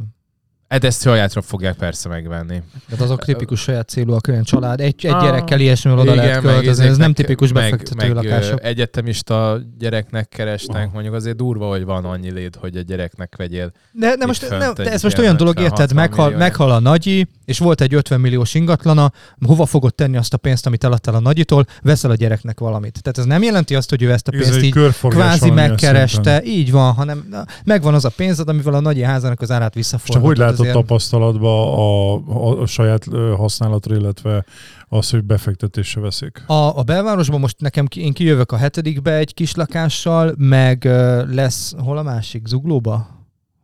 Hát 0.67 0.83
ezt 0.83 1.01
sajátra 1.01 1.41
fogják 1.41 1.75
persze 1.75 2.09
megvenni. 2.09 2.61
Tehát 2.89 3.03
azok 3.03 3.23
tipikus 3.23 3.61
saját 3.61 3.89
célúak, 3.89 4.27
olyan 4.27 4.43
család, 4.43 4.79
egy, 4.81 5.05
egy 5.05 5.11
Ah, 5.11 5.23
gyerekkel 5.23 5.59
ilyesmivel 5.59 5.99
oda 5.99 6.15
lehet 6.15 6.39
költözni, 6.41 6.85
ez 6.85 6.97
nem 6.97 7.13
tipikus 7.13 7.51
befektető 7.51 8.07
meg, 8.13 8.13
lakások. 8.23 8.53
Meg, 8.53 8.63
ö, 8.63 8.67
egyetemista 8.67 9.59
gyereknek 9.79 10.29
keresnek, 10.29 10.85
Ah. 10.87 10.93
mondjuk 10.93 11.13
azért 11.13 11.35
durva, 11.35 11.67
hogy 11.67 11.85
van 11.85 12.05
annyi 12.05 12.31
léd, 12.31 12.55
hogy 12.55 12.75
egy 12.77 12.85
gyereknek 12.85 13.33
vegyél. 13.37 13.71
De, 13.91 14.15
de 14.15 14.25
most, 14.25 14.43
fönt 14.43 14.59
ne, 14.61 14.67
egy 14.67 14.73
de 14.73 14.91
ez 14.91 15.03
most 15.03 15.17
olyan 15.17 15.37
dolog, 15.37 15.55
50-60 15.57 15.61
érted, 15.63 15.93
meghal, 15.93 16.25
millió. 16.25 16.39
meghal 16.39 16.71
a 16.71 16.79
nagyi, 16.79 17.27
és 17.45 17.59
volt 17.59 17.81
egy 17.81 17.93
50 17.93 18.19
milliós 18.19 18.53
ingatlana, 18.53 19.11
hova 19.45 19.65
fogod 19.65 19.95
tenni 19.95 20.17
azt 20.17 20.33
a 20.33 20.37
pénzt, 20.37 20.65
amit 20.65 20.83
eladtál 20.83 21.15
a 21.15 21.19
nagyitól, 21.19 21.65
veszel 21.81 22.11
a 22.11 22.15
gyereknek 22.15 22.59
valamit. 22.59 23.01
Tehát 23.01 23.17
ez 23.17 23.25
nem 23.25 23.43
jelenti 23.43 23.75
azt, 23.75 23.89
hogy 23.89 24.01
ő 24.01 24.11
ezt 24.11 24.27
a 24.27 24.31
Ez 24.33 24.39
pénzt 24.41 24.57
egy 24.57 24.63
így 24.63 24.73
kvázi 25.01 25.49
megkereste, 25.49 26.13
szinten. 26.31 26.43
így 26.45 26.71
van, 26.71 26.93
hanem 26.93 27.27
na, 27.29 27.45
megvan 27.65 27.93
az 27.93 28.05
a 28.05 28.09
pénzed, 28.15 28.49
amivel 28.49 28.73
a 28.73 28.79
nagyi 28.79 29.01
házának 29.03 29.41
az 29.41 29.51
árát 29.51 29.73
visszafordítod. 29.73 30.25
hogy 30.27 30.37
látod 30.37 30.64
azért. 30.69 30.85
tapasztalatban 30.85 31.73
a, 31.73 32.13
a, 32.13 32.61
a 32.61 32.65
saját 32.65 33.05
használatra, 33.35 33.95
illetve 33.95 34.45
az, 34.87 35.09
hogy 35.09 35.23
befektetésre 35.23 36.01
veszik? 36.01 36.43
A, 36.47 36.77
a 36.77 36.83
belvárosban 36.83 37.39
most 37.39 37.59
nekem, 37.59 37.87
én 37.95 38.13
kijövök 38.13 38.51
a 38.51 38.57
hetedikbe 38.57 39.13
egy 39.13 39.33
kis 39.33 39.55
lakással, 39.55 40.33
meg 40.37 40.83
lesz, 41.29 41.73
hol 41.77 41.97
a 41.97 42.03
másik, 42.03 42.47
Zuglóba? 42.47 43.15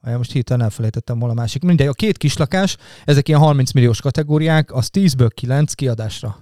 Aj, 0.04 0.16
most 0.18 0.32
hirtelen 0.32 0.64
elfelejtettem 0.64 1.20
hol 1.20 1.30
a 1.30 1.34
másik. 1.34 1.64
Mindegy, 1.64 1.88
a 1.88 1.94
két 1.94 2.18
kis 2.18 2.38
lakás, 2.38 2.78
ezek 3.06 3.28
ilyen 3.28 3.40
30 3.40 3.72
milliós 3.72 4.02
kategóriák, 4.02 4.74
az 4.74 4.90
10-ből 4.94 5.30
9 5.34 5.74
kiadásra. 5.74 6.38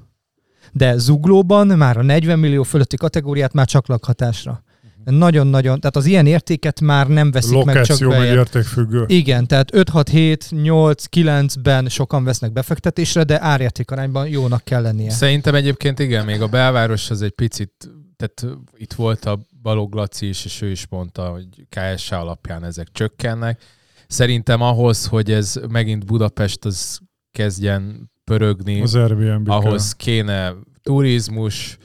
De 0.71 0.97
Zuglóban 0.97 1.67
már 1.67 1.97
a 1.97 2.01
40 2.01 2.39
millió 2.39 2.63
fölötti 2.63 2.97
kategóriát 2.97 3.53
már 3.53 3.65
csak 3.65 3.87
lakhatásra. 3.87 4.63
Nagyon-nagyon, 5.09 5.79
tehát 5.79 5.95
az 5.95 6.05
ilyen 6.05 6.25
értéket 6.25 6.81
már 6.81 7.07
nem 7.07 7.31
veszik 7.31 7.63
meg 7.63 7.81
csak 7.81 7.99
Lokáció 7.99 8.09
meg 8.09 8.37
értékfüggő. 8.37 9.03
Igen, 9.07 9.47
tehát 9.47 9.73
5, 9.73 9.89
6, 9.89 10.09
7, 10.09 10.47
8, 10.49 11.05
9-ben 11.11 11.89
sokan 11.89 12.23
vesznek 12.23 12.51
befektetésre, 12.51 13.23
de 13.23 13.41
árérték 13.41 13.91
arányban 13.91 14.27
jónak 14.27 14.63
kell 14.63 14.81
lennie. 14.81 15.09
Szerintem 15.09 15.55
egyébként 15.55 15.99
igen, 15.99 16.25
még 16.25 16.41
a 16.41 16.47
belváros 16.47 17.09
az 17.09 17.21
egy 17.21 17.31
picit, 17.31 17.91
tehát 18.15 18.57
itt 18.77 18.93
volt 18.93 19.25
a 19.25 19.39
Balog 19.61 19.93
Laci 19.93 20.27
is, 20.27 20.45
és 20.45 20.61
ő 20.61 20.69
is 20.69 20.87
mondta, 20.89 21.27
hogy 21.27 21.47
KSH 21.69 22.13
alapján 22.13 22.63
ezek 22.63 22.87
csökkennek. 22.91 23.61
Szerintem 24.07 24.61
ahhoz, 24.61 25.05
hogy 25.05 25.31
ez 25.31 25.59
megint 25.69 26.05
Budapest 26.05 26.65
az 26.65 26.99
kezdjen 27.31 28.11
pörögni, 28.23 28.81
Az 28.81 28.95
Airbnb 28.95 29.49
ahhoz 29.49 29.93
kéne 29.93 30.53
turizmus, 30.81 31.77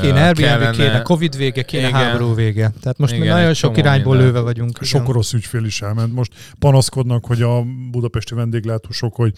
Kéne 0.00 0.24
Airbnb, 0.26 0.70
kéne 0.76 1.02
Covid 1.02 1.36
vége, 1.36 1.62
kéne 1.62 1.88
Igen. 1.88 2.00
háború 2.00 2.34
vége. 2.34 2.72
Tehát 2.82 2.98
most 2.98 3.14
Igen, 3.14 3.26
nagyon 3.34 3.54
sok 3.54 3.76
irányból 3.76 4.12
minden. 4.12 4.26
lőve 4.32 4.40
vagyunk. 4.40 4.70
igen. 4.70 4.88
Sok 4.88 5.08
orosz 5.08 5.32
ügyfél 5.32 5.64
is 5.64 5.82
elment. 5.82 6.12
Most 6.14 6.32
panaszkodnak, 6.58 7.24
hogy 7.26 7.42
a 7.42 7.62
budapesti 7.90 8.34
vendéglátósok, 8.34 9.14
hogy 9.14 9.32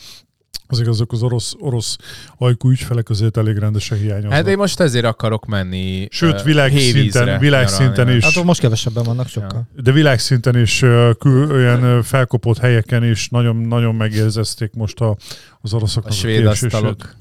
azok 0.68 0.88
azok 0.88 1.12
az 1.12 1.22
orosz, 1.22 1.52
orosz 1.58 1.96
ajkú 2.38 2.70
ügyfelek 2.70 3.08
azért 3.08 3.36
elég 3.36 3.56
rendesen 3.56 3.98
hiányoznak. 3.98 4.32
Hát 4.32 4.46
én 4.48 4.56
most 4.56 4.80
ezért 4.80 5.04
akarok 5.04 5.46
menni 5.46 6.06
Sőt, 6.10 6.42
világszinten- 6.42 7.40
világszinten 7.40 8.08
is. 8.10 8.24
Hát 8.24 8.44
most 8.44 8.60
kevesebben 8.60 9.02
vannak 9.04 9.28
sokkal. 9.28 9.68
De 9.76 9.92
világszinten 9.92 10.58
is 10.58 10.78
kül, 11.18 11.50
olyan 11.52 12.02
felkopott 12.02 12.58
helyeken 12.58 13.04
is 13.04 13.28
nagyon, 13.28 13.56
nagyon 13.56 13.94
megérzezték 13.94 14.72
most 14.74 15.00
a, 15.00 15.16
az 15.60 15.72
oroszoknak 15.74 16.12
A 16.12 16.14
svéd 16.14 16.36
kiesését. 16.40 16.72
asztalok. 16.72 17.14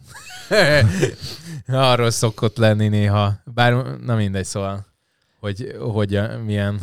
Arról 1.68 2.10
szokott 2.10 2.58
lenni 2.58 2.88
néha. 2.88 3.34
Bár 3.46 3.98
na 4.00 4.16
mindegy, 4.16 4.46
szóval, 4.46 4.86
hogy, 5.40 5.76
hogy 5.80 6.22
milyen 6.46 6.80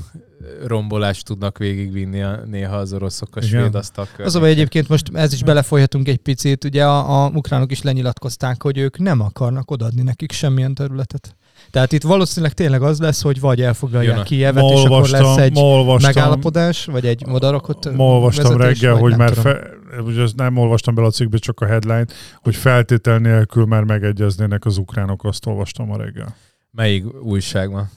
rombolást 0.66 1.24
tudnak 1.24 1.58
végigvinni 1.58 2.22
a, 2.22 2.44
néha 2.46 2.76
az 2.76 2.92
oroszok 2.92 3.36
a 3.36 3.40
svéd 3.40 3.74
asztal 3.74 4.08
Az 4.18 4.34
a 4.34 4.44
egyébként 4.44 4.88
most 4.88 5.10
ez 5.12 5.32
is 5.32 5.42
belefolyhatunk 5.42 6.08
egy 6.08 6.18
picit, 6.18 6.64
ugye 6.64 6.84
a, 6.84 7.24
a 7.24 7.28
ukránok 7.28 7.70
is 7.70 7.82
lenyilatkozták, 7.82 8.62
hogy 8.62 8.78
ők 8.78 8.98
nem 8.98 9.20
akarnak 9.20 9.70
odaadni 9.70 10.02
nekik 10.02 10.32
semmilyen 10.32 10.74
területet. 10.74 11.36
Tehát 11.70 11.92
itt 11.92 12.02
valószínűleg 12.02 12.54
tényleg 12.54 12.82
az 12.82 12.98
lesz, 13.00 13.22
hogy 13.22 13.40
vagy 13.40 13.62
elfoglalják 13.62 14.12
Jön 14.12 14.20
a- 14.22 14.24
Kijevet, 14.24 14.62
Ma 14.62 14.72
és 14.72 14.84
akkor 14.84 15.08
lesz 15.08 15.36
egy 15.36 15.58
olvastam, 15.58 16.12
megállapodás, 16.14 16.84
vagy 16.84 17.06
egy 17.06 17.24
odarakott 17.28 17.94
Ma 17.96 18.04
olvastam 18.04 18.56
vezetés, 18.56 18.80
reggel, 18.80 18.96
hogy 19.00 19.16
már 19.16 19.34
fe, 19.34 19.60
ugye 20.04 20.26
nem 20.36 20.56
olvastam 20.56 20.94
bele 20.94 21.06
a 21.06 21.10
cikkbe, 21.10 21.38
csak 21.38 21.60
a 21.60 21.66
headline 21.66 22.06
hogy 22.42 22.56
feltétel 22.56 23.18
nélkül 23.18 23.64
már 23.64 23.82
megegyeznének 23.82 24.64
az 24.64 24.76
ukránok, 24.76 25.24
azt 25.24 25.46
olvastam 25.46 25.86
ma 25.86 25.96
reggel. 25.96 26.36
Melyik 26.70 27.04
újságban? 27.22 27.90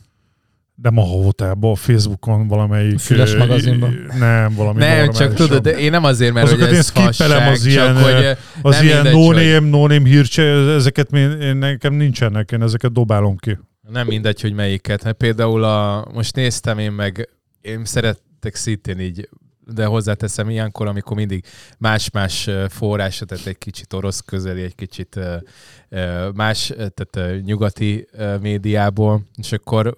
De 0.75 0.89
ma 0.89 1.03
a 1.59 1.75
Facebookon 1.75 2.47
valamelyik... 2.47 2.99
Füles 2.99 3.35
magazinban. 3.35 4.11
Nem, 4.17 4.53
valami 4.55 4.79
Nem, 4.79 5.11
csak 5.11 5.33
tudod, 5.33 5.61
de 5.61 5.77
én 5.77 5.91
nem 5.91 6.03
azért, 6.03 6.33
mert 6.33 6.45
Azokat 6.45 6.63
hogy 6.65 6.73
én 6.73 6.79
ez 6.79 6.85
skippelem, 6.85 7.37
fasság, 7.37 7.51
az 7.51 7.65
ilyen, 7.65 7.95
csak 7.95 8.03
hogy 8.03 8.37
Az 8.61 8.81
ilyen 8.81 9.07
no-name, 9.07 9.59
no-name 9.59 10.07
hírcse, 10.07 10.43
ezeket 10.73 11.11
én, 11.11 11.31
én, 11.31 11.55
nekem 11.55 11.93
nincsenek, 11.93 12.51
én 12.51 12.61
ezeket 12.61 12.91
dobálom 12.91 13.37
ki. 13.37 13.57
Nem 13.91 14.07
mindegy, 14.07 14.41
hogy 14.41 14.53
melyiket. 14.53 15.03
Hát 15.03 15.13
például 15.13 15.63
a, 15.63 16.07
most 16.13 16.35
néztem 16.35 16.77
én 16.77 16.91
meg, 16.91 17.29
én 17.61 17.85
szerettek 17.85 18.55
szintén 18.55 18.99
így, 18.99 19.29
de 19.73 19.85
hozzáteszem 19.85 20.49
ilyenkor, 20.49 20.87
amikor 20.87 21.15
mindig 21.17 21.45
más-más 21.77 22.49
forrás, 22.69 23.21
tehát 23.27 23.47
egy 23.47 23.57
kicsit 23.57 23.93
orosz 23.93 24.19
közeli, 24.19 24.61
egy 24.61 24.75
kicsit 24.75 25.19
más, 26.33 26.73
tehát 26.75 27.41
nyugati 27.43 28.07
médiából, 28.41 29.21
és 29.35 29.51
akkor 29.51 29.95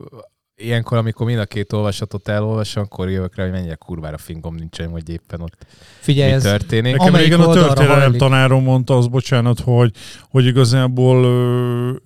ilyenkor, 0.58 0.98
amikor 0.98 1.26
mind 1.26 1.40
a 1.40 1.46
két 1.46 1.74
olvasatot 1.74 2.28
elolvasom, 2.28 2.84
akkor 2.84 3.10
jövök 3.10 3.36
rá, 3.36 3.44
hogy 3.44 3.52
mennyire 3.52 3.76
kurvára 3.76 4.18
fingom 4.18 4.56
nincsen, 4.56 4.90
hogy 4.90 5.10
éppen 5.10 5.42
ott 5.42 5.66
Figyelj, 6.00 6.30
mi 6.30 6.36
ez, 6.36 6.42
történik. 6.44 6.92
Nekem 6.92 7.08
Amelyik 7.08 7.28
régen 7.30 7.46
a 7.46 7.54
történelem 7.54 8.00
hajlik. 8.00 8.20
tanárom 8.20 8.64
mondta, 8.64 8.98
az 8.98 9.08
bocsánat, 9.08 9.60
hogy, 9.60 9.92
hogy 10.30 10.46
igazából 10.46 11.26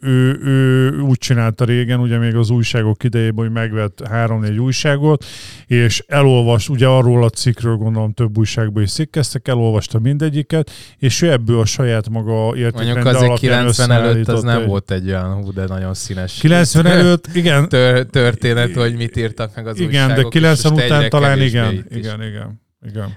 ő, 0.01 0.39
ő, 0.43 0.99
úgy 0.99 1.17
csinálta 1.17 1.65
régen, 1.65 1.99
ugye 1.99 2.17
még 2.17 2.35
az 2.35 2.49
újságok 2.49 3.03
idejében, 3.03 3.45
hogy 3.45 3.53
megvett 3.53 4.07
három-négy 4.07 4.57
újságot, 4.57 5.25
és 5.67 6.03
elolvas, 6.07 6.69
ugye 6.69 6.87
arról 6.87 7.23
a 7.23 7.29
cikkről 7.29 7.75
gondolom 7.75 8.13
több 8.13 8.37
újságban 8.37 8.83
is 8.83 8.91
cikkeztek, 8.91 9.47
elolvasta 9.47 9.99
mindegyiket, 9.99 10.71
és 10.97 11.21
ő 11.21 11.31
ebből 11.31 11.59
a 11.59 11.65
saját 11.65 12.09
maga 12.09 12.47
azért 12.47 12.75
alapján 12.79 13.37
90 13.37 13.91
előtt 13.91 14.27
az 14.27 14.43
nem 14.43 14.61
egy- 14.61 14.67
volt 14.67 14.91
egy 14.91 15.07
olyan 15.07 15.33
hú, 15.33 15.53
de 15.53 15.65
nagyon 15.67 15.93
színes 15.93 16.33
90 16.39 16.85
előtt, 16.97 17.27
igen, 17.33 17.69
tör, 17.69 18.37
történet, 18.39 18.75
hogy 18.75 18.95
mit 18.95 19.17
írtak 19.17 19.55
meg 19.55 19.67
az 19.67 19.79
igen, 19.79 20.07
de 20.07 20.13
újságok, 20.13 20.33
és 20.33 20.39
90 20.39 20.71
most 20.71 20.83
egyre 20.83 20.97
után 20.97 21.09
talán 21.09 21.41
igen, 21.41 21.73
is. 21.73 21.79
igen, 21.97 22.23
igen, 22.23 22.23
igen. 22.23 22.67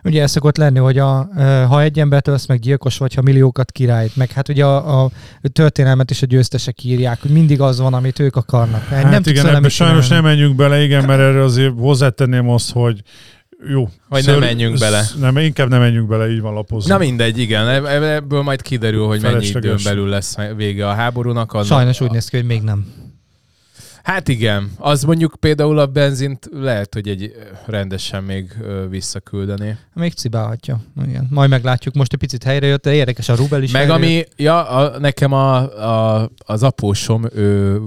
Ugye 0.05 0.23
ez 0.23 0.31
szokott 0.31 0.57
lenni, 0.57 0.79
hogy 0.79 0.99
a, 0.99 1.29
ha 1.68 1.83
egy 1.83 1.99
embert 1.99 2.29
ölsz 2.29 2.47
meg 2.47 2.59
gyilkos 2.59 2.99
vagy, 2.99 3.14
ha 3.14 3.23
milliókat 3.23 3.73
királyt, 3.73 4.16
meg 4.16 4.31
hát 4.31 4.49
ugye 4.49 4.64
a, 4.64 5.05
a 5.05 5.11
történelmet 5.53 6.11
is 6.11 6.23
a 6.23 6.27
győztesek 6.27 6.85
írják, 6.85 7.20
hogy 7.20 7.31
mindig 7.31 7.61
az 7.61 7.79
van, 7.79 7.95
amit 7.95 8.18
ők 8.18 8.37
akarnak. 8.37 8.85
Hát 8.85 9.11
nem 9.11 9.23
igen, 9.25 9.47
ebbe 9.47 9.68
sajnos 9.68 10.09
nem 10.09 10.23
menjünk 10.23 10.57
bele, 10.57 10.83
igen, 10.83 11.05
mert 11.05 11.20
erre 11.20 11.43
azért 11.43 11.73
hozzátenném 11.79 12.49
azt, 12.49 12.73
hogy 12.73 13.03
jó. 13.68 13.89
Hogy 14.09 14.27
ne 14.27 14.37
menjünk 14.37 14.79
bele. 14.79 15.05
Nem, 15.20 15.37
inkább 15.37 15.68
nem 15.68 15.81
menjünk 15.81 16.09
bele, 16.09 16.31
így 16.31 16.41
van 16.41 16.55
lapozni. 16.55 16.91
Na 16.91 16.99
mindegy, 16.99 17.39
igen, 17.39 17.68
ebb- 17.68 18.03
ebből 18.03 18.43
majd 18.43 18.62
kiderül, 18.62 19.07
hogy 19.07 19.23
mennyi 19.23 19.47
időn 19.47 19.79
belül 19.85 20.09
lesz 20.09 20.37
vége 20.57 20.89
a 20.89 20.93
háborúnak. 20.93 21.53
Annak, 21.53 21.66
Sajnos 21.66 22.01
úgy 22.01 22.11
néz 22.11 22.29
ki, 22.29 22.37
hogy 22.37 22.47
még 22.47 22.62
nem. 22.62 22.87
Hát 24.03 24.28
igen, 24.28 24.70
az 24.78 25.03
mondjuk 25.03 25.34
például 25.40 25.78
a 25.78 25.86
benzint 25.86 26.48
lehet, 26.53 26.94
hogy 26.94 27.09
egy 27.09 27.32
rendesen 27.66 28.24
még 28.24 28.53
visszaküldeni. 28.88 29.78
Még 29.94 30.12
cibálhatja. 30.12 30.80
Igen. 31.07 31.26
Majd 31.30 31.50
meglátjuk, 31.50 31.94
most 31.94 32.12
egy 32.12 32.18
picit 32.18 32.42
helyre 32.42 32.66
jött, 32.66 32.82
de 32.82 32.94
érdekes 32.94 33.28
a 33.28 33.34
Rubel 33.34 33.62
is 33.62 33.70
Meg 33.72 33.80
helyre 33.88 33.96
jött. 33.96 34.03
ami, 34.05 34.24
ja, 34.44 34.68
a, 34.68 34.98
nekem 34.98 35.32
a, 35.32 35.57
a, 36.20 36.30
az 36.36 36.62
apósom, 36.62 37.24
ő, 37.34 37.78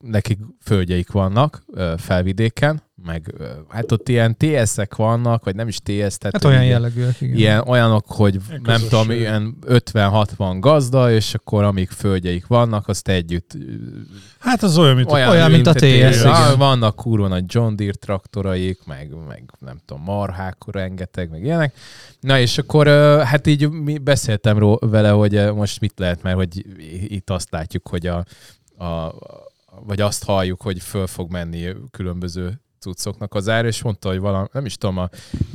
nekik 0.00 0.38
földjeik 0.62 1.10
vannak 1.10 1.64
felvidéken, 1.96 2.82
meg 3.04 3.34
hát 3.68 3.92
ott 3.92 4.08
ilyen 4.08 4.36
TS-ek 4.36 4.94
vannak, 4.94 5.44
vagy 5.44 5.54
nem 5.54 5.68
is 5.68 5.76
TS, 5.78 5.88
tehát 5.90 6.32
Hát 6.32 6.44
olyan 6.44 6.60
ilyen- 6.62 6.64
jellegűek, 6.72 7.20
igen. 7.20 7.36
Ilyen 7.36 7.68
olyanok, 7.68 8.04
hogy 8.06 8.38
Ilyen 8.48 8.60
nem 8.64 8.80
tudom, 8.80 9.10
ilyen 9.10 9.56
50-60 9.66 10.56
gazda, 10.60 11.10
és 11.12 11.34
akkor 11.34 11.64
amíg 11.64 11.88
földjeik 11.90 12.46
vannak, 12.46 12.88
azt 12.88 13.08
együtt 13.08 13.56
Hát 14.38 14.62
az 14.62 14.78
olyan, 14.78 14.96
mint 14.96 15.10
Olyan, 15.12 15.50
mint 15.50 15.66
a 15.66 15.72
TS, 15.72 15.82
igen. 16.20 16.58
Vannak 16.58 16.96
kurva 16.96 17.28
nagy 17.28 17.44
John 17.46 17.74
Deere 17.76 17.92
traktoraik, 17.92 18.84
meg, 18.86 19.14
meg 19.28 19.50
nem 19.58 19.78
tudom, 19.84 20.02
marhák 20.02 20.56
rengeteg, 20.66 21.30
meg 21.30 21.42
ilyenek. 21.44 21.74
Na 22.20 22.38
és 22.38 22.58
akkor 22.58 22.86
hát 23.24 23.46
így 23.46 23.68
mi 23.70 23.98
beszéltem 23.98 24.58
ró- 24.58 24.78
vele, 24.80 25.10
hogy 25.10 25.52
most 25.54 25.80
mit 25.80 25.98
lehet, 25.98 26.22
mert 26.22 26.36
hogy 26.36 26.64
itt 27.08 27.30
azt 27.30 27.50
látjuk, 27.50 27.88
hogy 27.88 28.06
a, 28.06 28.16
a 28.84 29.14
vagy 29.86 30.00
azt 30.00 30.24
halljuk, 30.24 30.60
hogy 30.62 30.82
föl 30.82 31.06
fog 31.06 31.30
menni 31.30 31.66
különböző 31.90 32.60
cuccoknak 32.86 33.34
az 33.34 33.48
ára, 33.48 33.66
és 33.66 33.82
mondta, 33.82 34.08
hogy 34.08 34.18
valami, 34.18 34.46
nem 34.52 34.64
is 34.64 34.76
tudom, 34.76 34.98
a 34.98 35.08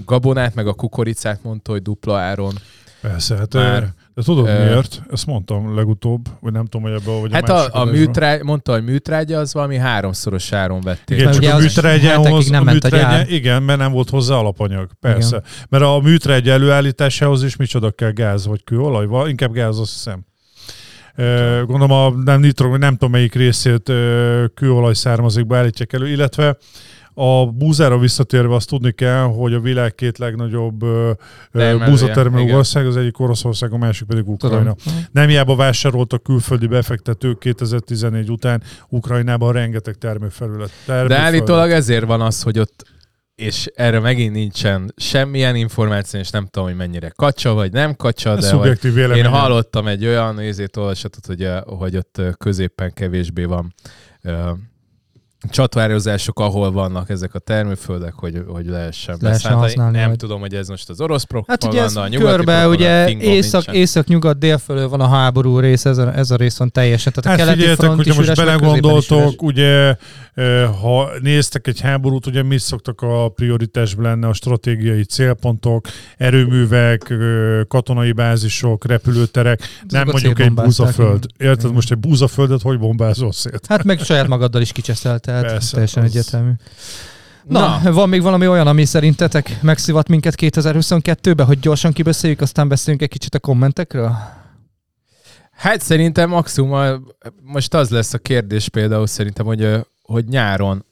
gabonát, 0.06 0.56
meg 0.56 0.68
a 0.68 0.74
kukoricát 0.74 1.44
mondta, 1.44 1.72
hogy 1.72 1.82
dupla 1.82 2.18
áron. 2.18 2.54
Persze, 3.02 3.36
hát 3.36 3.54
Már- 3.54 3.94
de 4.16 4.22
tudod 4.22 4.48
Ö- 4.48 4.58
miért? 4.58 5.02
Ezt 5.12 5.26
mondtam 5.26 5.76
legutóbb, 5.76 6.26
vagy 6.40 6.52
nem 6.54 6.66
tudom, 6.66 6.92
hogy 6.92 7.02
ebből, 7.02 7.20
vagy 7.20 7.34
Hát 7.34 7.50
a, 7.50 7.66
a, 7.66 7.82
a 7.82 7.86
műtrágy, 7.86 8.44
mondta, 8.44 8.72
hogy 8.72 8.84
műtrágya 8.84 9.40
az 9.40 9.54
valami 9.54 9.78
háromszoros 9.78 10.52
áron 10.52 10.82
vették. 10.82 11.18
Igen, 11.20 11.32
csak 11.32 11.54
a 11.54 11.58
műtrágyához, 11.58 12.50
nem 12.50 12.62
a 12.62 12.64
ment 12.64 12.84
a 12.84 12.88
műtrágya, 12.88 13.18
gyár. 13.18 13.32
igen, 13.32 13.64
mert 13.64 13.80
nem 13.80 13.92
volt 13.92 14.10
hozzá 14.10 14.36
alapanyag, 14.36 14.90
persze. 15.00 15.36
Igen. 15.38 15.50
Mert 15.70 15.84
a 15.84 16.00
műtrágy 16.04 16.50
előállításához 16.50 17.44
is 17.44 17.56
micsoda 17.56 17.92
kell 17.92 18.12
gáz 18.12 18.48
vagy 18.48 18.64
kőolaj, 18.64 19.06
Val- 19.06 19.30
inkább 19.30 19.52
gáz, 19.52 19.80
azt 19.80 19.92
hiszem. 19.94 20.26
Gondolom 21.66 21.92
a 21.92 22.10
nem, 22.24 22.40
nitro, 22.40 22.78
nem 22.78 22.92
tudom 22.92 23.12
melyik 23.12 23.36
részét 23.36 23.92
kőolaj 24.54 24.94
származékba 24.94 25.58
állítják 25.58 25.94
elő, 25.94 26.08
illetve 26.10 26.58
a 27.14 27.46
búzára 27.46 27.98
visszatérve 27.98 28.56
azt 28.56 28.70
tudni 28.70 28.92
kell, 28.92 29.24
hogy 29.24 29.54
a 29.54 29.60
világ 29.60 29.96
két 29.96 30.18
legnagyobb 30.18 30.86
búzatermelő 31.86 32.56
ország, 32.56 32.86
az 32.86 32.98
egyik 32.98 33.20
Oroszország, 33.20 33.74
a 33.74 33.78
másik 33.78 34.08
pedig 34.08 34.28
Ukrajna. 34.28 34.74
Tudom. 34.74 35.06
Nem 35.12 35.28
hiába 35.28 35.56
vásároltak 35.56 36.24
külföldi 36.24 36.68
befektetők 36.68 37.40
2014 37.40 38.30
után 38.30 38.64
Ukrajnában 38.90 39.52
rengeteg 39.52 39.96
termőfelület. 39.96 40.68
De 40.68 40.74
termőföldet. 40.86 41.26
állítólag 41.26 41.72
ezért 41.72 42.06
van 42.06 42.22
az, 42.22 42.42
hogy 42.42 42.60
ott 42.60 42.84
és 43.36 43.72
erre 43.76 44.00
megint 44.00 44.34
nincsen 44.34 44.94
semmilyen 44.98 45.56
információ, 45.56 46.20
és 46.20 46.30
nem 46.30 46.46
tudom, 46.46 46.68
hogy 46.68 46.78
mennyire 46.78 47.10
kacsa, 47.10 47.54
vagy 47.54 47.72
nem 47.72 47.96
kacsa, 47.96 48.36
de 48.36 48.78
vélemény. 48.82 49.18
én 49.18 49.30
hallottam 49.30 49.88
egy 49.88 50.06
olyan 50.06 50.36
nézét, 50.36 50.78
olvasatot, 50.78 51.26
hogy, 51.26 51.48
hogy 51.66 51.96
ott 51.96 52.22
középen 52.38 52.94
kevésbé 52.94 53.44
van 53.44 53.74
csatvározások, 55.50 56.40
ahol 56.40 56.72
vannak 56.72 57.10
ezek 57.10 57.34
a 57.36 57.40
termőföldek, 57.40 58.14
hogy, 58.14 58.44
hogy 58.48 58.66
lehessen 58.66 59.18
Lehessen 59.20 59.54
használni 59.54 59.98
Nem 59.98 60.06
majd. 60.08 60.20
tudom, 60.20 60.40
hogy 60.40 60.54
ez 60.54 60.68
most 60.68 60.90
az 60.90 61.02
orosz 61.02 61.26
Hát 61.48 61.64
ugye 61.64 61.82
ez 61.82 61.94
propaganda, 61.94 62.02
a 62.02 62.08
nyugati 62.08 62.36
körbe, 62.36 62.64
propaganda, 62.64 62.76
ugye 62.76 63.10
észak, 63.34 63.52
nincsen. 63.66 63.76
észak, 63.76 64.08
nyugat, 64.08 64.38
dél 64.40 64.58
fölől 64.58 64.90
van 64.90 65.02
a 65.02 65.08
háború 65.08 65.60
rész, 65.60 65.86
ez 65.86 65.98
a, 65.98 66.16
ez 66.18 66.32
a 66.32 66.36
rész 66.36 66.58
van 66.58 66.72
teljesen. 66.72 67.14
Tehát 67.14 67.26
a 67.26 67.30
Hát 67.30 67.38
keleti 67.38 67.56
figyeljetek, 67.58 67.86
front 67.86 67.98
hogyha 67.98 68.22
is 68.22 68.28
most 68.28 68.40
belegondoltok, 68.46 69.42
ugye, 69.42 69.96
ha 70.82 71.10
néztek 71.22 71.68
egy 71.68 71.80
háborút, 71.82 72.26
ugye 72.28 72.44
mit 72.44 72.60
szoktak 72.60 73.02
a 73.02 73.30
prioritásban 73.30 74.04
lenne 74.04 74.28
a 74.28 74.34
stratégiai 74.34 75.04
célpontok, 75.04 75.88
erőművek, 76.18 77.14
katonai 77.68 78.12
bázisok, 78.12 78.86
repülőterek, 78.86 79.60
nem 79.88 80.02
Azokat 80.08 80.12
mondjuk 80.22 80.40
egy 80.40 80.54
búzaföld. 80.54 81.26
Érted, 81.38 81.74
most 81.74 81.92
egy 81.92 81.98
búzaföldet 81.98 82.62
hogy 82.62 82.80
bombázol 82.80 83.32
szét? 83.32 83.66
Hát 83.68 83.84
meg 83.84 84.00
saját 84.00 84.28
magaddal 84.28 84.62
is 84.62 84.72
kicseszel, 84.72 85.20
tehát 85.32 85.52
Persze, 85.52 85.72
teljesen 85.72 86.04
az- 86.04 86.10
egyértelmű. 86.10 86.52
Na, 87.48 87.80
Na. 87.84 87.92
Van 87.92 88.10
még 88.10 88.22
valami 88.22 88.48
olyan, 88.48 88.68
ami 88.68 88.86
szerintetek 88.86 89.58
megszivat 89.62 90.08
minket 90.08 90.34
2022-ben, 90.38 91.46
hogy 91.46 91.60
gyorsan 91.60 91.92
kibeszéljük, 91.94 92.42
aztán 92.42 92.68
beszéljünk 92.68 93.04
egy 93.04 93.10
kicsit 93.10 93.36
a 93.36 93.40
kommentekről? 93.40 94.16
Hát 95.52 95.82
szerintem 95.82 96.30
maximum 96.30 96.72
a, 96.72 97.00
most 97.44 97.74
az 97.74 97.90
lesz 97.90 98.14
a 98.14 98.18
kérdés 98.18 98.70
például 98.70 99.08
szerintem, 99.08 99.46
hogy, 99.46 99.86
hogy 100.02 100.26
nyáron 100.26 100.86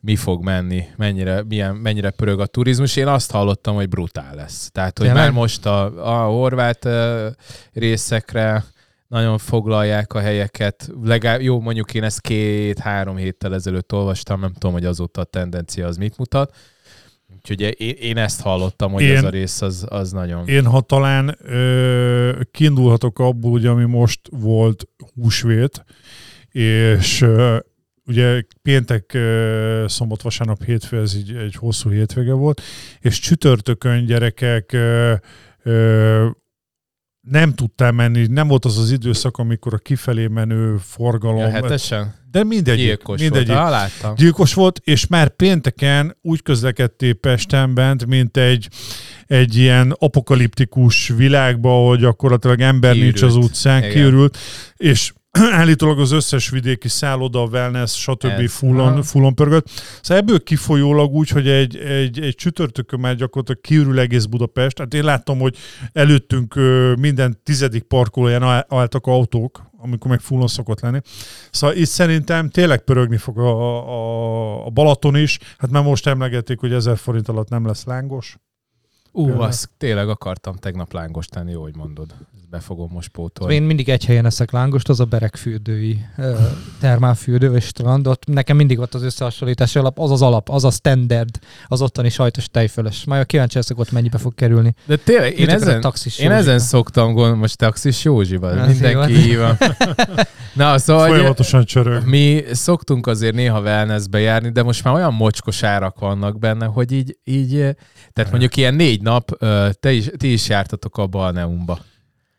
mi 0.00 0.16
fog 0.16 0.44
menni, 0.44 0.84
mennyire, 0.96 1.42
milyen, 1.48 1.74
mennyire 1.74 2.10
pörög 2.10 2.40
a 2.40 2.46
turizmus. 2.46 2.96
Én 2.96 3.06
azt 3.06 3.30
hallottam, 3.30 3.74
hogy 3.74 3.88
brutál 3.88 4.34
lesz. 4.34 4.70
Tehát, 4.72 4.98
hogy 4.98 5.06
Tényleg? 5.06 5.24
már 5.24 5.32
most 5.32 5.66
a, 5.66 5.84
a 6.22 6.26
horvát 6.26 6.88
részekre 7.72 8.64
nagyon 9.12 9.38
foglalják 9.38 10.12
a 10.12 10.20
helyeket. 10.20 10.90
Legalább, 11.02 11.40
jó, 11.40 11.60
mondjuk 11.60 11.94
én 11.94 12.02
ezt 12.02 12.20
két-három 12.20 13.16
héttel 13.16 13.54
ezelőtt 13.54 13.92
olvastam, 13.92 14.40
nem 14.40 14.52
tudom, 14.52 14.72
hogy 14.72 14.84
azóta 14.84 15.20
a 15.20 15.24
tendencia 15.24 15.86
az 15.86 15.96
mit 15.96 16.18
mutat. 16.18 16.56
Úgyhogy 17.36 17.80
én, 17.80 17.94
én 18.00 18.16
ezt 18.16 18.40
hallottam, 18.40 18.92
hogy 18.92 19.02
Én- 19.02 19.16
ez 19.16 19.24
a 19.24 19.28
rész 19.28 19.60
az, 19.62 19.86
az 19.88 20.12
nagyon... 20.12 20.48
Én, 20.48 20.64
ha 20.64 20.80
talán 20.80 21.36
ö, 21.42 22.40
kiindulhatok 22.50 23.18
abból, 23.18 23.52
ugye, 23.52 23.68
ami 23.68 23.84
most 23.84 24.20
volt 24.30 24.88
húsvét, 25.14 25.84
és 26.50 27.20
ö, 27.20 27.56
ugye 28.06 28.42
péntek, 28.62 29.14
ö, 29.14 29.84
szombat, 29.88 30.22
vasárnap, 30.22 30.64
hétfő, 30.64 31.00
ez 31.00 31.16
így 31.16 31.34
egy 31.36 31.54
hosszú 31.54 31.90
hétvége 31.90 32.32
volt, 32.32 32.60
és 33.00 33.18
csütörtökön 33.18 34.04
gyerekek 34.04 34.72
ö, 34.72 35.14
ö, 35.62 36.26
nem 37.30 37.54
tudtál 37.54 37.92
menni, 37.92 38.26
nem 38.26 38.48
volt 38.48 38.64
az 38.64 38.78
az 38.78 38.90
időszak, 38.90 39.36
amikor 39.38 39.74
a 39.74 39.78
kifelé 39.78 40.26
menő 40.26 40.76
forgalom, 40.76 41.36
Ja, 41.38 41.50
hetesen? 41.50 42.14
de 42.30 42.44
mindegyik, 42.44 42.84
Gyilkos 42.84 43.20
mindegyik. 43.20 43.48
volt. 43.48 43.58
Ah, 43.60 43.70
láttam. 43.70 44.14
Gyilkos 44.14 44.54
volt, 44.54 44.80
és 44.84 45.06
már 45.06 45.28
pénteken 45.36 46.16
úgy 46.22 46.42
közlekedtél 46.42 47.14
Pesten 47.14 47.74
bent, 47.74 48.06
mint 48.06 48.36
egy, 48.36 48.68
egy 49.26 49.56
ilyen 49.56 49.94
apokaliptikus 49.98 51.08
világba, 51.08 51.70
hogy 51.86 51.98
gyakorlatilag 51.98 52.60
ember 52.60 52.92
Kiürült. 52.92 53.12
nincs 53.20 53.22
az 53.30 53.36
utcán, 53.36 53.78
Igen. 53.78 53.90
kiürült, 53.90 54.38
és 54.76 55.12
állítólag 55.60 55.98
az 55.98 56.10
összes 56.10 56.48
vidéki 56.48 56.88
szálloda, 56.88 57.44
wellness, 57.44 58.00
stb. 58.00 58.48
Fullon, 58.48 59.02
fullon 59.02 59.34
pörgött. 59.34 59.70
Szóval 60.02 60.22
ebből 60.22 60.42
kifolyólag 60.42 61.12
úgy, 61.12 61.28
hogy 61.28 61.48
egy, 61.48 61.76
egy, 61.76 62.20
egy 62.20 62.34
csütörtökön 62.34 63.00
már 63.00 63.14
gyakorlatilag 63.14 63.60
kiürül 63.60 63.98
egész 63.98 64.24
Budapest. 64.24 64.78
Hát 64.78 64.94
én 64.94 65.04
láttam, 65.04 65.38
hogy 65.38 65.56
előttünk 65.92 66.54
minden 66.98 67.38
tizedik 67.42 67.82
parkolóján 67.82 68.42
áll- 68.42 68.66
álltak 68.68 69.06
autók, 69.06 69.62
amikor 69.78 70.10
meg 70.10 70.20
fullon 70.20 70.46
szokott 70.46 70.80
lenni. 70.80 71.00
Szóval 71.50 71.76
itt 71.76 71.86
szerintem 71.86 72.48
tényleg 72.48 72.80
pörögni 72.84 73.16
fog 73.16 73.38
a, 73.38 73.88
a, 73.88 74.66
a 74.66 74.70
Balaton 74.70 75.16
is. 75.16 75.38
Hát 75.58 75.70
már 75.70 75.82
most 75.82 76.06
emlegették, 76.06 76.60
hogy 76.60 76.72
1000 76.72 76.96
forint 76.96 77.28
alatt 77.28 77.48
nem 77.48 77.66
lesz 77.66 77.84
lángos. 77.84 78.36
Ú, 79.12 79.24
Például. 79.24 79.44
azt 79.44 79.70
tényleg 79.78 80.08
akartam 80.08 80.56
tegnap 80.56 80.92
lángos 80.92 81.26
tenni, 81.26 81.50
jó, 81.50 81.62
hogy 81.62 81.76
mondod. 81.76 82.14
Be 82.52 82.60
fogom 82.60 82.90
most 82.92 83.08
pótolni. 83.08 83.54
Én 83.54 83.62
mindig 83.62 83.88
egy 83.88 84.04
helyen 84.04 84.26
eszek 84.26 84.50
lángost, 84.50 84.88
az 84.88 85.00
a 85.00 85.04
berekfürdői 85.04 85.98
termálfürdő 86.80 87.50
vagy 87.50 87.62
strand, 87.62 88.06
ott 88.06 88.26
nekem 88.26 88.56
mindig 88.56 88.78
ott 88.78 88.94
az 88.94 89.02
összehasonlítási 89.02 89.78
alap, 89.78 89.98
az 89.98 90.10
az 90.10 90.22
alap, 90.22 90.48
az 90.48 90.64
a 90.64 90.70
standard, 90.70 91.38
az 91.66 91.82
ottani 91.82 92.08
sajtos 92.08 92.48
tejfölös. 92.48 93.04
Majd 93.04 93.20
a 93.20 93.24
kíváncsi 93.24 93.56
leszek 93.56 93.78
ott 93.78 93.92
mennyibe 93.92 94.18
fog 94.18 94.34
kerülni. 94.34 94.74
De 94.86 94.96
tényleg, 94.96 95.38
én 95.38 95.48
ezen, 95.48 95.80
taxis 95.80 96.18
én 96.18 96.30
ezen 96.30 96.58
szoktam 96.58 97.12
gondolni, 97.12 97.38
most 97.38 97.56
taxis 97.56 98.04
Józsival, 98.04 98.58
Az 98.58 98.68
mindenki 98.68 99.36
van. 99.36 99.58
Na, 100.54 100.78
szóval 100.78 101.08
Folyamatosan 101.08 101.64
csörög. 101.64 102.06
mi 102.06 102.42
szoktunk 102.50 103.06
azért 103.06 103.34
néha 103.34 103.60
wellnessbe 103.60 104.18
járni, 104.18 104.50
de 104.50 104.62
most 104.62 104.84
már 104.84 104.94
olyan 104.94 105.14
mocskos 105.14 105.62
árak 105.62 105.98
vannak 105.98 106.38
benne, 106.38 106.66
hogy 106.66 106.92
így, 106.92 107.18
így 107.24 107.54
eh, 107.54 107.72
tehát 108.12 108.30
mondjuk 108.30 108.56
ilyen 108.56 108.74
négy 108.74 109.02
nap, 109.02 109.30
te 109.80 109.92
is, 109.92 110.10
ti 110.16 110.32
is 110.32 110.48
jártatok 110.48 110.98
a 110.98 111.06
Balneumba. 111.06 111.78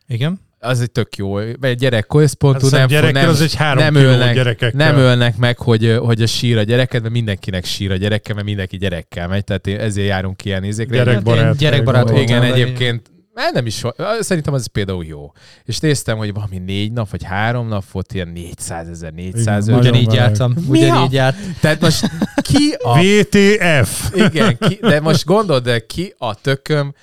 Igen? 0.08 0.40
Az 0.60 0.80
egy 0.80 0.90
tök 0.90 1.16
jó, 1.16 1.38
egy 1.38 1.76
gyerekközpontú, 1.76 2.68
nem, 2.68 2.86
gyerekkel 2.88 3.22
nem, 3.22 3.30
az 3.30 3.40
egy 3.40 3.54
három 3.54 3.82
nem 3.82 3.94
ölnek- 3.94 4.34
gyerekekkel. 4.34 4.86
nem 4.88 4.96
ölnek 4.96 5.36
meg, 5.36 5.58
hogy, 5.58 5.96
hogy 6.00 6.22
a 6.22 6.26
sír 6.26 6.58
a 6.58 6.62
gyereket, 6.62 7.00
mert 7.02 7.12
mindenkinek 7.14 7.64
sír 7.64 7.90
a 7.90 7.96
gyereke, 7.96 8.34
mert 8.34 8.46
mindenki 8.46 8.76
gyerekkel 8.76 9.28
megy, 9.28 9.44
tehát 9.44 9.66
ezért 9.66 10.08
járunk 10.08 10.44
ilyen 10.44 10.60
nézékre. 10.60 10.96
Gyerekbarát. 10.96 11.44
Én 11.52 11.56
gyerekbarát 11.58 12.10
Igen. 12.10 12.22
Igen, 12.22 12.42
egyébként 12.42 13.12
Hát 13.34 13.52
nem 13.52 13.66
is, 13.66 13.82
szerintem 14.20 14.54
az 14.54 14.66
például 14.66 15.04
jó. 15.04 15.32
És 15.64 15.78
néztem, 15.78 16.16
hogy 16.16 16.32
valami 16.32 16.58
négy 16.58 16.92
nap, 16.92 17.10
vagy 17.10 17.22
három 17.24 17.68
nap 17.68 17.84
volt 17.90 18.12
ilyen 18.12 18.28
400 18.28 18.88
ezer, 18.88 19.12
400 19.12 19.40
Igen, 19.42 19.54
ezer. 19.54 19.74
Ugyanígy 19.78 20.06
meleg. 20.06 20.20
jártam. 20.20 20.54
Mi 20.68 20.84
a- 20.84 20.90
Ugyanígy 20.92 21.12
járt. 21.12 21.36
Tehát 21.60 21.80
most 21.80 22.10
ki 22.42 22.74
a... 22.82 22.98
VTF! 22.98 24.14
Igen, 24.14 24.58
ki, 24.58 24.78
de 24.80 25.00
most 25.00 25.24
gondold, 25.24 25.64
de 25.64 25.86
ki 25.86 26.14
a 26.18 26.34
tököm, 26.34 26.94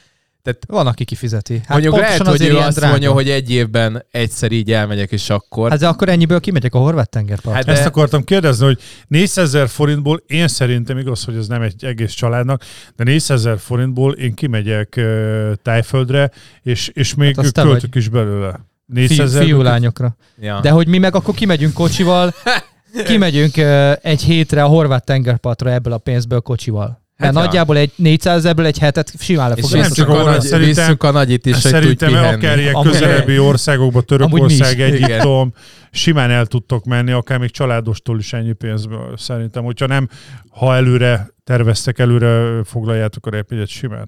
Van, 0.68 0.88
aki 0.88 1.06
kifizeti. 1.06 1.58
Hát 1.58 1.70
mondjuk 1.70 1.98
lehet, 1.98 2.28
hogy 2.28 2.46
ő 2.46 2.58
azt 2.58 2.76
drága. 2.78 2.92
mondja, 2.92 3.12
hogy 3.12 3.30
egy 3.30 3.52
évben 3.52 4.06
egyszer 4.12 4.52
így 4.52 4.72
elmegyek, 4.72 5.12
és 5.12 5.30
akkor... 5.30 5.70
Hát 5.70 5.80
de 5.80 5.88
akkor 5.88 6.10
ennyiből 6.10 6.40
kimegyek 6.40 6.74
a 6.74 6.80
horvát 6.80 7.10
tengerpartra. 7.10 7.52
Hát 7.54 7.66
Hát, 7.66 7.74
Ezt 7.74 7.84
De- 7.84 7.90
akartam 7.90 8.24
kérdezni, 8.24 8.66
hogy 8.66 8.80
400 9.08 9.46
ezer 9.56 9.68
forintból 9.68 10.24
én 10.28 10.48
szerintem 10.48 10.98
igaz, 10.98 11.24
hogy 11.24 11.36
ez 11.36 11.48
nem 11.48 11.62
egy 11.62 11.86
egész 11.86 12.12
családnak, 12.14 12.64
de 12.96 13.04
400 13.04 13.40
ezer 13.40 13.60
forintból 13.60 14.14
én 14.14 14.34
kimegyek 14.34 14.94
uh, 14.98 15.52
tájföldre, 15.62 16.32
és, 16.62 16.88
és 16.94 17.16
még 17.16 17.36
Hát 17.36 17.52
költök 17.52 17.96
is 17.96 18.08
belőle. 18.10 18.60
400 18.86 19.32
fiú, 19.38 19.44
fiú 19.46 19.62
lányokra. 19.62 20.16
ja. 20.42 20.60
De 20.60 20.70
hogy 20.70 20.88
mi 20.88 20.98
meg 20.98 21.16
akkor 21.16 21.34
kimegyünk 21.34 21.74
kocsival, 21.74 22.34
kimegyünk 23.08 23.58
ö, 23.58 23.92
egy 24.02 24.22
hétre 24.22 24.64
a 24.64 24.68
horvát 24.68 25.06
tengerpartra 25.06 25.72
ebből 25.72 25.94
a 25.94 25.98
pénzből 25.98 26.40
kocsival. 26.40 27.02
Mert 27.22 27.34
Hát 27.36 27.44
ja. 27.44 27.50
nagyjából 27.50 27.78
egy 27.78 27.92
400 27.96 28.46
ebből 28.46 28.66
egy 28.66 28.78
hetet 28.78 29.14
simán 29.20 29.50
le 29.50 29.56
És 29.56 29.62
fog 29.70 29.80
nem 29.80 29.92
csak 29.92 30.10
a, 30.10 30.20
arra, 30.22 30.32
nagy, 30.32 30.42
szerintem- 30.42 31.04
a 31.04 31.12
nagyit 31.12 31.46
is, 31.46 31.54
hogy 31.54 31.72
Szerintem 31.72 32.10
pihenni. 32.10 32.36
akár 32.36 32.60
ilyen 32.60 32.74
Amúgy- 32.74 32.92
közelebbi 32.92 33.40
országokba, 33.40 34.02
Törökország. 34.02 34.82
Egyiptom, 34.82 35.54
simán 35.92 36.32
el 36.32 36.46
tudtok 36.46 36.86
menni, 36.86 37.12
akár 37.12 37.40
még 37.40 37.52
családostól 37.52 38.20
is 38.20 38.34
ennyi 38.34 38.54
pénzből. 38.54 39.18
Szerintem, 39.18 39.64
hogyha 39.64 39.86
nem, 39.88 40.08
ha 40.50 40.76
előre 40.76 41.28
terveztek, 41.44 42.00
előre 42.00 42.64
foglaljátok 42.64 43.26
a 43.26 43.30
repjegyet 43.30 43.68
simán. 43.68 44.08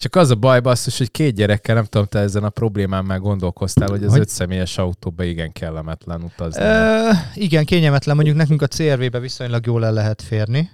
Csak 0.00 0.16
az 0.16 0.30
a 0.30 0.34
baj, 0.34 0.60
basszus, 0.60 0.98
hogy 0.98 1.10
két 1.10 1.34
gyerekkel, 1.34 1.74
nem 1.74 1.84
tudom, 1.84 2.06
te 2.06 2.18
ezen 2.18 2.44
a 2.44 2.48
problémán 2.48 3.04
már 3.04 3.18
gondolkoztál, 3.18 3.88
hogy 3.88 4.04
az 4.04 4.10
Hogy? 4.10 4.20
öt 4.20 4.28
személyes 4.28 4.78
autóba 4.78 5.22
igen 5.24 5.52
kellemetlen 5.52 6.22
utazni. 6.22 6.62
Ö, 6.62 7.08
igen, 7.34 7.64
kényelmetlen. 7.64 8.14
Mondjuk 8.16 8.36
nekünk 8.36 8.62
a 8.62 8.66
CRV-be 8.66 9.18
viszonylag 9.18 9.66
jól 9.66 9.84
el 9.84 9.92
lehet 9.92 10.22
férni. 10.22 10.70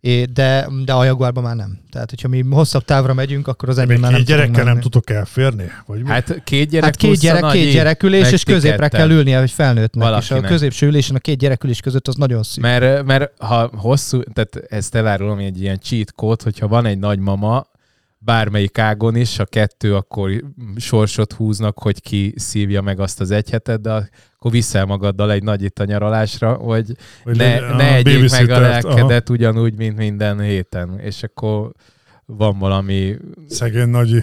É, 0.00 0.24
de, 0.24 0.68
de 0.84 0.92
a 0.92 1.04
Jaguarban 1.04 1.42
már 1.42 1.56
nem. 1.56 1.78
Tehát, 1.90 2.10
hogyha 2.10 2.28
mi 2.28 2.44
hosszabb 2.50 2.84
távra 2.84 3.14
megyünk, 3.14 3.48
akkor 3.48 3.68
az 3.68 3.76
Még 3.76 3.90
enyémmel 3.90 4.10
nem 4.10 4.22
gyerekkel 4.22 4.64
nem 4.64 4.80
tudok 4.80 5.10
elférni? 5.10 5.70
Vagy 5.86 6.02
mi? 6.02 6.08
Hát 6.08 6.42
két 6.44 6.68
gyerek 6.68 6.84
Hát 6.84 6.96
két 6.96 7.18
gyerek, 7.18 7.50
két 7.50 7.72
gyerekülés, 7.72 8.32
és 8.32 8.44
középre 8.44 8.88
kell 8.88 9.10
ülnie, 9.10 9.38
hogy 9.38 9.50
felnőttnek. 9.50 10.04
És 10.04 10.10
a 10.10 10.12
Valakinek. 10.12 10.50
középső 10.50 10.86
ülésen 10.86 11.16
a 11.16 11.18
két 11.18 11.38
gyerekülés 11.38 11.80
között 11.80 12.08
az 12.08 12.14
nagyon 12.14 12.42
szűk. 12.42 12.62
Mert, 12.64 13.04
mert 13.04 13.32
ha 13.38 13.70
hosszú, 13.76 14.22
tehát 14.22 14.56
ezt 14.68 14.94
elárulom, 14.94 15.38
egy 15.38 15.60
ilyen 15.60 15.78
cheat 15.80 16.12
code, 16.12 16.42
hogyha 16.44 16.68
van 16.68 16.86
egy 16.86 16.98
nagymama, 16.98 17.66
bármelyik 18.26 18.78
ágon 18.78 19.16
is, 19.16 19.38
a 19.38 19.44
kettő 19.44 19.94
akkor 19.94 20.30
sorsot 20.76 21.32
húznak, 21.32 21.78
hogy 21.78 22.00
ki 22.00 22.32
szívja 22.36 22.80
meg 22.82 23.00
azt 23.00 23.20
az 23.20 23.30
egy 23.30 23.50
hetet, 23.50 23.80
de 23.80 24.08
akkor 24.36 24.50
viszel 24.50 24.84
magaddal 24.84 25.32
egy 25.32 25.42
nagy 25.42 25.62
itt 25.62 25.78
a 25.78 25.84
nyaralásra, 25.84 26.52
hogy 26.54 26.86
Vagy 27.24 27.36
ne, 27.36 27.60
le- 27.60 27.76
ne 27.76 27.88
a 27.88 27.94
egyék 27.94 28.30
meg 28.30 28.50
a 28.50 28.54
babysittert, 28.54 28.84
aha. 28.84 28.94
lelkedet 28.94 29.28
ugyanúgy, 29.30 29.74
mint 29.76 29.96
minden 29.96 30.40
héten. 30.40 30.98
És 30.98 31.22
akkor 31.22 31.70
van 32.24 32.58
valami... 32.58 33.16
Szegény 33.48 33.88
nagyi. 33.88 34.22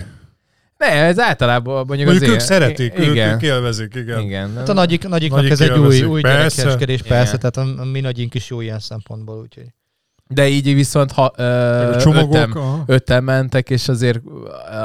Ne, 0.77 0.87
ez 0.87 1.19
általában 1.19 1.85
mondjuk, 1.87 2.09
Mondjuk 2.09 2.21
az 2.21 2.27
ők 2.29 2.33
én- 2.33 2.39
szeretik, 2.39 2.99
ők, 2.99 3.05
igen, 3.11 3.33
ők 3.33 3.41
élvezik, 3.41 3.95
igen. 3.95 4.19
igen. 4.19 4.55
Hát 4.55 4.69
a 4.69 4.73
nagyik, 4.73 5.07
nagyiknak 5.07 5.37
Nagyik 5.37 5.51
ez 5.51 5.61
egy 5.61 5.77
új, 5.77 6.03
új 6.03 6.21
persze. 6.21 6.55
gyerekeskedés, 6.61 6.99
Igen. 6.99 7.17
persze, 7.17 7.37
tehát 7.37 7.57
a, 7.57 7.81
a 7.81 7.85
mi 7.85 7.99
nagyink 7.99 8.33
is 8.33 8.49
jó 8.49 8.61
ilyen 8.61 8.79
szempontból, 8.79 9.39
úgyhogy. 9.41 9.65
De 10.33 10.47
így 10.47 10.73
viszont 10.73 11.11
ha, 11.11 11.33
ö, 11.37 11.95
csomagok, 11.99 12.33
öten, 12.33 12.51
aha. 12.51 12.83
öten 12.85 13.23
mentek, 13.23 13.69
és 13.69 13.87
azért 13.87 14.21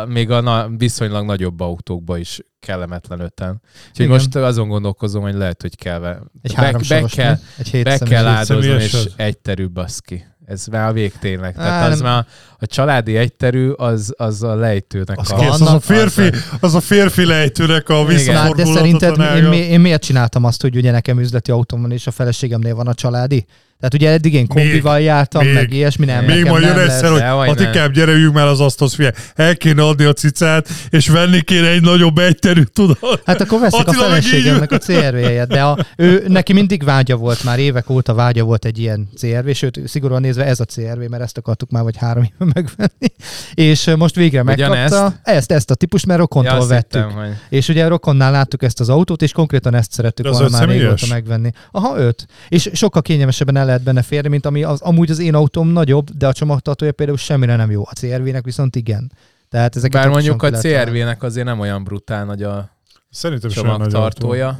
még 0.07 0.31
a 0.31 0.41
na, 0.41 0.69
viszonylag 0.77 1.25
nagyobb 1.25 1.61
autókba 1.61 2.19
is 2.19 2.41
kellemetlen 2.61 3.21
öten. 3.21 3.61
Úgyhogy 3.89 4.07
Igen. 4.07 4.11
most 4.11 4.37
azon 4.37 4.69
gondolkozom, 4.69 5.23
hogy 5.23 5.35
lehet, 5.35 5.63
hogy 5.63 5.77
kell 5.77 5.99
be, 5.99 6.21
Egy 6.43 6.55
be, 6.55 6.73
be 6.89 7.05
kell, 7.09 7.31
ne? 7.31 7.39
egy 7.59 7.69
hét 7.69 7.85
be 7.85 7.97
személyes. 7.97 8.23
kell 8.23 8.33
áldoznom, 8.33 8.79
és 8.79 8.95
az? 8.95 9.13
egyterű 9.17 9.69
baszki. 9.69 10.25
Ez 10.49 10.67
már 10.67 10.89
a 10.89 10.93
vég 10.93 11.13
tényleg. 11.19 11.55
Á, 11.57 11.63
Tehát 11.63 11.93
az 11.93 12.01
nem- 12.01 12.09
már 12.13 12.27
a 12.59 12.67
családi 12.67 13.17
egyterű, 13.17 13.71
az, 13.71 14.15
az 14.17 14.43
a 14.43 14.55
lejtőnek 14.55 15.19
Az, 15.19 15.31
a... 15.31 15.37
ki, 15.37 15.45
az, 15.45 15.61
a 15.61 15.81
férfi, 15.81 16.31
az 16.61 16.75
a 16.75 16.81
férfi 16.81 17.25
lejtőnek 17.25 17.89
a 17.89 18.03
Na, 18.27 18.55
de 18.55 18.65
szerinted 18.65 19.19
én, 19.37 19.45
mi, 19.45 19.57
én 19.57 19.81
miért 19.81 20.03
csináltam 20.03 20.45
azt, 20.45 20.63
hogy 20.63 20.77
ugye 20.77 20.91
nekem 20.91 21.19
üzleti 21.19 21.51
autóm 21.51 21.81
van, 21.81 21.91
és 21.93 22.07
a 22.07 22.11
feleségemnél 22.11 22.75
van 22.75 22.87
a 22.87 22.95
családi? 22.95 23.47
Tehát 23.79 23.95
ugye 23.95 24.11
eddig 24.11 24.35
én 24.35 24.47
kombival 24.47 25.01
jártam, 25.01 25.45
még- 25.45 25.55
meg 25.55 25.73
ilyesmi, 25.73 26.05
nem, 26.05 26.25
Még 26.25 26.37
nekem 26.37 26.53
majd 26.53 26.63
jön 26.65 26.79
egyszer, 26.79 27.11
lesz. 27.11 27.11
hogy 27.11 27.35
majd 27.37 27.51
Atikám, 27.51 27.93
gyere, 27.93 28.13
üljünk 28.13 28.35
már 28.35 28.47
az 28.47 28.61
asztalhoz, 28.61 28.95
figyelj, 28.97 29.15
el 29.35 29.57
kéne 29.57 29.83
adni 29.83 30.05
a 30.05 30.13
cicát, 30.13 30.69
és 30.91 31.09
venni 31.09 31.41
kéne 31.41 31.69
egy 31.69 31.81
nagyobb 31.83 32.19
egyterűt, 32.19 32.73
tudod? 32.73 32.99
Hát 33.25 33.41
akkor 33.41 33.61
veszek 33.61 33.87
a 33.87 33.91
Attila 33.91 34.03
így 34.05 34.09
feleségemnek 34.09 34.73
a 34.73 34.79
CRV-jegyet, 34.79 35.49
de 35.49 35.63
a, 35.63 35.87
ő, 35.97 36.25
neki 36.29 36.53
mindig 36.53 36.85
vágya 36.85 37.17
volt, 37.17 37.45
már 37.45 37.59
évek 37.59 37.91
óta 37.91 38.15
vágya 38.15 38.45
volt 38.45 38.65
egy 38.65 38.79
ilyen 38.79 39.09
CRV, 39.17 39.51
sőt, 39.51 39.81
szigorúan 39.87 40.21
nézve 40.21 40.45
ez 40.45 40.61
a 40.61 40.65
CRV, 40.65 41.09
mert 41.11 41.23
ezt 41.23 41.39
akartuk 41.39 41.71
már 41.71 41.83
vagy 41.83 41.97
három 41.97 42.23
éve 42.23 42.51
megvenni. 42.55 43.13
És 43.55 43.91
most 43.99 44.15
végre 44.15 44.43
megkapta 44.43 44.73
Ugyanezt? 44.73 45.21
ezt, 45.23 45.53
ezt 45.53 45.71
a 45.71 45.75
típust, 45.75 46.07
mert 46.07 46.19
Ja, 46.19 46.25
rokontól 46.25 46.59
azt 46.59 46.69
vettük. 46.69 47.03
hittem, 47.05 47.19
hogy... 47.19 47.29
És 47.49 47.69
ugye 47.69 47.85
a 47.85 47.89
rokonnál 47.89 48.31
láttuk 48.31 48.63
ezt 48.63 48.81
az 48.81 48.89
autót, 48.89 49.23
és 49.23 49.33
konkrétan 49.33 49.75
ezt 49.75 49.93
szerettük 49.93 50.29
volna 50.29 50.49
már 50.49 50.69
régóta 50.69 51.07
megvenni. 51.09 51.51
Aha, 51.71 51.99
öt. 51.99 52.27
És 52.49 52.71
sokkal 52.73 53.03
kényelmesebben 53.03 53.57
el 53.57 53.68
lehet 53.69 53.83
benne 53.83 54.03
férni, 54.03 54.29
mint 54.29 54.47
ami 54.47 54.63
az, 54.63 54.81
amúgy 54.81 55.11
az 55.11 55.19
én 55.19 55.35
autóm 55.35 55.69
nagyobb, 55.69 56.11
de 56.11 56.27
a 56.27 56.33
csomagtartója 56.33 56.93
például 56.93 57.19
semmire 57.19 57.57
nem 57.57 57.71
jó. 57.71 57.83
A 57.83 57.93
CRV-nek 57.93 58.45
viszont 58.45 58.77
igen. 58.77 59.13
Tehát 59.49 59.77
ezeket 59.77 60.01
Bár 60.01 60.11
mondjuk 60.11 60.43
a. 60.43 60.51
CRV-nek 60.51 61.23
azért 61.23 61.47
nem 61.47 61.61
olyan 61.61 61.85
brutál 61.85 62.25
nagy 62.25 62.43
a 62.43 62.71
Szerintem 63.11 63.51
Csomagtartója. 63.51 64.59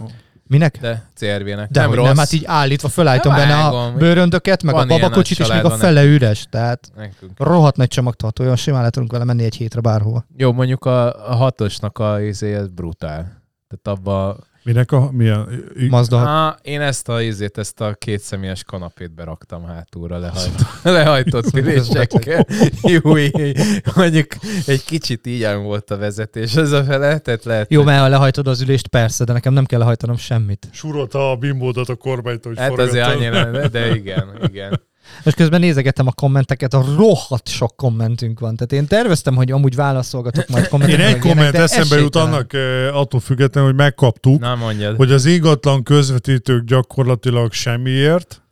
Minek? 0.49 0.79
de 0.81 1.11
CRV-nek. 1.15 1.71
De 1.71 1.81
nem 1.81 1.95
rossz. 1.95 2.07
nem, 2.07 2.17
hát 2.17 2.33
így 2.33 2.45
állítva 2.47 2.89
fölállítom 2.89 3.35
Nem 3.35 3.49
benne 3.49 3.65
a 3.65 3.93
bőröndöket, 3.93 4.63
meg 4.63 4.75
Van 4.75 4.83
a 4.83 4.87
babakocsit, 4.87 5.39
és 5.39 5.49
még 5.49 5.65
a 5.65 5.71
fele 5.71 6.05
üres. 6.05 6.47
Tehát 6.51 6.91
Nekünk. 6.97 7.33
rohadt 7.37 7.77
nagy 7.77 7.89
csomagtartója, 7.89 8.57
simán 8.57 8.83
le 8.83 8.91
tudunk 8.91 9.13
vele 9.13 9.25
menni 9.25 9.45
egy 9.45 9.55
hétre 9.55 9.81
bárhova. 9.81 10.25
Jó, 10.37 10.53
mondjuk 10.53 10.85
a, 10.85 11.31
a 11.31 11.35
hatosnak 11.35 11.99
a 11.99 12.23
izé, 12.23 12.55
ez 12.55 12.69
brutál. 12.69 13.43
Tehát 13.69 13.99
abba... 13.99 14.37
Minek 14.69 14.93
a, 14.93 15.11
milyen? 15.13 15.65
I- 15.77 15.89
Mazda. 15.89 16.47
Ah, 16.47 16.55
én 16.63 16.81
ezt 16.81 17.09
a 17.09 17.23
izét, 17.23 17.59
ezt 17.59 17.81
a 17.81 17.95
kétszemélyes 17.95 18.65
kanapét 18.65 19.15
beraktam 19.15 19.65
hátulra 19.67 20.19
lehajtott, 20.27 20.83
lehajtott 20.83 21.55
ülésekkel. 21.57 22.47
Jó, 22.83 23.17
így- 23.19 23.57
mondjuk 23.95 24.27
egy 24.67 24.85
kicsit 24.85 25.27
ilyen 25.27 25.63
volt 25.63 25.91
a 25.91 25.97
vezetés 25.97 26.55
ez 26.57 26.73
a 26.73 26.85
fele, 26.85 27.19
tehát 27.19 27.45
lehet, 27.45 27.71
Jó, 27.71 27.83
mert 27.83 28.01
ha 28.01 28.09
lehajtod 28.09 28.47
az 28.47 28.61
ülést, 28.61 28.87
persze, 28.89 29.25
de 29.25 29.33
nekem 29.33 29.53
nem 29.53 29.65
kell 29.65 29.79
lehajtanom 29.79 30.17
semmit. 30.17 30.69
Surolta 30.73 31.31
a 31.31 31.37
bimbódat 31.37 31.89
a 31.89 31.95
kormányt, 31.95 32.45
hogy 32.45 32.59
Hát 32.59 32.79
azért 32.79 33.05
forgattad. 33.07 33.35
annyira, 33.37 33.51
de, 33.51 33.69
de 33.69 33.95
igen, 33.95 34.29
igen. 34.49 34.81
Most 35.23 35.37
közben 35.37 35.61
nézegettem 35.61 36.07
a 36.07 36.13
kommenteket, 36.13 36.75
a 36.75 36.85
rohadt 36.97 37.49
sok 37.49 37.77
kommentünk 37.77 38.41
van. 38.41 38.57
Tehát 38.57 38.73
én 38.73 38.87
terveztem, 38.89 39.35
hogy 39.35 39.51
amúgy 39.51 39.75
válaszolgatok 39.75 40.49
majd 40.49 40.63
Én 40.65 40.71
kommenteket. 40.71 41.15
egy 41.15 41.19
komment 41.21 41.55
eszembe 41.55 41.97
jut 41.99 42.17
annak 42.17 42.53
eh, 42.53 42.97
attól 42.97 43.21
függetlenül, 43.21 43.69
hogy 43.71 43.79
megkaptuk, 43.79 44.41
Na 44.41 44.55
mondjad. 44.55 44.97
hogy 44.97 45.13
az 45.13 45.25
ingatlan 45.25 45.83
közvetítők 45.83 46.65
gyakorlatilag 46.65 47.53
semmiért 47.53 48.43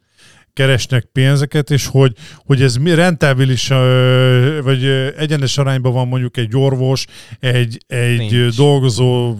keresnek 0.52 1.04
pénzeket, 1.12 1.70
és 1.70 1.86
hogy, 1.86 2.12
hogy 2.46 2.62
ez 2.62 2.76
mi 2.76 2.94
rentábilis, 2.94 3.70
ö, 3.70 4.58
vagy 4.62 4.84
ö, 4.84 5.08
egyenes 5.16 5.58
arányban 5.58 5.92
van 5.92 6.08
mondjuk 6.08 6.36
egy 6.36 6.56
orvos, 6.56 7.04
egy, 7.40 7.78
egy 7.86 8.18
Nincs. 8.18 8.56
dolgozó 8.56 9.36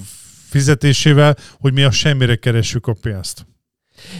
fizetésével, 0.48 1.36
hogy 1.60 1.72
mi 1.72 1.82
a 1.82 1.90
semmire 1.90 2.34
keressük 2.36 2.86
a 2.86 2.94
pénzt. 3.00 3.46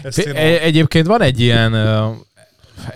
Ezt 0.02 0.18
én 0.18 0.34
E- 0.34 0.60
Egyébként 0.60 1.06
van 1.06 1.20
egy 1.22 1.40
ilyen, 1.40 1.72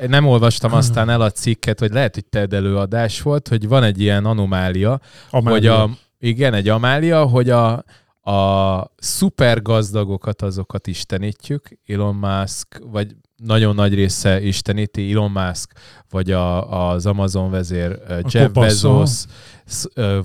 nem 0.07 0.27
olvastam 0.27 0.73
aztán 0.73 1.09
el 1.09 1.21
a 1.21 1.31
cikket, 1.31 1.79
hogy 1.79 1.93
lehet, 1.93 2.15
hogy 2.15 2.25
TED 2.25 2.53
előadás 2.53 3.23
volt, 3.23 3.49
hogy 3.49 3.69
van 3.69 3.83
egy 3.83 4.01
ilyen 4.01 4.25
anomália, 4.25 5.01
hogy 5.31 5.67
a, 5.67 5.91
igen, 6.19 6.55
egy 6.55 6.69
amália, 6.69 7.25
hogy 7.25 7.51
a, 7.51 7.85
a 8.31 8.93
szuper 8.97 9.63
gazdagokat 9.63 10.43
azokat 10.43 10.87
istenítjük, 10.87 11.69
Elon 11.87 12.15
Musk, 12.15 12.81
vagy 12.91 13.17
nagyon 13.37 13.75
nagy 13.75 13.95
része 13.95 14.43
isteníti 14.43 15.13
Elon 15.13 15.31
Musk, 15.31 15.73
vagy 16.11 16.31
a, 16.31 16.89
az 16.91 17.07
Amazon 17.07 17.51
vezér 17.51 17.99
Jeff. 18.31 18.51
Bezos, 18.51 19.25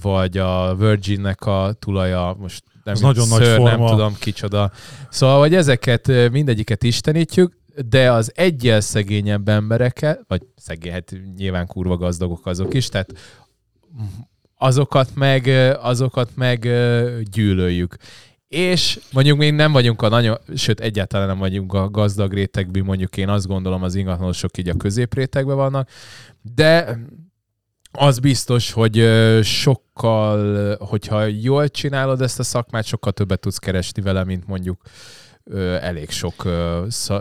vagy 0.01 0.37
a 0.37 0.75
Virginnek 0.75 1.41
a 1.45 1.73
tulaja, 1.79 2.35
most 2.39 2.63
nem, 2.83 2.93
Az 2.93 2.99
nagyon 3.01 3.27
nagy 3.27 3.43
Sir, 3.43 3.59
nem 3.59 3.77
forma. 3.77 3.89
tudom 3.89 4.15
kicsoda. 4.19 4.71
Szóval, 5.09 5.39
hogy 5.39 5.55
ezeket 5.55 6.31
mindegyiket 6.31 6.83
istenítjük, 6.83 7.53
de 7.89 8.11
az 8.11 8.31
egyel 8.35 8.81
szegényebb 8.81 9.47
embereket, 9.47 10.21
vagy 10.27 10.41
szegény, 10.55 10.91
hát 10.91 11.13
nyilván 11.35 11.67
kurva 11.67 11.97
gazdagok 11.97 12.45
azok 12.45 12.73
is, 12.73 12.89
tehát 12.89 13.13
azokat 14.57 15.09
meg, 15.15 15.47
azokat 15.81 16.29
meg 16.35 16.59
gyűlöljük. 17.31 17.95
És 18.47 18.99
mondjuk 19.11 19.37
még 19.37 19.53
nem 19.53 19.71
vagyunk 19.71 20.01
a 20.01 20.09
nagyon, 20.09 20.37
sőt 20.55 20.79
egyáltalán 20.79 21.27
nem 21.27 21.37
vagyunk 21.37 21.73
a 21.73 21.89
gazdag 21.89 22.33
rétegben, 22.33 22.83
mondjuk 22.83 23.17
én 23.17 23.29
azt 23.29 23.47
gondolom 23.47 23.83
az 23.83 23.95
ingatlanosok 23.95 24.57
így 24.57 24.69
a 24.69 24.77
középrétegben 24.77 25.55
vannak, 25.55 25.89
de 26.55 26.99
az 27.91 28.19
biztos, 28.19 28.71
hogy 28.71 29.09
sokkal, 29.43 30.75
hogyha 30.75 31.25
jól 31.25 31.69
csinálod 31.69 32.21
ezt 32.21 32.39
a 32.39 32.43
szakmát, 32.43 32.85
sokkal 32.85 33.11
többet 33.11 33.39
tudsz 33.39 33.57
keresni 33.57 34.01
vele, 34.01 34.23
mint 34.23 34.47
mondjuk 34.47 34.81
elég 35.81 36.09
sok 36.09 36.47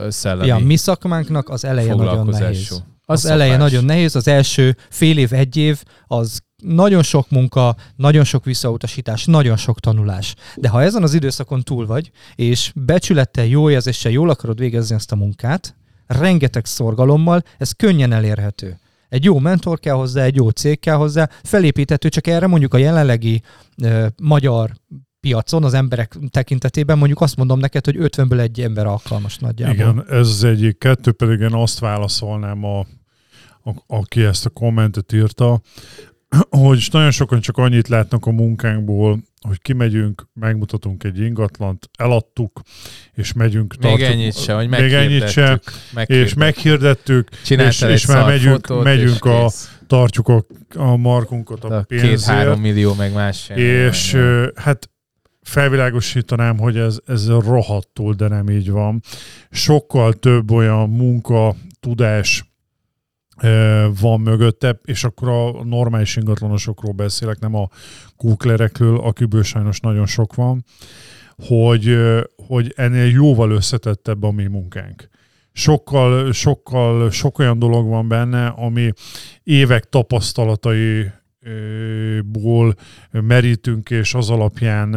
szellemi 0.08 0.46
Ja, 0.46 0.58
mi 0.58 0.76
szakmánknak 0.76 1.48
az 1.48 1.64
eleje 1.64 1.94
nagyon 1.94 2.26
nehéz. 2.26 2.82
Az 3.06 3.24
eleje 3.26 3.56
nagyon 3.56 3.84
nehéz, 3.84 4.16
az 4.16 4.28
első 4.28 4.76
fél 4.90 5.18
év, 5.18 5.32
egy 5.32 5.56
év, 5.56 5.82
az 6.06 6.40
nagyon 6.62 7.02
sok 7.02 7.30
munka, 7.30 7.76
nagyon 7.96 8.24
sok 8.24 8.44
visszautasítás, 8.44 9.24
nagyon 9.24 9.56
sok 9.56 9.80
tanulás. 9.80 10.34
De 10.56 10.68
ha 10.68 10.82
ezen 10.82 11.02
az 11.02 11.14
időszakon 11.14 11.62
túl 11.62 11.86
vagy, 11.86 12.10
és 12.34 12.72
becsülettel, 12.74 13.44
jó 13.44 13.70
érzéssel 13.70 14.12
jól 14.12 14.30
akarod 14.30 14.58
végezni 14.58 14.94
ezt 14.94 15.12
a 15.12 15.16
munkát, 15.16 15.76
rengeteg 16.06 16.64
szorgalommal, 16.64 17.42
ez 17.58 17.72
könnyen 17.72 18.12
elérhető. 18.12 18.78
Egy 19.08 19.24
jó 19.24 19.38
mentor 19.38 19.78
kell 19.78 19.94
hozzá, 19.94 20.22
egy 20.22 20.36
jó 20.36 20.48
cég 20.48 20.80
kell 20.80 20.96
hozzá, 20.96 21.28
felépíthető, 21.42 22.08
csak 22.08 22.26
erre 22.26 22.46
mondjuk 22.46 22.74
a 22.74 22.78
jelenlegi 22.78 23.42
ö, 23.82 24.06
magyar 24.22 24.72
piacon, 25.24 25.64
az 25.64 25.74
emberek 25.74 26.16
tekintetében 26.30 26.98
mondjuk 26.98 27.20
azt 27.20 27.36
mondom 27.36 27.58
neked, 27.58 27.84
hogy 27.84 27.96
50-ből 27.98 28.40
egy 28.40 28.60
ember 28.60 28.86
alkalmas 28.86 29.38
nagyjából. 29.38 29.74
Igen, 29.74 30.04
ez 30.08 30.28
az 30.28 30.44
egyik. 30.44 30.78
Kettő 30.78 31.12
pedig 31.12 31.40
én 31.40 31.52
azt 31.52 31.78
válaszolnám, 31.78 32.64
a, 32.64 32.78
a, 33.62 33.74
aki 33.86 34.22
ezt 34.22 34.46
a 34.46 34.50
kommentet 34.50 35.12
írta, 35.12 35.60
hogy 36.50 36.88
nagyon 36.90 37.10
sokan 37.10 37.40
csak 37.40 37.56
annyit 37.56 37.88
látnak 37.88 38.26
a 38.26 38.30
munkánkból, 38.30 39.22
hogy 39.48 39.62
kimegyünk, 39.62 40.28
megmutatunk 40.32 41.04
egy 41.04 41.18
ingatlant, 41.18 41.90
eladtuk, 41.98 42.60
és 43.12 43.32
megyünk. 43.32 43.74
Még 43.80 44.00
ennyit 44.00 44.42
se, 44.42 44.54
hogy 44.54 44.68
még 44.68 44.92
ennyit 44.92 45.28
se, 45.28 45.60
és 46.06 46.34
meghirdettük, 46.34 47.28
és, 47.48 47.80
és 47.80 48.06
már 48.06 48.26
megyünk, 48.26 48.82
megyünk 48.82 49.24
a, 49.24 49.50
tartjuk 49.86 50.28
a, 50.28 50.44
a 50.74 50.96
markunkat 50.96 51.64
a, 51.64 51.76
a 51.76 51.82
pénzért. 51.82 52.10
Két-három 52.10 52.60
millió, 52.60 52.94
meg 52.94 53.12
más 53.12 53.42
sem. 53.42 53.56
És 53.56 54.12
nem. 54.12 54.50
hát 54.54 54.88
felvilágosítanám, 55.44 56.58
hogy 56.58 56.76
ez, 56.76 56.98
ez 57.06 57.28
rohadtul, 57.28 58.14
de 58.14 58.28
nem 58.28 58.48
így 58.48 58.70
van. 58.70 59.00
Sokkal 59.50 60.12
több 60.12 60.50
olyan 60.50 60.90
munka, 60.90 61.54
tudás, 61.80 62.44
van 64.00 64.20
mögötte, 64.20 64.80
és 64.84 65.04
akkor 65.04 65.28
a 65.28 65.64
normális 65.64 66.16
ingatlanosokról 66.16 66.92
beszélek, 66.92 67.38
nem 67.38 67.54
a 67.54 67.68
kúklerekről, 68.16 68.98
akiből 68.98 69.42
sajnos 69.42 69.80
nagyon 69.80 70.06
sok 70.06 70.34
van, 70.34 70.64
hogy, 71.46 71.98
hogy 72.46 72.72
ennél 72.76 73.10
jóval 73.10 73.50
összetettebb 73.50 74.22
a 74.22 74.30
mi 74.30 74.46
munkánk. 74.46 75.08
Sokkal, 75.52 76.32
sokkal, 76.32 77.10
sok 77.10 77.38
olyan 77.38 77.58
dolog 77.58 77.88
van 77.88 78.08
benne, 78.08 78.46
ami 78.46 78.92
évek 79.42 79.84
tapasztalatai 79.84 81.10
ból 82.24 82.74
merítünk, 83.10 83.90
és 83.90 84.14
az 84.14 84.30
alapján 84.30 84.90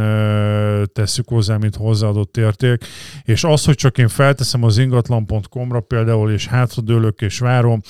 tesszük 0.94 1.28
hozzá, 1.28 1.58
mint 1.58 1.76
hozzáadott 1.76 2.38
érték. 2.38 2.86
És 3.24 3.44
az, 3.44 3.66
hogy 3.66 3.76
csak 3.76 3.98
én 3.98 4.08
felteszem 4.08 4.64
az 4.64 4.78
ingatlan.com-ra 4.78 5.80
például, 5.80 6.32
és 6.32 6.48
hátradőlök 6.48 7.22
és 7.22 7.40
várom, 7.40 7.82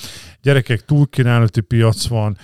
gyerekek, 0.41 0.85
túlkínálati 0.85 1.61
piac 1.61 2.07
van, 2.07 2.37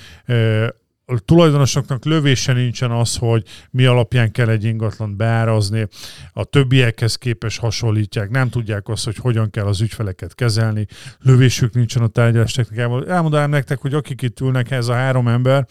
a 1.05 1.19
tulajdonosoknak 1.19 2.05
lövése 2.05 2.53
nincsen 2.53 2.91
az, 2.91 3.15
hogy 3.15 3.43
mi 3.71 3.85
alapján 3.85 4.31
kell 4.31 4.49
egy 4.49 4.63
ingatlan 4.63 5.17
beárazni, 5.17 5.87
a 6.33 6.43
többiekhez 6.43 7.15
képes 7.15 7.57
hasonlítják, 7.57 8.29
nem 8.29 8.49
tudják 8.49 8.87
azt, 8.87 9.05
hogy 9.05 9.15
hogyan 9.15 9.49
kell 9.49 9.65
az 9.65 9.81
ügyfeleket 9.81 10.35
kezelni, 10.35 10.87
lövésük 11.19 11.73
nincsen 11.73 12.03
a 12.03 12.07
tárgyalás 12.07 12.51
technikával. 12.51 13.09
Elmondanám 13.09 13.49
nektek, 13.49 13.79
hogy 13.79 13.93
akik 13.93 14.21
itt 14.21 14.39
ülnek, 14.39 14.71
ez 14.71 14.87
a 14.87 14.93
három 14.93 15.27
ember, 15.27 15.65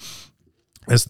ezt 0.84 1.08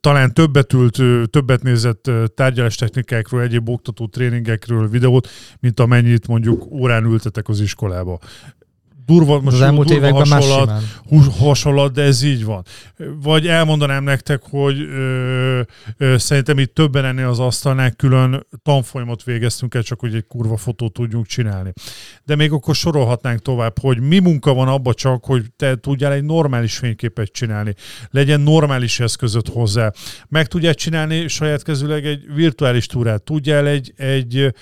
talán 0.00 0.34
többet 0.34 0.72
ült, 0.72 1.00
többet 1.30 1.62
nézett 1.62 2.10
tárgyalás 2.34 2.74
technikákról, 2.74 3.42
egyéb 3.42 3.68
oktató 3.68 4.06
tréningekről 4.06 4.88
videót, 4.88 5.28
mint 5.60 5.80
amennyit 5.80 6.26
mondjuk 6.26 6.70
órán 6.70 7.04
ültetek 7.04 7.48
az 7.48 7.60
iskolába 7.60 8.18
durva, 9.08 9.40
most 9.40 9.56
az 9.56 9.62
elmúlt 9.62 9.88
durva 9.88 10.06
években 10.06 10.30
hasonlat, 10.30 10.82
hasonlat, 11.38 11.92
de 11.92 12.02
ez 12.02 12.22
így 12.22 12.44
van. 12.44 12.64
Vagy 13.22 13.46
elmondanám 13.46 14.04
nektek, 14.04 14.42
hogy 14.50 14.80
ö, 14.80 15.60
ö, 15.96 16.18
szerintem 16.18 16.58
itt 16.58 16.74
többen 16.74 17.04
ennél 17.04 17.28
az 17.28 17.38
asztalnál 17.38 17.90
külön 17.90 18.46
tanfolyamot 18.62 19.22
végeztünk 19.22 19.74
el, 19.74 19.82
csak 19.82 20.00
hogy 20.00 20.14
egy 20.14 20.26
kurva 20.26 20.56
fotót 20.56 20.92
tudjunk 20.92 21.26
csinálni. 21.26 21.72
De 22.24 22.36
még 22.36 22.52
akkor 22.52 22.74
sorolhatnánk 22.74 23.42
tovább, 23.42 23.78
hogy 23.80 24.00
mi 24.00 24.18
munka 24.18 24.54
van 24.54 24.68
abba 24.68 24.94
csak, 24.94 25.24
hogy 25.24 25.44
te 25.56 25.76
tudjál 25.76 26.12
egy 26.12 26.24
normális 26.24 26.76
fényképet 26.76 27.32
csinálni. 27.32 27.74
Legyen 28.10 28.40
normális 28.40 29.00
eszközöt 29.00 29.48
hozzá. 29.48 29.92
Meg 30.28 30.46
tudjál 30.46 30.74
csinálni 30.74 31.28
saját 31.28 31.62
kezüleg 31.62 32.06
egy 32.06 32.34
virtuális 32.34 32.86
túrát. 32.86 33.22
Tudjál 33.22 33.66
egy, 33.66 33.92
egy, 33.96 34.54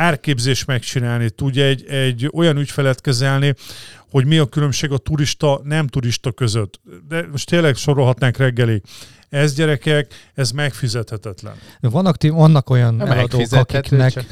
árképzés 0.00 0.64
megcsinálni, 0.64 1.30
tudja 1.30 1.64
egy, 1.64 1.84
egy 1.86 2.30
olyan 2.32 2.56
ügyfelet 2.56 3.00
kezelni, 3.00 3.54
hogy 4.10 4.26
mi 4.26 4.38
a 4.38 4.46
különbség 4.46 4.90
a 4.90 4.98
turista, 4.98 5.60
nem 5.64 5.86
turista 5.86 6.32
között. 6.32 6.80
De 7.08 7.26
most 7.30 7.48
tényleg 7.48 7.76
sorolhatnánk 7.76 8.36
reggelig. 8.36 8.82
Ez 9.30 9.54
gyerekek, 9.54 10.14
ez 10.34 10.50
megfizethetetlen. 10.50 11.52
Vannak, 11.80 12.16
vannak 12.22 12.70
olyan 12.70 12.94
nem 12.94 13.10
eladók, 13.10 13.46
akiknek... 13.50 14.24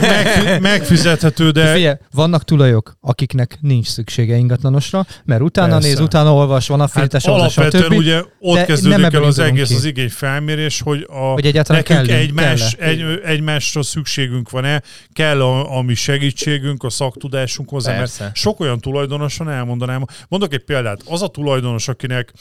Meg, 0.00 0.60
megfizethető, 0.60 1.50
de... 1.50 1.72
Figyelj, 1.72 1.96
vannak 2.10 2.44
tulajok, 2.44 2.96
akiknek 3.00 3.58
nincs 3.60 3.86
szüksége 3.86 4.36
ingatlanosra, 4.36 5.06
mert 5.24 5.40
utána 5.40 5.72
Persze. 5.72 5.88
néz, 5.88 6.00
utána 6.00 6.34
olvas, 6.34 6.68
van 6.68 6.80
affinitás, 6.80 7.24
hát 7.24 7.34
alapvetően 7.34 7.84
stb. 7.84 7.92
ugye 7.92 8.22
ott 8.38 8.64
kezdődik 8.64 9.12
el 9.12 9.22
az 9.22 9.38
egész 9.38 9.68
ki. 9.68 9.74
az 9.74 9.84
igény 9.84 10.10
felmérés, 10.10 10.80
hogy, 10.80 11.06
a, 11.10 11.16
hogy 11.16 11.46
egyáltalán 11.46 11.82
nekünk 11.86 12.06
kell, 12.08 12.18
egymás, 12.18 12.72
egy, 12.72 13.04
egymásra 13.24 13.82
szükségünk 13.82 14.50
van-e, 14.50 14.82
kell 15.12 15.42
a, 15.42 15.76
a 15.76 15.82
mi 15.82 15.94
segítségünk, 15.94 16.82
a 16.82 16.90
szaktudásunk 16.90 17.68
hozzá, 17.68 17.96
Persze. 17.96 18.22
mert 18.22 18.36
sok 18.36 18.60
olyan 18.60 18.78
tulajdonosan 18.78 19.50
elmondanám, 19.50 20.04
mondok 20.28 20.52
egy 20.52 20.64
példát, 20.64 21.00
az 21.06 21.22
a 21.22 21.28
tulajdonos, 21.28 21.88
akinek 21.88 22.32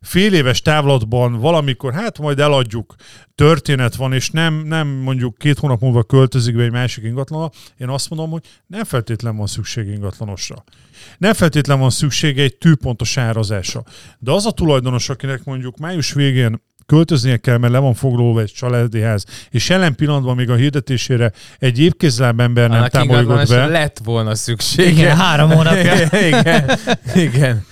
fél 0.00 0.34
éves 0.34 0.62
távlatban 0.62 1.32
valamikor, 1.32 1.92
hát 1.92 2.18
majd 2.18 2.38
eladjuk, 2.38 2.94
történet 3.34 3.94
van, 3.94 4.12
és 4.12 4.30
nem, 4.30 4.54
nem 4.54 4.88
mondjuk 4.88 5.38
két 5.38 5.58
hónap 5.58 5.80
múlva 5.80 6.02
költözik 6.02 6.56
be 6.56 6.62
egy 6.62 6.70
másik 6.70 7.04
ingatlanra, 7.04 7.50
én 7.78 7.88
azt 7.88 8.10
mondom, 8.10 8.30
hogy 8.30 8.42
nem 8.66 8.84
feltétlen 8.84 9.36
van 9.36 9.46
szükség 9.46 9.86
ingatlanosra. 9.86 10.64
Nem 11.18 11.32
feltétlen 11.32 11.78
van 11.78 11.90
szüksége 11.90 12.42
egy 12.42 12.56
tűpontos 12.56 13.16
árazásra. 13.16 13.82
De 14.18 14.30
az 14.30 14.46
a 14.46 14.50
tulajdonos, 14.50 15.08
akinek 15.08 15.44
mondjuk 15.44 15.78
május 15.78 16.12
végén 16.12 16.60
költöznie 16.86 17.36
kell, 17.36 17.56
mert 17.56 17.72
le 17.72 17.78
van 17.78 17.94
foglalva 17.94 18.40
egy 18.40 18.52
családi 18.52 19.00
ház, 19.00 19.24
és 19.50 19.68
jelen 19.68 19.94
pillanatban 19.94 20.36
még 20.36 20.50
a 20.50 20.54
hirdetésére 20.54 21.32
egy 21.58 21.78
évkézláb 21.78 22.40
ember 22.40 22.68
nem 22.68 22.88
támogatott 22.88 23.48
be. 23.48 23.66
lett 23.66 24.00
volna 24.04 24.34
szüksége. 24.34 24.90
Igen, 24.90 25.16
három 25.16 25.50
hónapja. 25.50 25.94
igen, 26.28 26.70
igen. 27.14 27.64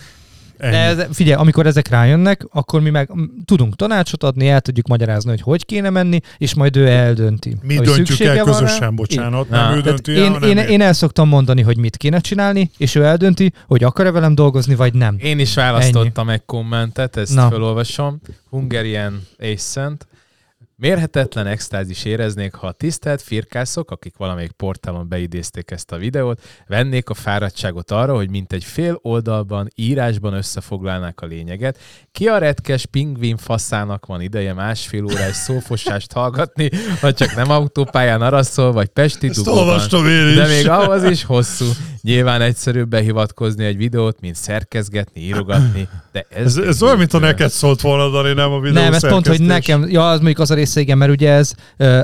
De 0.59 0.67
ez, 0.67 1.07
figyelj, 1.13 1.41
amikor 1.41 1.67
ezek 1.67 1.89
rájönnek, 1.89 2.47
akkor 2.53 2.81
mi 2.81 2.91
meg 2.91 3.11
tudunk 3.45 3.77
tanácsot 3.77 4.23
adni, 4.23 4.49
el 4.49 4.61
tudjuk 4.61 4.87
magyarázni, 4.87 5.31
hogy 5.31 5.41
hogy 5.41 5.65
kéne 5.65 5.91
menni, 5.91 6.21
és 6.39 6.55
majd 6.55 6.77
ő 6.77 6.87
eldönti. 6.87 7.57
Mi 7.63 7.79
döntjük 7.79 8.21
el 8.21 8.45
közösen, 8.45 8.95
bocsánat, 8.95 9.49
nem 9.49 9.75
ő 9.75 9.81
dönti 9.81 10.13
én, 10.13 10.33
el, 10.33 10.43
én, 10.43 10.57
én, 10.57 10.69
én 10.69 10.81
el 10.81 10.93
szoktam 10.93 11.29
mondani, 11.29 11.63
hogy 11.63 11.79
mit 11.79 11.97
kéne 11.97 12.19
csinálni, 12.19 12.71
és 12.77 12.95
ő 12.95 13.05
eldönti, 13.05 13.53
hogy 13.67 13.85
akar-e 13.85 14.11
velem 14.11 14.35
dolgozni, 14.35 14.75
vagy 14.75 14.95
nem. 14.95 15.17
Én 15.19 15.39
is 15.39 15.55
választottam 15.55 16.29
Ennyi. 16.29 16.37
egy 16.37 16.45
kommentet, 16.47 17.17
ezt 17.17 17.35
Na. 17.35 17.49
felolvasom. 17.49 18.21
Hungarian 18.51 19.23
Ascent. 19.39 20.07
Mérhetetlen 20.81 21.47
extázis 21.47 22.05
éreznék, 22.05 22.55
ha 22.55 22.67
a 22.67 22.73
tisztelt 22.73 23.23
firkászok, 23.23 23.91
akik 23.91 24.17
valamelyik 24.17 24.51
portálon 24.51 25.09
beidézték 25.09 25.71
ezt 25.71 25.93
a 25.93 25.97
videót, 25.97 26.41
vennék 26.67 27.09
a 27.09 27.15
fáradtságot 27.15 27.91
arra, 27.91 28.15
hogy 28.15 28.31
mint 28.31 28.53
egy 28.53 28.65
fél 28.65 28.99
oldalban, 29.03 29.69
írásban 29.75 30.33
összefoglalnák 30.33 31.21
a 31.21 31.27
lényeget. 31.27 31.79
Ki 32.13 32.27
a 32.27 32.39
retkes 32.39 32.87
pingvin 32.87 33.37
faszának 33.37 34.07
van 34.07 34.21
ideje 34.21 34.53
másfél 34.53 35.05
órás 35.05 35.37
szófosást 35.37 36.13
hallgatni, 36.13 36.71
ha 37.01 37.13
csak 37.13 37.35
nem 37.35 37.51
autópályán 37.51 38.23
araszol, 38.23 38.73
vagy 38.73 38.89
Pesti 38.89 39.29
dugóban. 39.29 39.81
De 40.35 40.47
még 40.47 40.69
ahhoz 40.69 41.03
is 41.05 41.25
hosszú. 41.25 41.67
Nyilván 42.03 42.41
egyszerűbb 42.41 42.89
behivatkozni 42.89 43.65
egy 43.65 43.77
videót, 43.77 44.21
mint 44.21 44.35
szerkezgetni, 44.35 45.21
írogatni, 45.21 45.89
de 46.13 46.27
ez... 46.29 46.45
Ez, 46.45 46.67
ez 46.67 46.83
olyan, 46.83 46.99
mint 46.99 47.13
a 47.13 47.19
neked 47.19 47.51
szólt 47.51 47.81
volna, 47.81 48.09
Dani, 48.09 48.33
nem 48.33 48.53
a 48.53 48.61
videó 48.61 48.83
Nem, 48.83 48.93
ez 48.93 49.09
pont, 49.09 49.27
hogy 49.27 49.41
nekem, 49.41 49.89
ja, 49.89 50.11
az 50.11 50.17
mondjuk 50.17 50.39
az 50.39 50.51
a 50.51 50.55
része, 50.69 50.81
igen, 50.81 50.99
mert 50.99 51.11
ugye 51.11 51.31
ez 51.31 51.55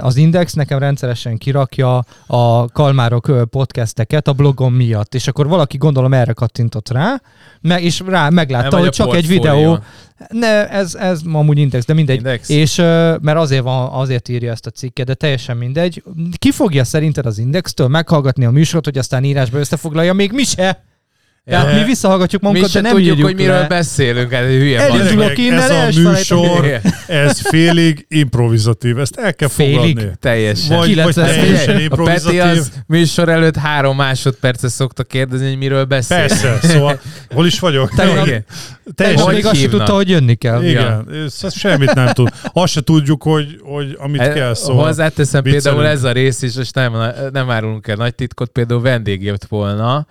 az 0.01 0.17
Index 0.17 0.53
nekem 0.53 0.79
rendszeresen 0.79 1.39
kirakja 1.39 2.05
a 2.27 2.69
Kalmárok 2.69 3.49
podcasteket 3.51 4.29
a 4.29 4.33
blogom 4.33 4.75
miatt, 4.75 5.15
és 5.15 5.29
akkor 5.29 5.49
valaki 5.49 5.77
gondolom 5.77 6.13
erre 6.13 6.33
kattintott 6.33 6.89
rá, 6.89 7.21
meg, 7.61 7.83
és 7.83 8.03
rá 8.07 8.29
meglátta, 8.29 8.79
hogy 8.79 8.89
csak 8.89 9.15
egy 9.15 9.27
videó. 9.27 9.79
Ne, 10.29 10.69
ez, 10.69 10.95
ez 10.95 11.21
amúgy 11.33 11.59
Index, 11.59 11.85
de 11.85 11.95
mindegy. 11.95 12.17
Index. 12.17 12.49
És 12.49 12.77
mert 13.21 13.37
azért, 13.37 13.63
van, 13.63 13.89
azért 13.93 14.29
írja 14.29 14.51
ezt 14.51 14.67
a 14.67 14.71
cikket, 14.71 15.07
de 15.07 15.15
teljesen 15.15 15.57
mindegy. 15.57 16.03
Ki 16.39 16.51
fogja 16.51 16.85
szerinted 16.85 17.27
az 17.27 17.39
Indextől 17.39 17.89
meghallgatni 17.89 18.45
a 18.45 18.51
műsort, 18.51 18.85
hogy 18.85 18.99
aztán 18.99 19.25
írásba 19.25 19.59
összefoglalja? 19.59 20.13
Még 20.13 20.33
mi 20.33 20.43
se. 20.45 20.85
Tehát 21.47 21.75
mi 21.75 21.85
visszahallgatjuk 21.85 22.43
magunkat, 22.43 22.73
de 22.73 22.81
nem 22.81 22.93
tudjuk, 22.93 23.23
hogy 23.23 23.35
miről 23.35 23.59
le. 23.59 23.67
beszélünk, 23.67 24.33
ez 24.33 24.47
hülye 24.47 24.81
Elindulok 24.81 25.39
innen, 25.39 25.59
Ez 25.71 25.97
a 25.97 26.01
műsor, 26.01 26.81
ez 27.07 27.41
félig 27.41 28.07
improvizatív, 28.09 28.99
ezt 28.99 29.17
el 29.17 29.35
kell 29.35 29.49
félig, 29.49 29.97
fogadni. 29.97 30.17
teljesen. 30.21 30.77
Vagy, 30.77 31.03
vagy 31.03 31.15
teljesen 31.15 31.81
improvizatív. 31.81 32.41
A 32.41 32.45
Peti 32.45 32.59
az 32.59 32.71
műsor 32.87 33.29
előtt 33.29 33.57
három 33.57 33.97
másodpercet 33.97 34.71
szokta 34.71 35.03
kérdezni, 35.03 35.49
hogy 35.49 35.59
miről 35.59 35.85
beszél. 35.85 36.17
Persze, 36.17 36.59
szóval 36.63 37.01
hol 37.35 37.47
is 37.47 37.59
vagyok? 37.59 37.91
Te, 37.95 38.23
igen. 38.23 38.45
Teljesen 38.95 39.35
még 39.35 39.47
azt 39.47 39.61
sem 39.61 39.71
tudta, 39.71 39.93
hogy 39.95 40.09
jönni 40.09 40.35
kell. 40.35 40.63
Igen, 40.63 41.07
ja. 41.11 41.25
ez, 41.25 41.55
semmit 41.59 41.95
nem 41.95 42.09
tud. 42.13 42.29
Azt 42.53 42.73
se 42.73 42.81
tudjuk, 42.81 43.23
hogy, 43.23 43.61
hogy 43.63 43.97
amit 43.99 44.21
e, 44.21 44.33
kell 44.33 44.55
szóval. 44.55 44.85
Hozzáteszem 44.85 45.43
például 45.43 45.87
ez 45.87 46.05
a 46.05 46.13
rész 46.13 46.43
is, 46.43 46.57
és 46.57 46.71
nem, 46.71 46.93
nem 47.33 47.51
árulunk 47.51 47.87
el 47.87 47.97
nagy 47.97 48.15
titkot, 48.15 48.51
például 48.51 48.81
vendég 48.81 49.23
jött 49.23 49.45
volna, 49.45 50.07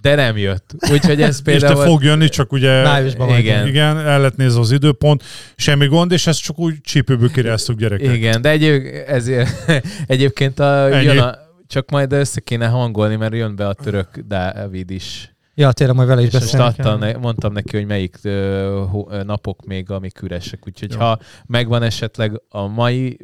de 0.00 0.14
nem 0.14 0.36
jött. 0.36 0.74
Úgyhogy 0.90 1.22
ez 1.22 1.36
És 1.36 1.42
például... 1.42 1.82
te 1.82 1.88
fog 1.88 2.02
jönni, 2.02 2.28
csak 2.28 2.52
ugye... 2.52 2.82
Májusban 2.82 3.28
majd. 3.28 3.40
igen. 3.40 3.66
Igen, 3.66 3.98
el 3.98 4.20
lett 4.20 4.36
nézve 4.36 4.60
az 4.60 4.70
időpont, 4.70 5.22
semmi 5.56 5.86
gond, 5.86 6.12
és 6.12 6.26
ezt 6.26 6.42
csak 6.42 6.58
úgy 6.58 6.80
csípőből 6.80 7.30
kiráztuk 7.30 7.78
gyerekek. 7.78 8.14
Igen, 8.14 8.42
de 8.42 8.48
egyéb, 8.48 8.84
ezért, 9.06 9.70
egyébként 10.06 10.58
a, 10.58 10.94
Ennyi. 10.94 11.04
jön 11.04 11.18
a, 11.18 11.34
csak 11.66 11.90
majd 11.90 12.12
össze 12.12 12.40
kéne 12.40 12.66
hangolni, 12.66 13.16
mert 13.16 13.34
jön 13.34 13.56
be 13.56 13.68
a 13.68 13.72
török 13.72 14.08
Dávid 14.26 14.90
is. 14.90 15.32
Ja, 15.58 15.72
tényleg 15.72 15.96
majd 15.96 16.08
vele 16.08 16.20
is 16.20 16.26
És 16.26 16.32
most 16.32 16.56
beszélni 16.56 17.16
mondtam 17.20 17.52
neki, 17.52 17.76
hogy 17.76 17.86
melyik 17.86 18.18
ö, 18.22 18.84
ho, 18.90 19.06
ö, 19.10 19.22
napok 19.22 19.66
még, 19.66 19.90
amik 19.90 20.22
üresek. 20.22 20.66
Úgyhogy 20.66 20.92
Jó. 20.92 20.98
ha 20.98 21.18
megvan 21.46 21.82
esetleg 21.82 22.40
a 22.48 22.66
mai 22.66 23.18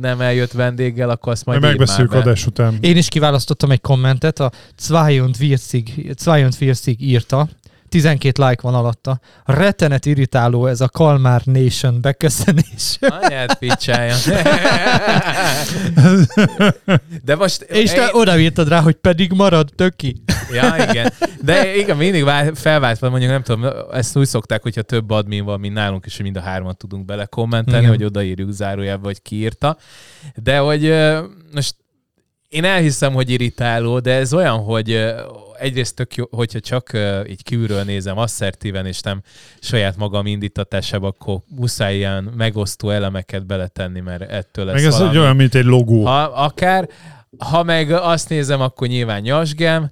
nem 0.00 0.20
eljött 0.20 0.52
vendéggel, 0.52 1.10
akkor 1.10 1.32
azt 1.32 1.44
majd 1.44 1.60
megbeszéljük 1.60 2.12
adás 2.12 2.46
után. 2.46 2.78
Én 2.80 2.96
is 2.96 3.08
kiválasztottam 3.08 3.70
egy 3.70 3.80
kommentet, 3.80 4.40
a 4.40 4.52
42 6.24 6.94
írta, 6.98 7.48
12 8.00 8.42
like 8.48 8.62
van 8.62 8.74
alatta. 8.74 9.20
Rettenet 9.44 10.06
irritáló 10.06 10.66
ez 10.66 10.80
a 10.80 10.88
Kalmár 10.88 11.42
Nation 11.44 12.00
beköszönés. 12.00 12.98
Anyát 13.22 13.54
picsája. 13.58 14.14
De 17.24 17.36
most... 17.36 17.62
És 17.62 17.90
te 17.90 18.08
oda 18.12 18.38
írtad 18.38 18.68
rá, 18.68 18.80
hogy 18.80 18.94
pedig 18.94 19.32
marad 19.32 19.70
töki. 19.74 20.22
Ja, 20.52 20.74
igen. 20.90 21.12
De 21.42 21.76
igen, 21.76 21.96
mindig 21.96 22.24
vál- 22.24 22.58
felváltva, 22.58 23.10
mondjuk 23.10 23.30
nem 23.30 23.42
tudom, 23.42 23.66
ezt 23.92 24.16
úgy 24.16 24.26
szokták, 24.26 24.62
hogyha 24.62 24.82
több 24.82 25.10
admin 25.10 25.44
van, 25.44 25.60
mint 25.60 25.74
nálunk, 25.74 26.04
és 26.06 26.16
hogy 26.16 26.24
mind 26.24 26.36
a 26.36 26.40
hárman 26.40 26.76
tudunk 26.76 27.04
bele 27.04 27.24
kommentelni, 27.24 27.78
Igen. 27.78 27.90
hogy 27.90 28.04
odaírjuk 28.04 28.50
zárójelbe, 28.50 29.06
hogy 29.06 29.22
kiírta. 29.22 29.76
De 30.34 30.58
hogy 30.58 30.94
most 31.54 31.74
én 32.48 32.64
elhiszem, 32.64 33.12
hogy 33.12 33.30
irritáló, 33.30 33.98
de 34.00 34.12
ez 34.12 34.34
olyan, 34.34 34.58
hogy 34.58 35.14
egyrészt 35.58 35.94
tök 35.94 36.14
jó, 36.14 36.24
hogyha 36.30 36.60
csak 36.60 36.90
így 37.28 37.42
kívülről 37.42 37.82
nézem 37.82 38.18
asszertíven, 38.18 38.86
és 38.86 39.00
nem 39.00 39.20
saját 39.60 39.96
magam 39.96 40.26
indítatásába, 40.26 41.06
akkor 41.06 41.38
muszáj 41.56 41.96
ilyen 41.96 42.32
megosztó 42.36 42.90
elemeket 42.90 43.46
beletenni, 43.46 44.00
mert 44.00 44.30
ettől 44.30 44.64
lesz 44.64 44.74
Meg 44.74 44.84
ez 44.84 44.98
valami. 44.98 45.18
olyan, 45.18 45.36
mint 45.36 45.54
egy 45.54 45.64
logó. 45.64 46.04
Ha 46.04 46.22
akár, 46.22 46.88
ha 47.38 47.62
meg 47.62 47.90
azt 47.90 48.28
nézem, 48.28 48.60
akkor 48.60 48.88
nyilván 48.88 49.20
nyasgem, 49.20 49.90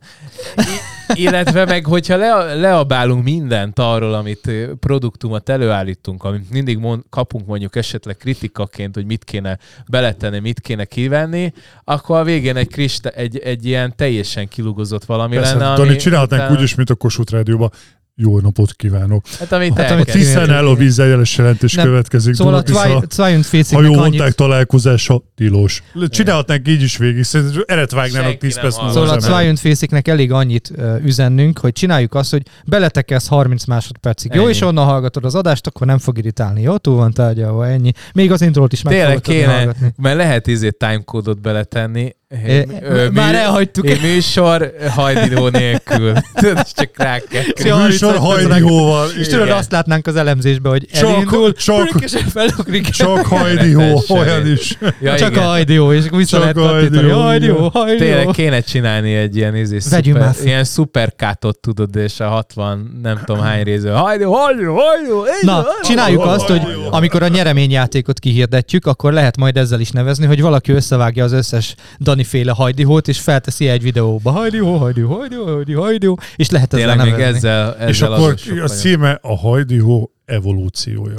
illetve 1.15 1.65
meg, 1.65 1.85
hogyha 1.87 2.17
le, 2.17 2.55
leabálunk 2.55 3.25
mindent 3.25 3.79
arról, 3.79 4.15
amit 4.15 4.47
ö, 4.47 4.75
produktumot 4.81 5.49
előállítunk, 5.49 6.25
amit 6.25 6.51
mindig 6.51 6.79
mond, 6.79 7.03
kapunk 7.11 7.47
mondjuk 7.47 7.77
esetleg 7.77 8.17
kritikaként, 8.17 8.95
hogy 8.95 9.07
mit 9.07 9.25
kéne 9.25 9.59
beletenni, 9.89 10.39
mit 10.39 10.61
kéne 10.61 10.85
kivenni, 10.85 11.53
akkor 11.85 12.19
a 12.19 12.25
végén 12.25 12.57
egy, 12.57 12.69
krista, 12.69 13.09
egy, 13.09 13.39
egy 13.39 13.67
ilyen 13.67 13.93
teljesen 13.97 14.49
kilugozott 14.49 15.05
valami 15.05 15.35
Persze, 15.37 15.57
lenne, 15.57 15.75
Dani, 15.75 15.97
csinálhatnánk 15.97 16.43
utána- 16.43 16.59
úgy 16.59 16.65
is, 16.65 16.75
mint 16.75 16.91
a 16.91 16.95
Kossuth 16.95 17.33
Rádióban. 17.33 17.71
Jó 18.17 18.41
napot 18.41 18.73
kívánok. 18.73 19.25
Hát 19.39 19.53
amit, 19.53 19.79
Hát, 19.79 19.91
amit 19.91 20.11
Tiszen 20.13 20.51
el 20.51 20.67
a 20.67 20.75
vízzel 20.75 21.07
jeles 21.07 21.39
jelentés 21.39 21.75
Nem. 21.75 21.85
következik. 21.87 22.35
Szóval 22.35 22.55
a 22.55 22.63
Dunakisza. 22.63 23.23
42 23.23 23.75
Hajóvonták 23.75 24.21
annyit, 24.21 24.37
találkozása 24.37 25.23
tilos. 25.35 25.83
Csinálhatnánk 26.09 26.69
így 26.69 26.83
is 26.83 26.97
végig, 26.97 27.23
szerintem 27.23 27.63
eret 27.67 27.91
vágnának 27.91 28.29
Senki 28.29 28.39
10 28.47 28.55
nem 28.55 28.63
perc 28.65 28.77
múlva. 28.77 28.93
Szóval 29.21 29.49
a 29.51 29.57
Faceknek 29.57 30.09
elég 30.09 30.33
annyit 30.33 30.73
uh, 30.77 31.05
üzennünk, 31.05 31.59
hogy 31.59 31.73
csináljuk 31.73 32.15
azt, 32.15 32.31
hogy 32.31 32.43
beletekelsz 32.65 33.27
30 33.27 33.65
másodpercig. 33.65 34.35
Jó, 34.35 34.43
Ennyi. 34.43 34.51
és 34.51 34.61
onnan 34.61 34.85
hallgatod 34.85 35.25
az 35.25 35.35
adást, 35.35 35.67
akkor 35.67 35.87
nem 35.87 35.99
fog 35.99 36.19
irritálni. 36.19 36.63
Jó, 36.63 36.77
túl 36.77 36.97
van 36.97 37.13
tárgyalva, 37.13 37.67
ennyi. 37.67 37.93
Még 38.15 38.33
az 38.33 38.43
intrót 38.43 38.73
is 38.73 38.83
meg 38.83 38.95
Tényleg 38.95 39.21
kéne, 39.21 39.53
hallgatni. 39.55 39.93
mert 39.97 40.17
lehet 40.17 40.47
izé 40.47 40.71
timecode-ot 40.71 41.41
beletenni. 41.41 42.15
Ö, 42.29 43.09
már 43.13 43.33
mű- 43.33 43.41
elhagytuk. 43.41 43.89
Egy 43.89 44.01
műsor 44.03 44.73
hajdidó 44.95 45.49
nélkül. 45.49 46.13
Tudod, 46.35 46.67
csak 46.77 46.91
rá 46.97 47.19
kell. 47.19 47.79
Műsor 47.87 48.17
30 48.17 48.49
hajdióval. 48.51 49.09
És 49.19 49.27
tudod, 49.27 49.51
azt 49.51 49.71
látnánk 49.73 50.07
az 50.07 50.17
elemzésben, 50.17 50.73
hogy 50.73 50.87
Csak- 50.93 51.11
elindul, 51.11 51.53
csak- 51.53 52.05
felugrik. 52.33 52.89
Csak 52.89 53.29
Rettensen. 53.31 54.17
olyan 54.17 54.47
is. 54.47 54.79
Ja, 55.01 55.17
Csak 55.17 55.31
igen. 55.31 55.43
a 55.43 55.47
hajdió, 55.47 55.93
és 55.93 56.05
vissza 56.11 56.37
Csak 56.41 56.55
lehet 56.57 56.83
igen. 56.93 57.11
hajdió. 57.13 57.73
Tényleg 57.99 58.27
kéne 58.33 58.61
csinálni 58.61 59.15
egy 59.15 59.37
ilyen, 59.37 59.57
izé, 59.57 59.79
szuper, 59.79 60.35
ilyen 60.45 60.65
szuperkátot, 60.65 61.59
tudod, 61.59 61.97
és 61.97 62.21
a 62.21 62.29
60, 62.29 62.99
nem 63.03 63.21
tudom 63.25 63.43
hány 63.43 63.63
résző. 63.63 63.89
Hajdó, 63.89 64.33
hajdó, 64.33 64.75
hajdó, 64.75 65.27
Na, 65.43 65.65
csináljuk 65.83 66.25
azt, 66.25 66.47
hogy 66.49 66.63
amikor 66.91 67.23
a 67.23 67.29
nyereményjátékot 67.29 68.19
kihirdetjük, 68.19 68.87
akkor 68.87 69.13
lehet 69.13 69.37
majd 69.37 69.57
ezzel 69.57 69.81
is 69.81 69.91
nevezni, 69.91 70.27
hogy 70.27 70.41
valaki 70.41 70.73
összevágja 70.73 71.25
az 71.25 71.33
összes 71.33 71.75
Dani 72.15 72.27
féle 72.27 72.53
hajdihót, 72.53 73.09
és 73.09 73.21
felteszi 73.21 73.69
egy 73.69 73.83
videóba. 73.83 74.31
Hajdihó, 74.31 74.77
hajdihó, 74.77 75.17
hajdihó, 75.17 75.45
hajdihó, 75.45 75.83
hajdihó, 75.83 76.19
és 76.37 76.51
lehet 76.51 76.75
ezzel 76.75 76.97
Tényleg 76.97 77.13
még 77.13 77.21
ezzel, 77.21 77.75
ezzel 77.75 77.89
És 77.89 78.03
akkor 78.03 78.19
a 78.19 78.35
vagyunk. 78.49 78.69
címe 78.69 79.19
a 79.23 79.37
hajdió 79.37 80.13
evolúciója. 80.25 81.17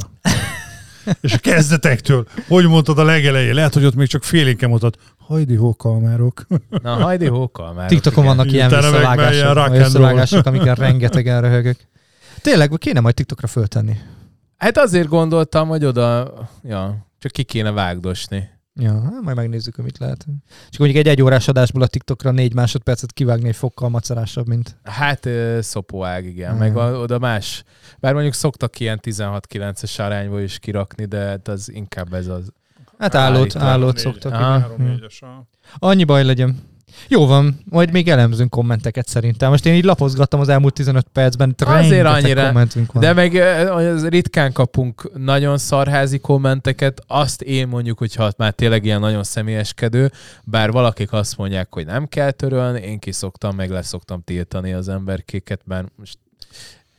És 1.21 1.33
a 1.33 1.37
kezdetektől, 1.37 2.27
hogy 2.47 2.67
mondtad 2.67 2.99
a 2.99 3.03
legelején, 3.03 3.53
lehet, 3.53 3.73
hogy 3.73 3.85
ott 3.85 3.95
még 3.95 4.07
csak 4.07 4.23
félénken 4.23 4.69
mondtad, 4.69 4.95
hajdió 5.17 5.73
kalmárok. 5.73 6.47
Na, 6.83 6.93
hajdi 6.93 7.27
hókkal 7.27 7.73
már. 7.73 7.87
TikTokon 7.89 8.23
igen. 8.23 8.35
vannak 8.35 8.53
ilyen 8.53 8.67
Utána 8.67 8.91
visszavágások, 8.91 9.73
összevágások, 9.73 10.45
amiken 10.45 10.75
rengetegen 10.75 11.41
röhögök. 11.41 11.77
Tényleg, 12.41 12.71
kéne 12.77 12.99
majd 12.99 13.15
TikTokra 13.15 13.47
föltenni. 13.47 13.97
Hát 14.57 14.77
azért 14.77 15.07
gondoltam, 15.07 15.67
hogy 15.67 15.85
oda, 15.85 16.33
ja, 16.63 17.07
csak 17.19 17.31
ki 17.31 17.43
kéne 17.43 17.71
vágdosni. 17.71 18.49
Ja, 18.79 19.01
hát 19.01 19.21
majd 19.21 19.35
megnézzük, 19.35 19.75
hogy 19.75 19.83
mit 19.83 19.97
lehet. 19.97 20.25
Csak 20.69 20.79
mondjuk 20.79 21.05
egy 21.05 21.11
egyórás 21.11 21.47
adásból 21.47 21.81
a 21.81 21.87
TikTokra 21.87 22.31
négy 22.31 22.53
másodpercet 22.53 23.11
kivágni 23.11 23.47
egy 23.47 23.55
fokkal 23.55 23.89
macerásabb, 23.89 24.47
mint... 24.47 24.77
Hát 24.83 25.29
szopóág, 25.59 26.25
igen. 26.25 26.51
Mhm. 26.51 26.59
Meg 26.59 26.77
a, 26.77 26.99
oda 26.99 27.19
más. 27.19 27.63
Bár 27.99 28.13
mondjuk 28.13 28.33
szoktak 28.33 28.79
ilyen 28.79 28.99
16-9-es 29.03 29.99
arányból 29.99 30.41
is 30.41 30.59
kirakni, 30.59 31.05
de 31.05 31.17
hát 31.17 31.47
az 31.47 31.71
inkább 31.71 32.13
ez 32.13 32.27
az. 32.27 32.51
Hát 32.97 33.15
állót, 33.15 33.55
állót 33.55 33.97
szoktak. 33.97 34.33
Aha. 34.33 35.45
Annyi 35.77 36.03
baj 36.03 36.23
legyen. 36.23 36.59
Jó 37.07 37.25
van, 37.25 37.59
majd 37.69 37.91
még 37.91 38.09
elemzünk 38.09 38.49
kommenteket 38.49 39.07
szerintem. 39.07 39.49
Most 39.49 39.65
én 39.65 39.73
így 39.73 39.83
lapozgattam 39.83 40.39
az 40.39 40.49
elmúlt 40.49 40.73
15 40.73 41.07
percben, 41.11 41.55
Azért 41.65 42.05
annyira, 42.05 42.45
kommentünk 42.45 42.91
van. 42.91 43.03
De 43.03 43.13
meg 43.13 43.35
az 43.69 44.07
ritkán 44.07 44.51
kapunk 44.51 45.11
nagyon 45.17 45.57
szarházi 45.57 46.19
kommenteket, 46.19 47.03
azt 47.07 47.41
én 47.41 47.67
mondjuk, 47.67 47.97
hogyha 47.97 48.31
már 48.37 48.53
tényleg 48.53 48.85
ilyen 48.85 48.99
nagyon 48.99 49.23
személyeskedő, 49.23 50.11
bár 50.43 50.71
valakik 50.71 51.11
azt 51.11 51.37
mondják, 51.37 51.73
hogy 51.73 51.85
nem 51.85 52.07
kell 52.07 52.31
törölni, 52.31 52.81
én 52.81 52.99
ki 52.99 53.11
szoktam, 53.11 53.55
meg 53.55 53.69
leszoktam 53.69 54.23
tiltani 54.23 54.73
az 54.73 54.89
emberkéket, 54.89 55.61
mert 55.65 55.87
most 55.95 56.17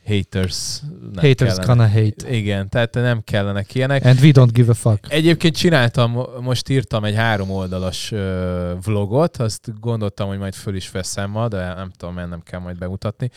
haters 0.07 0.79
nem 1.13 1.23
Haters 1.25 1.37
kellene. 1.55 1.65
gonna 1.65 1.87
hate. 1.89 2.29
Igen, 2.35 2.69
tehát 2.69 2.93
nem 2.93 3.21
kellenek 3.23 3.75
ilyenek. 3.75 4.05
And 4.05 4.19
we 4.21 4.29
don't 4.33 4.49
give 4.51 4.71
a 4.71 4.73
fuck. 4.73 5.05
Egyébként 5.09 5.55
csináltam, 5.55 6.25
most 6.41 6.69
írtam 6.69 7.03
egy 7.03 7.15
három 7.15 7.49
oldalas 7.51 8.13
vlogot, 8.83 9.37
azt 9.37 9.79
gondoltam, 9.79 10.27
hogy 10.27 10.37
majd 10.37 10.53
föl 10.53 10.75
is 10.75 10.91
veszem 10.91 11.29
ma, 11.31 11.47
de 11.47 11.73
nem 11.73 11.91
tudom, 11.97 12.13
mert 12.13 12.29
nem 12.29 12.41
kell 12.43 12.59
majd 12.59 12.77
bemutatni. 12.77 13.29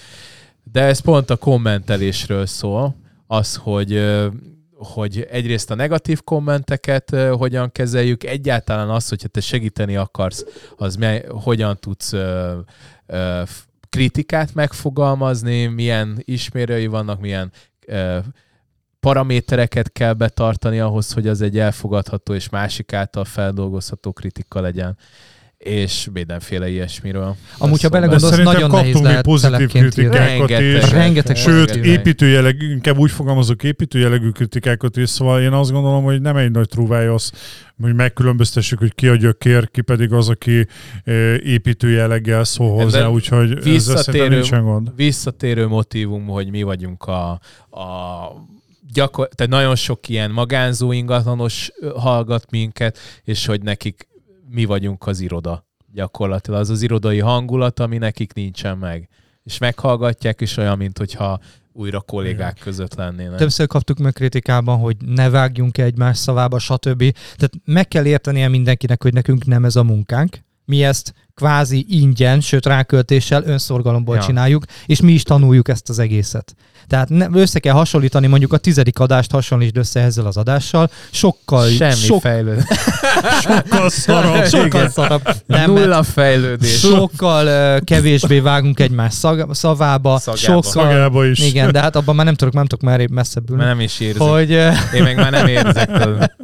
De 0.73 0.83
ez 0.83 0.99
pont 1.01 1.31
a 1.31 1.37
kommentelésről 1.37 2.47
szól, 2.47 2.97
az, 3.27 3.57
hogy 3.57 4.05
hogy 4.77 5.27
egyrészt 5.31 5.71
a 5.71 5.75
negatív 5.75 6.21
kommenteket 6.25 7.12
ö, 7.12 7.29
hogyan 7.39 7.73
kezeljük, 7.73 8.25
egyáltalán 8.25 8.91
az, 8.91 9.09
hogyha 9.09 9.29
te 9.29 9.41
segíteni 9.41 9.97
akarsz, 9.97 10.45
az 10.77 10.97
mely, 10.97 11.25
hogyan 11.29 11.77
tudsz 11.81 12.12
ö, 12.12 12.59
f- 13.45 13.68
kritikát 13.91 14.55
megfogalmazni, 14.55 15.66
milyen 15.66 16.22
ismérői 16.24 16.86
vannak, 16.86 17.20
milyen 17.20 17.53
ö, 17.86 18.18
paramétereket 19.01 19.93
kell 19.93 20.12
betartani 20.12 20.80
ahhoz, 20.80 21.12
hogy 21.12 21.28
az 21.28 21.41
egy 21.41 21.59
elfogadható 21.59 22.34
és 22.34 22.49
másik 22.49 22.93
által 22.93 23.24
feldolgozható 23.24 24.12
kritika 24.12 24.61
legyen 24.61 24.97
és 25.64 26.08
mindenféle 26.12 26.68
ilyesmiről. 26.68 27.36
Amúgy, 27.58 27.82
ha 27.82 27.88
belegondolsz, 27.88 28.30
Szerintem 28.32 28.54
nagyon 28.54 28.70
nehéz 28.70 29.00
lehet 29.00 29.24
pozitív 29.24 29.68
kritikákat 29.68 30.18
Rengeteg. 30.48 30.64
is. 30.82 30.90
Rengeteg 30.90 31.36
Sőt, 31.36 31.68
Rengeteg. 31.68 31.86
építőjelegű, 31.86 32.70
inkább 32.72 32.98
úgy 32.98 33.11
fogalmazok, 33.11 33.62
építőjelegű 33.62 34.30
kritikákat 34.30 34.96
is, 34.96 35.08
szóval 35.11 35.40
én 35.40 35.52
azt 35.52 35.70
gondolom, 35.70 36.04
hogy 36.04 36.20
nem 36.20 36.36
egy 36.36 36.50
nagy 36.50 36.68
trúváj 36.68 37.06
az, 37.06 37.32
hogy 37.80 37.94
megkülönböztessük, 37.94 38.78
hogy 38.78 38.94
ki 38.94 39.08
a 39.08 39.16
gyökér, 39.16 39.70
ki 39.70 39.80
pedig 39.80 40.12
az, 40.12 40.28
aki 40.28 40.66
ö, 41.04 41.34
építőjelleggel 41.34 42.44
szól 42.44 42.82
hozzá, 42.82 42.98
Ebben 42.98 43.11
úgyhogy 43.11 43.50
ezzel 43.50 43.72
visszatérő- 43.72 44.28
nincsen 44.28 44.64
gond. 44.64 44.92
Visszatérő 44.96 45.66
motivum, 45.66 46.26
hogy 46.26 46.50
mi 46.50 46.62
vagyunk 46.62 47.04
a, 47.04 47.30
a 47.70 47.88
gyakor- 48.92 49.34
tehát 49.34 49.52
nagyon 49.52 49.76
sok 49.76 50.08
ilyen 50.08 50.30
magánzó 50.30 50.92
ingatlanos 50.92 51.70
hallgat 51.96 52.50
minket, 52.50 52.98
és 53.24 53.46
hogy 53.46 53.62
nekik 53.62 54.08
mi 54.51 54.64
vagyunk 54.64 55.07
az 55.07 55.20
iroda 55.20 55.68
gyakorlatilag. 55.92 56.61
Az 56.61 56.70
az 56.70 56.82
irodai 56.82 57.18
hangulat, 57.18 57.80
ami 57.80 57.98
nekik 57.98 58.32
nincsen 58.32 58.78
meg. 58.78 59.09
És 59.42 59.59
meghallgatják, 59.59 60.40
és 60.40 60.57
olyan, 60.57 60.76
mint 60.76 60.98
hogyha 60.98 61.40
újra 61.72 62.01
kollégák 62.01 62.59
között 62.61 62.94
lennének. 62.94 63.38
Többször 63.38 63.66
kaptuk 63.66 63.98
meg 63.98 64.12
kritikában, 64.12 64.78
hogy 64.78 64.96
ne 65.07 65.30
vágjunk 65.30 65.78
egymás 65.78 66.18
szavába, 66.18 66.59
stb. 66.59 66.98
Tehát 67.36 67.53
meg 67.64 67.88
kell 67.88 68.07
értenie 68.07 68.48
mindenkinek, 68.48 69.03
hogy 69.03 69.12
nekünk 69.12 69.44
nem 69.44 69.64
ez 69.64 69.76
a 69.76 69.82
munkánk. 69.82 70.38
Mi 70.64 70.84
ezt 70.84 71.14
kvázi 71.34 71.86
ingyen, 71.88 72.40
sőt 72.40 72.66
ráköltéssel, 72.66 73.44
önszorgalomból 73.44 74.16
ja. 74.16 74.22
csináljuk, 74.22 74.64
és 74.86 75.01
mi 75.01 75.12
is 75.12 75.22
tanuljuk 75.22 75.68
ezt 75.68 75.88
az 75.88 75.98
egészet. 75.98 76.55
Tehát 76.91 77.09
ne, 77.09 77.26
össze 77.32 77.59
kell 77.59 77.74
hasonlítani, 77.74 78.26
mondjuk 78.26 78.53
a 78.53 78.57
tizedik 78.57 78.99
adást 78.99 79.30
hasonlítsd 79.30 79.76
össze 79.76 80.01
ezzel 80.01 80.26
az 80.26 80.36
adással, 80.36 80.91
sokkal, 81.11 81.68
Semmi 81.68 81.93
sok, 81.93 82.20
fejlődés. 82.20 82.64
Sokkal 83.43 83.91
szarabb. 83.91 84.47
sokkal 84.47 84.88
szarabb. 84.88 85.22
Nem, 85.47 85.72
Nulla 85.72 86.03
fejlődés. 86.03 86.78
sokkal 86.78 87.47
uh, 87.47 87.84
kevésbé 87.84 88.38
vágunk 88.38 88.80
egymás 88.80 89.14
szag, 89.14 89.55
szavába, 89.55 90.18
Szagába. 90.18 90.62
sokkal... 90.62 90.91
Szagába 90.91 91.26
is. 91.26 91.41
Igen, 91.41 91.72
de 91.72 91.80
hát 91.80 91.97
abban 91.97 92.14
már 92.14 92.24
nem 92.24 92.34
tudok, 92.34 92.55
nem 92.55 92.66
tudok 92.66 92.84
már 92.84 93.09
messzebbül. 93.09 93.57
Mert 93.57 93.68
nem 93.68 93.80
is 93.80 94.01
érzek. 94.01 94.22
Hogy 94.22 94.53
uh, 94.53 94.95
Én 94.95 95.03
meg 95.03 95.16
már 95.16 95.30
nem 95.30 95.47
érzek. 95.47 95.91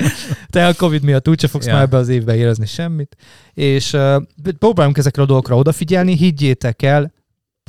te 0.50 0.66
a 0.66 0.74
Covid 0.74 1.02
miatt 1.02 1.28
úgyse 1.28 1.48
fogsz 1.48 1.66
ja. 1.66 1.72
már 1.72 1.82
ebbe 1.82 1.96
az 1.96 2.08
évbe 2.08 2.36
érezni 2.36 2.66
semmit. 2.66 3.16
És 3.54 3.92
uh, 3.92 4.22
próbálunk 4.58 4.98
ezekre 4.98 5.22
a 5.22 5.26
dolgokra 5.26 5.56
odafigyelni, 5.56 6.16
higgyétek 6.16 6.82
el, 6.82 7.14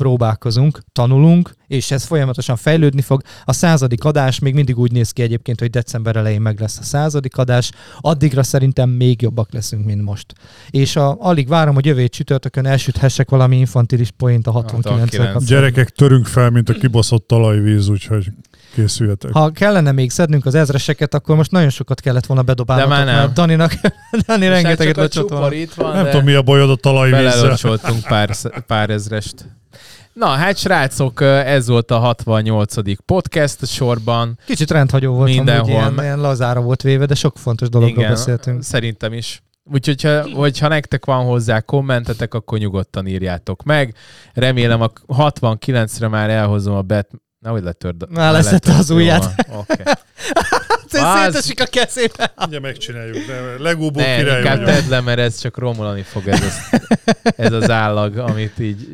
próbálkozunk, 0.01 0.79
tanulunk, 0.91 1.51
és 1.67 1.91
ez 1.91 2.03
folyamatosan 2.03 2.55
fejlődni 2.55 3.01
fog. 3.01 3.21
A 3.43 3.53
századik 3.53 4.03
adás 4.03 4.39
még 4.39 4.53
mindig 4.53 4.77
úgy 4.77 4.91
néz 4.91 5.11
ki 5.11 5.21
egyébként, 5.21 5.59
hogy 5.59 5.69
december 5.69 6.15
elején 6.15 6.41
meg 6.41 6.59
lesz 6.59 6.77
a 6.79 6.83
századik 6.83 7.37
adás. 7.37 7.71
Addigra 7.99 8.43
szerintem 8.43 8.89
még 8.89 9.21
jobbak 9.21 9.53
leszünk, 9.53 9.85
mint 9.85 10.01
most. 10.01 10.33
És 10.69 10.95
a, 10.95 11.17
alig 11.19 11.47
várom, 11.47 11.73
hogy 11.73 11.85
jövő 11.85 12.07
csütörtökön 12.07 12.65
elsüthessek 12.65 13.29
valami 13.29 13.57
infantilis 13.57 14.11
poént 14.11 14.47
a 14.47 14.51
69 14.51 14.99
69. 15.17 15.45
Gyerekek, 15.47 15.89
törünk 15.89 16.25
fel, 16.25 16.49
mint 16.49 16.69
a 16.69 16.73
kibaszott 16.73 17.27
talajvíz, 17.27 17.87
úgyhogy 17.87 18.27
készüljetek. 18.75 19.31
Ha 19.31 19.49
kellene 19.51 19.91
még 19.91 20.11
szednünk 20.11 20.45
az 20.45 20.55
ezreseket, 20.55 21.13
akkor 21.13 21.35
most 21.35 21.51
nagyon 21.51 21.69
sokat 21.69 21.99
kellett 22.01 22.25
volna 22.25 22.43
bedobálnotok, 22.43 22.91
De 22.91 22.97
már 22.97 23.05
nem. 23.05 23.15
mert 23.15 23.33
Daninak, 23.33 23.73
Dani 24.27 24.47
rengeteget 24.47 24.95
Csak 24.95 25.03
a 25.03 25.07
csupor 25.07 25.31
lecsatolt. 25.31 25.53
itt 25.53 25.73
van, 25.73 25.93
Nem 25.93 26.03
de 26.03 26.09
tudom, 26.09 26.25
mi 26.25 26.33
a 26.33 26.41
bajod 26.41 26.69
a 26.69 26.75
talajvízzel. 26.75 27.23
belelocsoltunk 27.31 28.03
pár, 28.03 28.35
pár 28.67 28.89
ezrest. 28.89 29.56
Na, 30.17 30.27
hát 30.27 30.57
srácok, 30.57 31.21
ez 31.21 31.67
volt 31.67 31.91
a 31.91 31.97
68. 31.97 32.73
podcast 33.05 33.67
sorban. 33.67 34.39
Kicsit 34.45 34.71
rendhagyó 34.71 35.13
volt, 35.13 35.27
Mindenhol. 35.27 35.63
Mindenhol. 35.63 35.91
Ilyen, 35.91 36.03
ilyen 36.03 36.19
lazára 36.19 36.61
volt 36.61 36.81
véve, 36.81 37.05
de 37.05 37.15
sok 37.15 37.37
fontos 37.37 37.69
dologról 37.69 37.97
Igen, 37.97 38.09
beszéltünk. 38.09 38.63
Szerintem 38.63 39.13
is. 39.13 39.41
Úgyhogy, 39.63 40.01
ha, 40.01 40.29
hogyha 40.33 40.67
nektek 40.67 41.05
van 41.05 41.25
hozzá 41.25 41.59
kommentetek, 41.59 42.33
akkor 42.33 42.57
nyugodtan 42.57 43.07
írjátok 43.07 43.63
meg. 43.63 43.93
Remélem 44.33 44.81
a 44.81 44.91
69-re 45.07 46.07
már 46.07 46.29
elhozom 46.29 46.75
a 46.75 46.81
bet... 46.81 47.09
Nehogy 47.39 47.63
letörd. 47.63 48.11
Már 48.11 48.31
leszette 48.31 48.73
az 48.73 48.89
ujját. 48.89 49.23
Oké. 49.49 49.81
Okay. 49.81 49.93
Az- 50.89 51.33
Szétesik 51.33 51.61
a 51.61 51.65
kezébe. 51.65 52.33
Ugye 52.47 52.59
megcsináljuk, 52.59 53.25
de 53.25 53.55
legóból 53.59 54.03
Ne, 54.03 54.17
király 54.17 54.37
inkább 54.37 54.63
tedd 54.63 54.89
le, 54.89 55.01
mert 55.01 55.19
ez 55.19 55.39
csak 55.39 55.57
romolani 55.57 56.01
fog 56.01 56.27
ez 56.27 56.41
az, 56.41 56.81
ez 57.35 57.51
az 57.51 57.69
állag, 57.69 58.17
amit 58.17 58.59
így... 58.59 58.87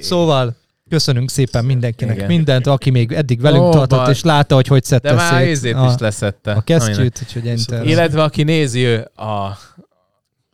Szóval, 0.00 0.56
köszönünk 0.88 1.30
szépen 1.30 1.64
mindenkinek, 1.64 2.16
Igen. 2.16 2.26
Mindent, 2.26 2.66
aki 2.66 2.90
még 2.90 3.12
eddig 3.12 3.40
velünk 3.40 3.64
oh, 3.64 3.72
tartott, 3.72 3.98
baj. 3.98 4.10
és 4.10 4.22
látta, 4.22 4.54
hogy 4.54 4.66
hogy 4.66 4.84
szedte 4.84 5.08
De 5.08 5.14
már 5.14 5.42
szét 5.42 5.50
ezért 5.50 5.76
a, 5.76 5.90
is 5.92 6.00
leszette. 6.00 6.52
a 6.52 6.60
kesztyűt, 6.60 7.20
úgyhogy 7.22 7.46
erről. 7.68 7.86
Illetve 7.86 8.22
aki 8.22 8.42
nézi 8.42 8.84
ő 8.84 9.10
a, 9.14 9.58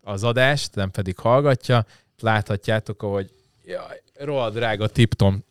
az 0.03 0.25
adást, 0.25 0.75
nem 0.75 0.91
pedig 0.91 1.19
hallgatja, 1.19 1.87
láthatjátok, 2.21 3.01
hogy 3.01 3.31
jaj, 3.65 4.03
rohadt 4.19 4.55
drága 4.55 4.87
tiptom 4.87 5.45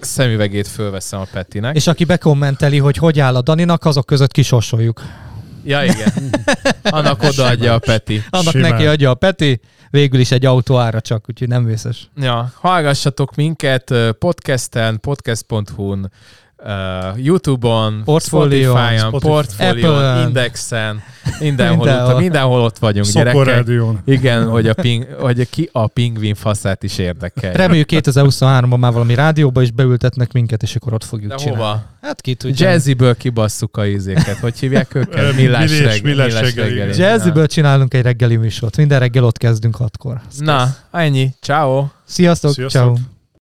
szemüvegét 0.00 0.68
fölveszem 0.68 1.20
a 1.20 1.26
Petinek. 1.32 1.76
És 1.76 1.86
aki 1.86 2.04
bekommenteli, 2.04 2.78
hogy 2.78 2.96
hogy 2.96 3.20
áll 3.20 3.36
a 3.36 3.42
Daninak, 3.42 3.84
azok 3.84 4.06
között 4.06 4.32
kisorsoljuk. 4.32 5.02
Ja, 5.64 5.84
igen. 5.84 6.12
Annak 6.82 7.22
odaadja 7.22 7.74
a 7.74 7.78
Peti. 7.78 8.22
Annak 8.30 8.52
Simán. 8.52 8.70
neki 8.70 8.86
adja 8.86 9.10
a 9.10 9.14
Peti, 9.14 9.60
végül 9.92 10.20
is 10.20 10.30
egy 10.30 10.46
autó 10.46 10.78
ára 10.78 11.00
csak, 11.00 11.24
úgyhogy 11.28 11.48
nem 11.48 11.64
vészes. 11.64 12.08
Ja, 12.16 12.52
hallgassatok 12.54 13.34
minket 13.34 13.94
podcasten, 14.18 15.00
podcast.hu-n, 15.00 16.10
uh, 16.64 17.24
YouTube-on, 17.24 18.02
Portfolio, 18.04 18.76
Spotify-on, 18.76 19.20
Spotify. 19.20 19.62
Apple-en. 19.64 20.26
Indexen, 20.26 21.02
mindenhol, 21.40 21.76
Mindenhol. 21.84 22.14
ott, 22.14 22.20
mindenhol 22.20 22.60
ott 22.60 22.78
vagyunk, 22.78 23.04
Szokor 23.06 23.24
gyerekek. 23.32 23.54
rádión. 23.54 24.00
Igen, 24.04 24.48
hogy, 24.48 24.68
a 24.68 24.74
ping, 24.74 25.06
hogy 25.20 25.40
a 25.40 25.44
ki 25.50 25.68
a 25.72 25.86
pingvin 25.86 26.34
faszát 26.34 26.82
is 26.82 26.98
érdekel. 26.98 27.52
Reméljük 27.52 27.88
2023-ban 27.92 28.78
már 28.78 28.92
valami 28.92 29.14
rádióba 29.14 29.62
is 29.62 29.70
beültetnek 29.70 30.32
minket, 30.32 30.62
és 30.62 30.76
akkor 30.76 30.92
ott 30.92 31.04
fogjuk 31.04 31.30
De 31.30 31.36
csinálni. 31.36 31.60
hova? 31.60 31.82
Hát 32.02 32.20
ki 32.20 32.34
tudja. 32.34 32.68
Jazzyből 32.70 33.16
kibasszuk 33.16 33.76
a 33.76 33.86
izéket. 33.86 34.38
Hogy 34.38 34.58
hívják 34.58 34.94
őket? 34.94 35.36
Millás, 35.36 35.80
reg, 35.80 36.02
millás 36.02 36.32
millás 36.32 36.40
reggeli. 36.40 36.78
reggeli. 36.78 36.98
Jazzyből 37.00 37.46
csinálunk 37.46 37.94
egy 37.94 38.02
reggeli 38.02 38.36
műsort. 38.36 38.76
Minden 38.76 38.98
reggel 38.98 39.24
ott 39.24 39.38
kezdünk 39.38 39.76
hatkor. 39.76 40.20
Na, 40.38 40.74
ennyi. 40.90 41.34
Ciao. 41.40 41.86
Sziasztok, 42.04 42.52
Sziasztok. 42.52 42.82
ciao. 42.82 43.11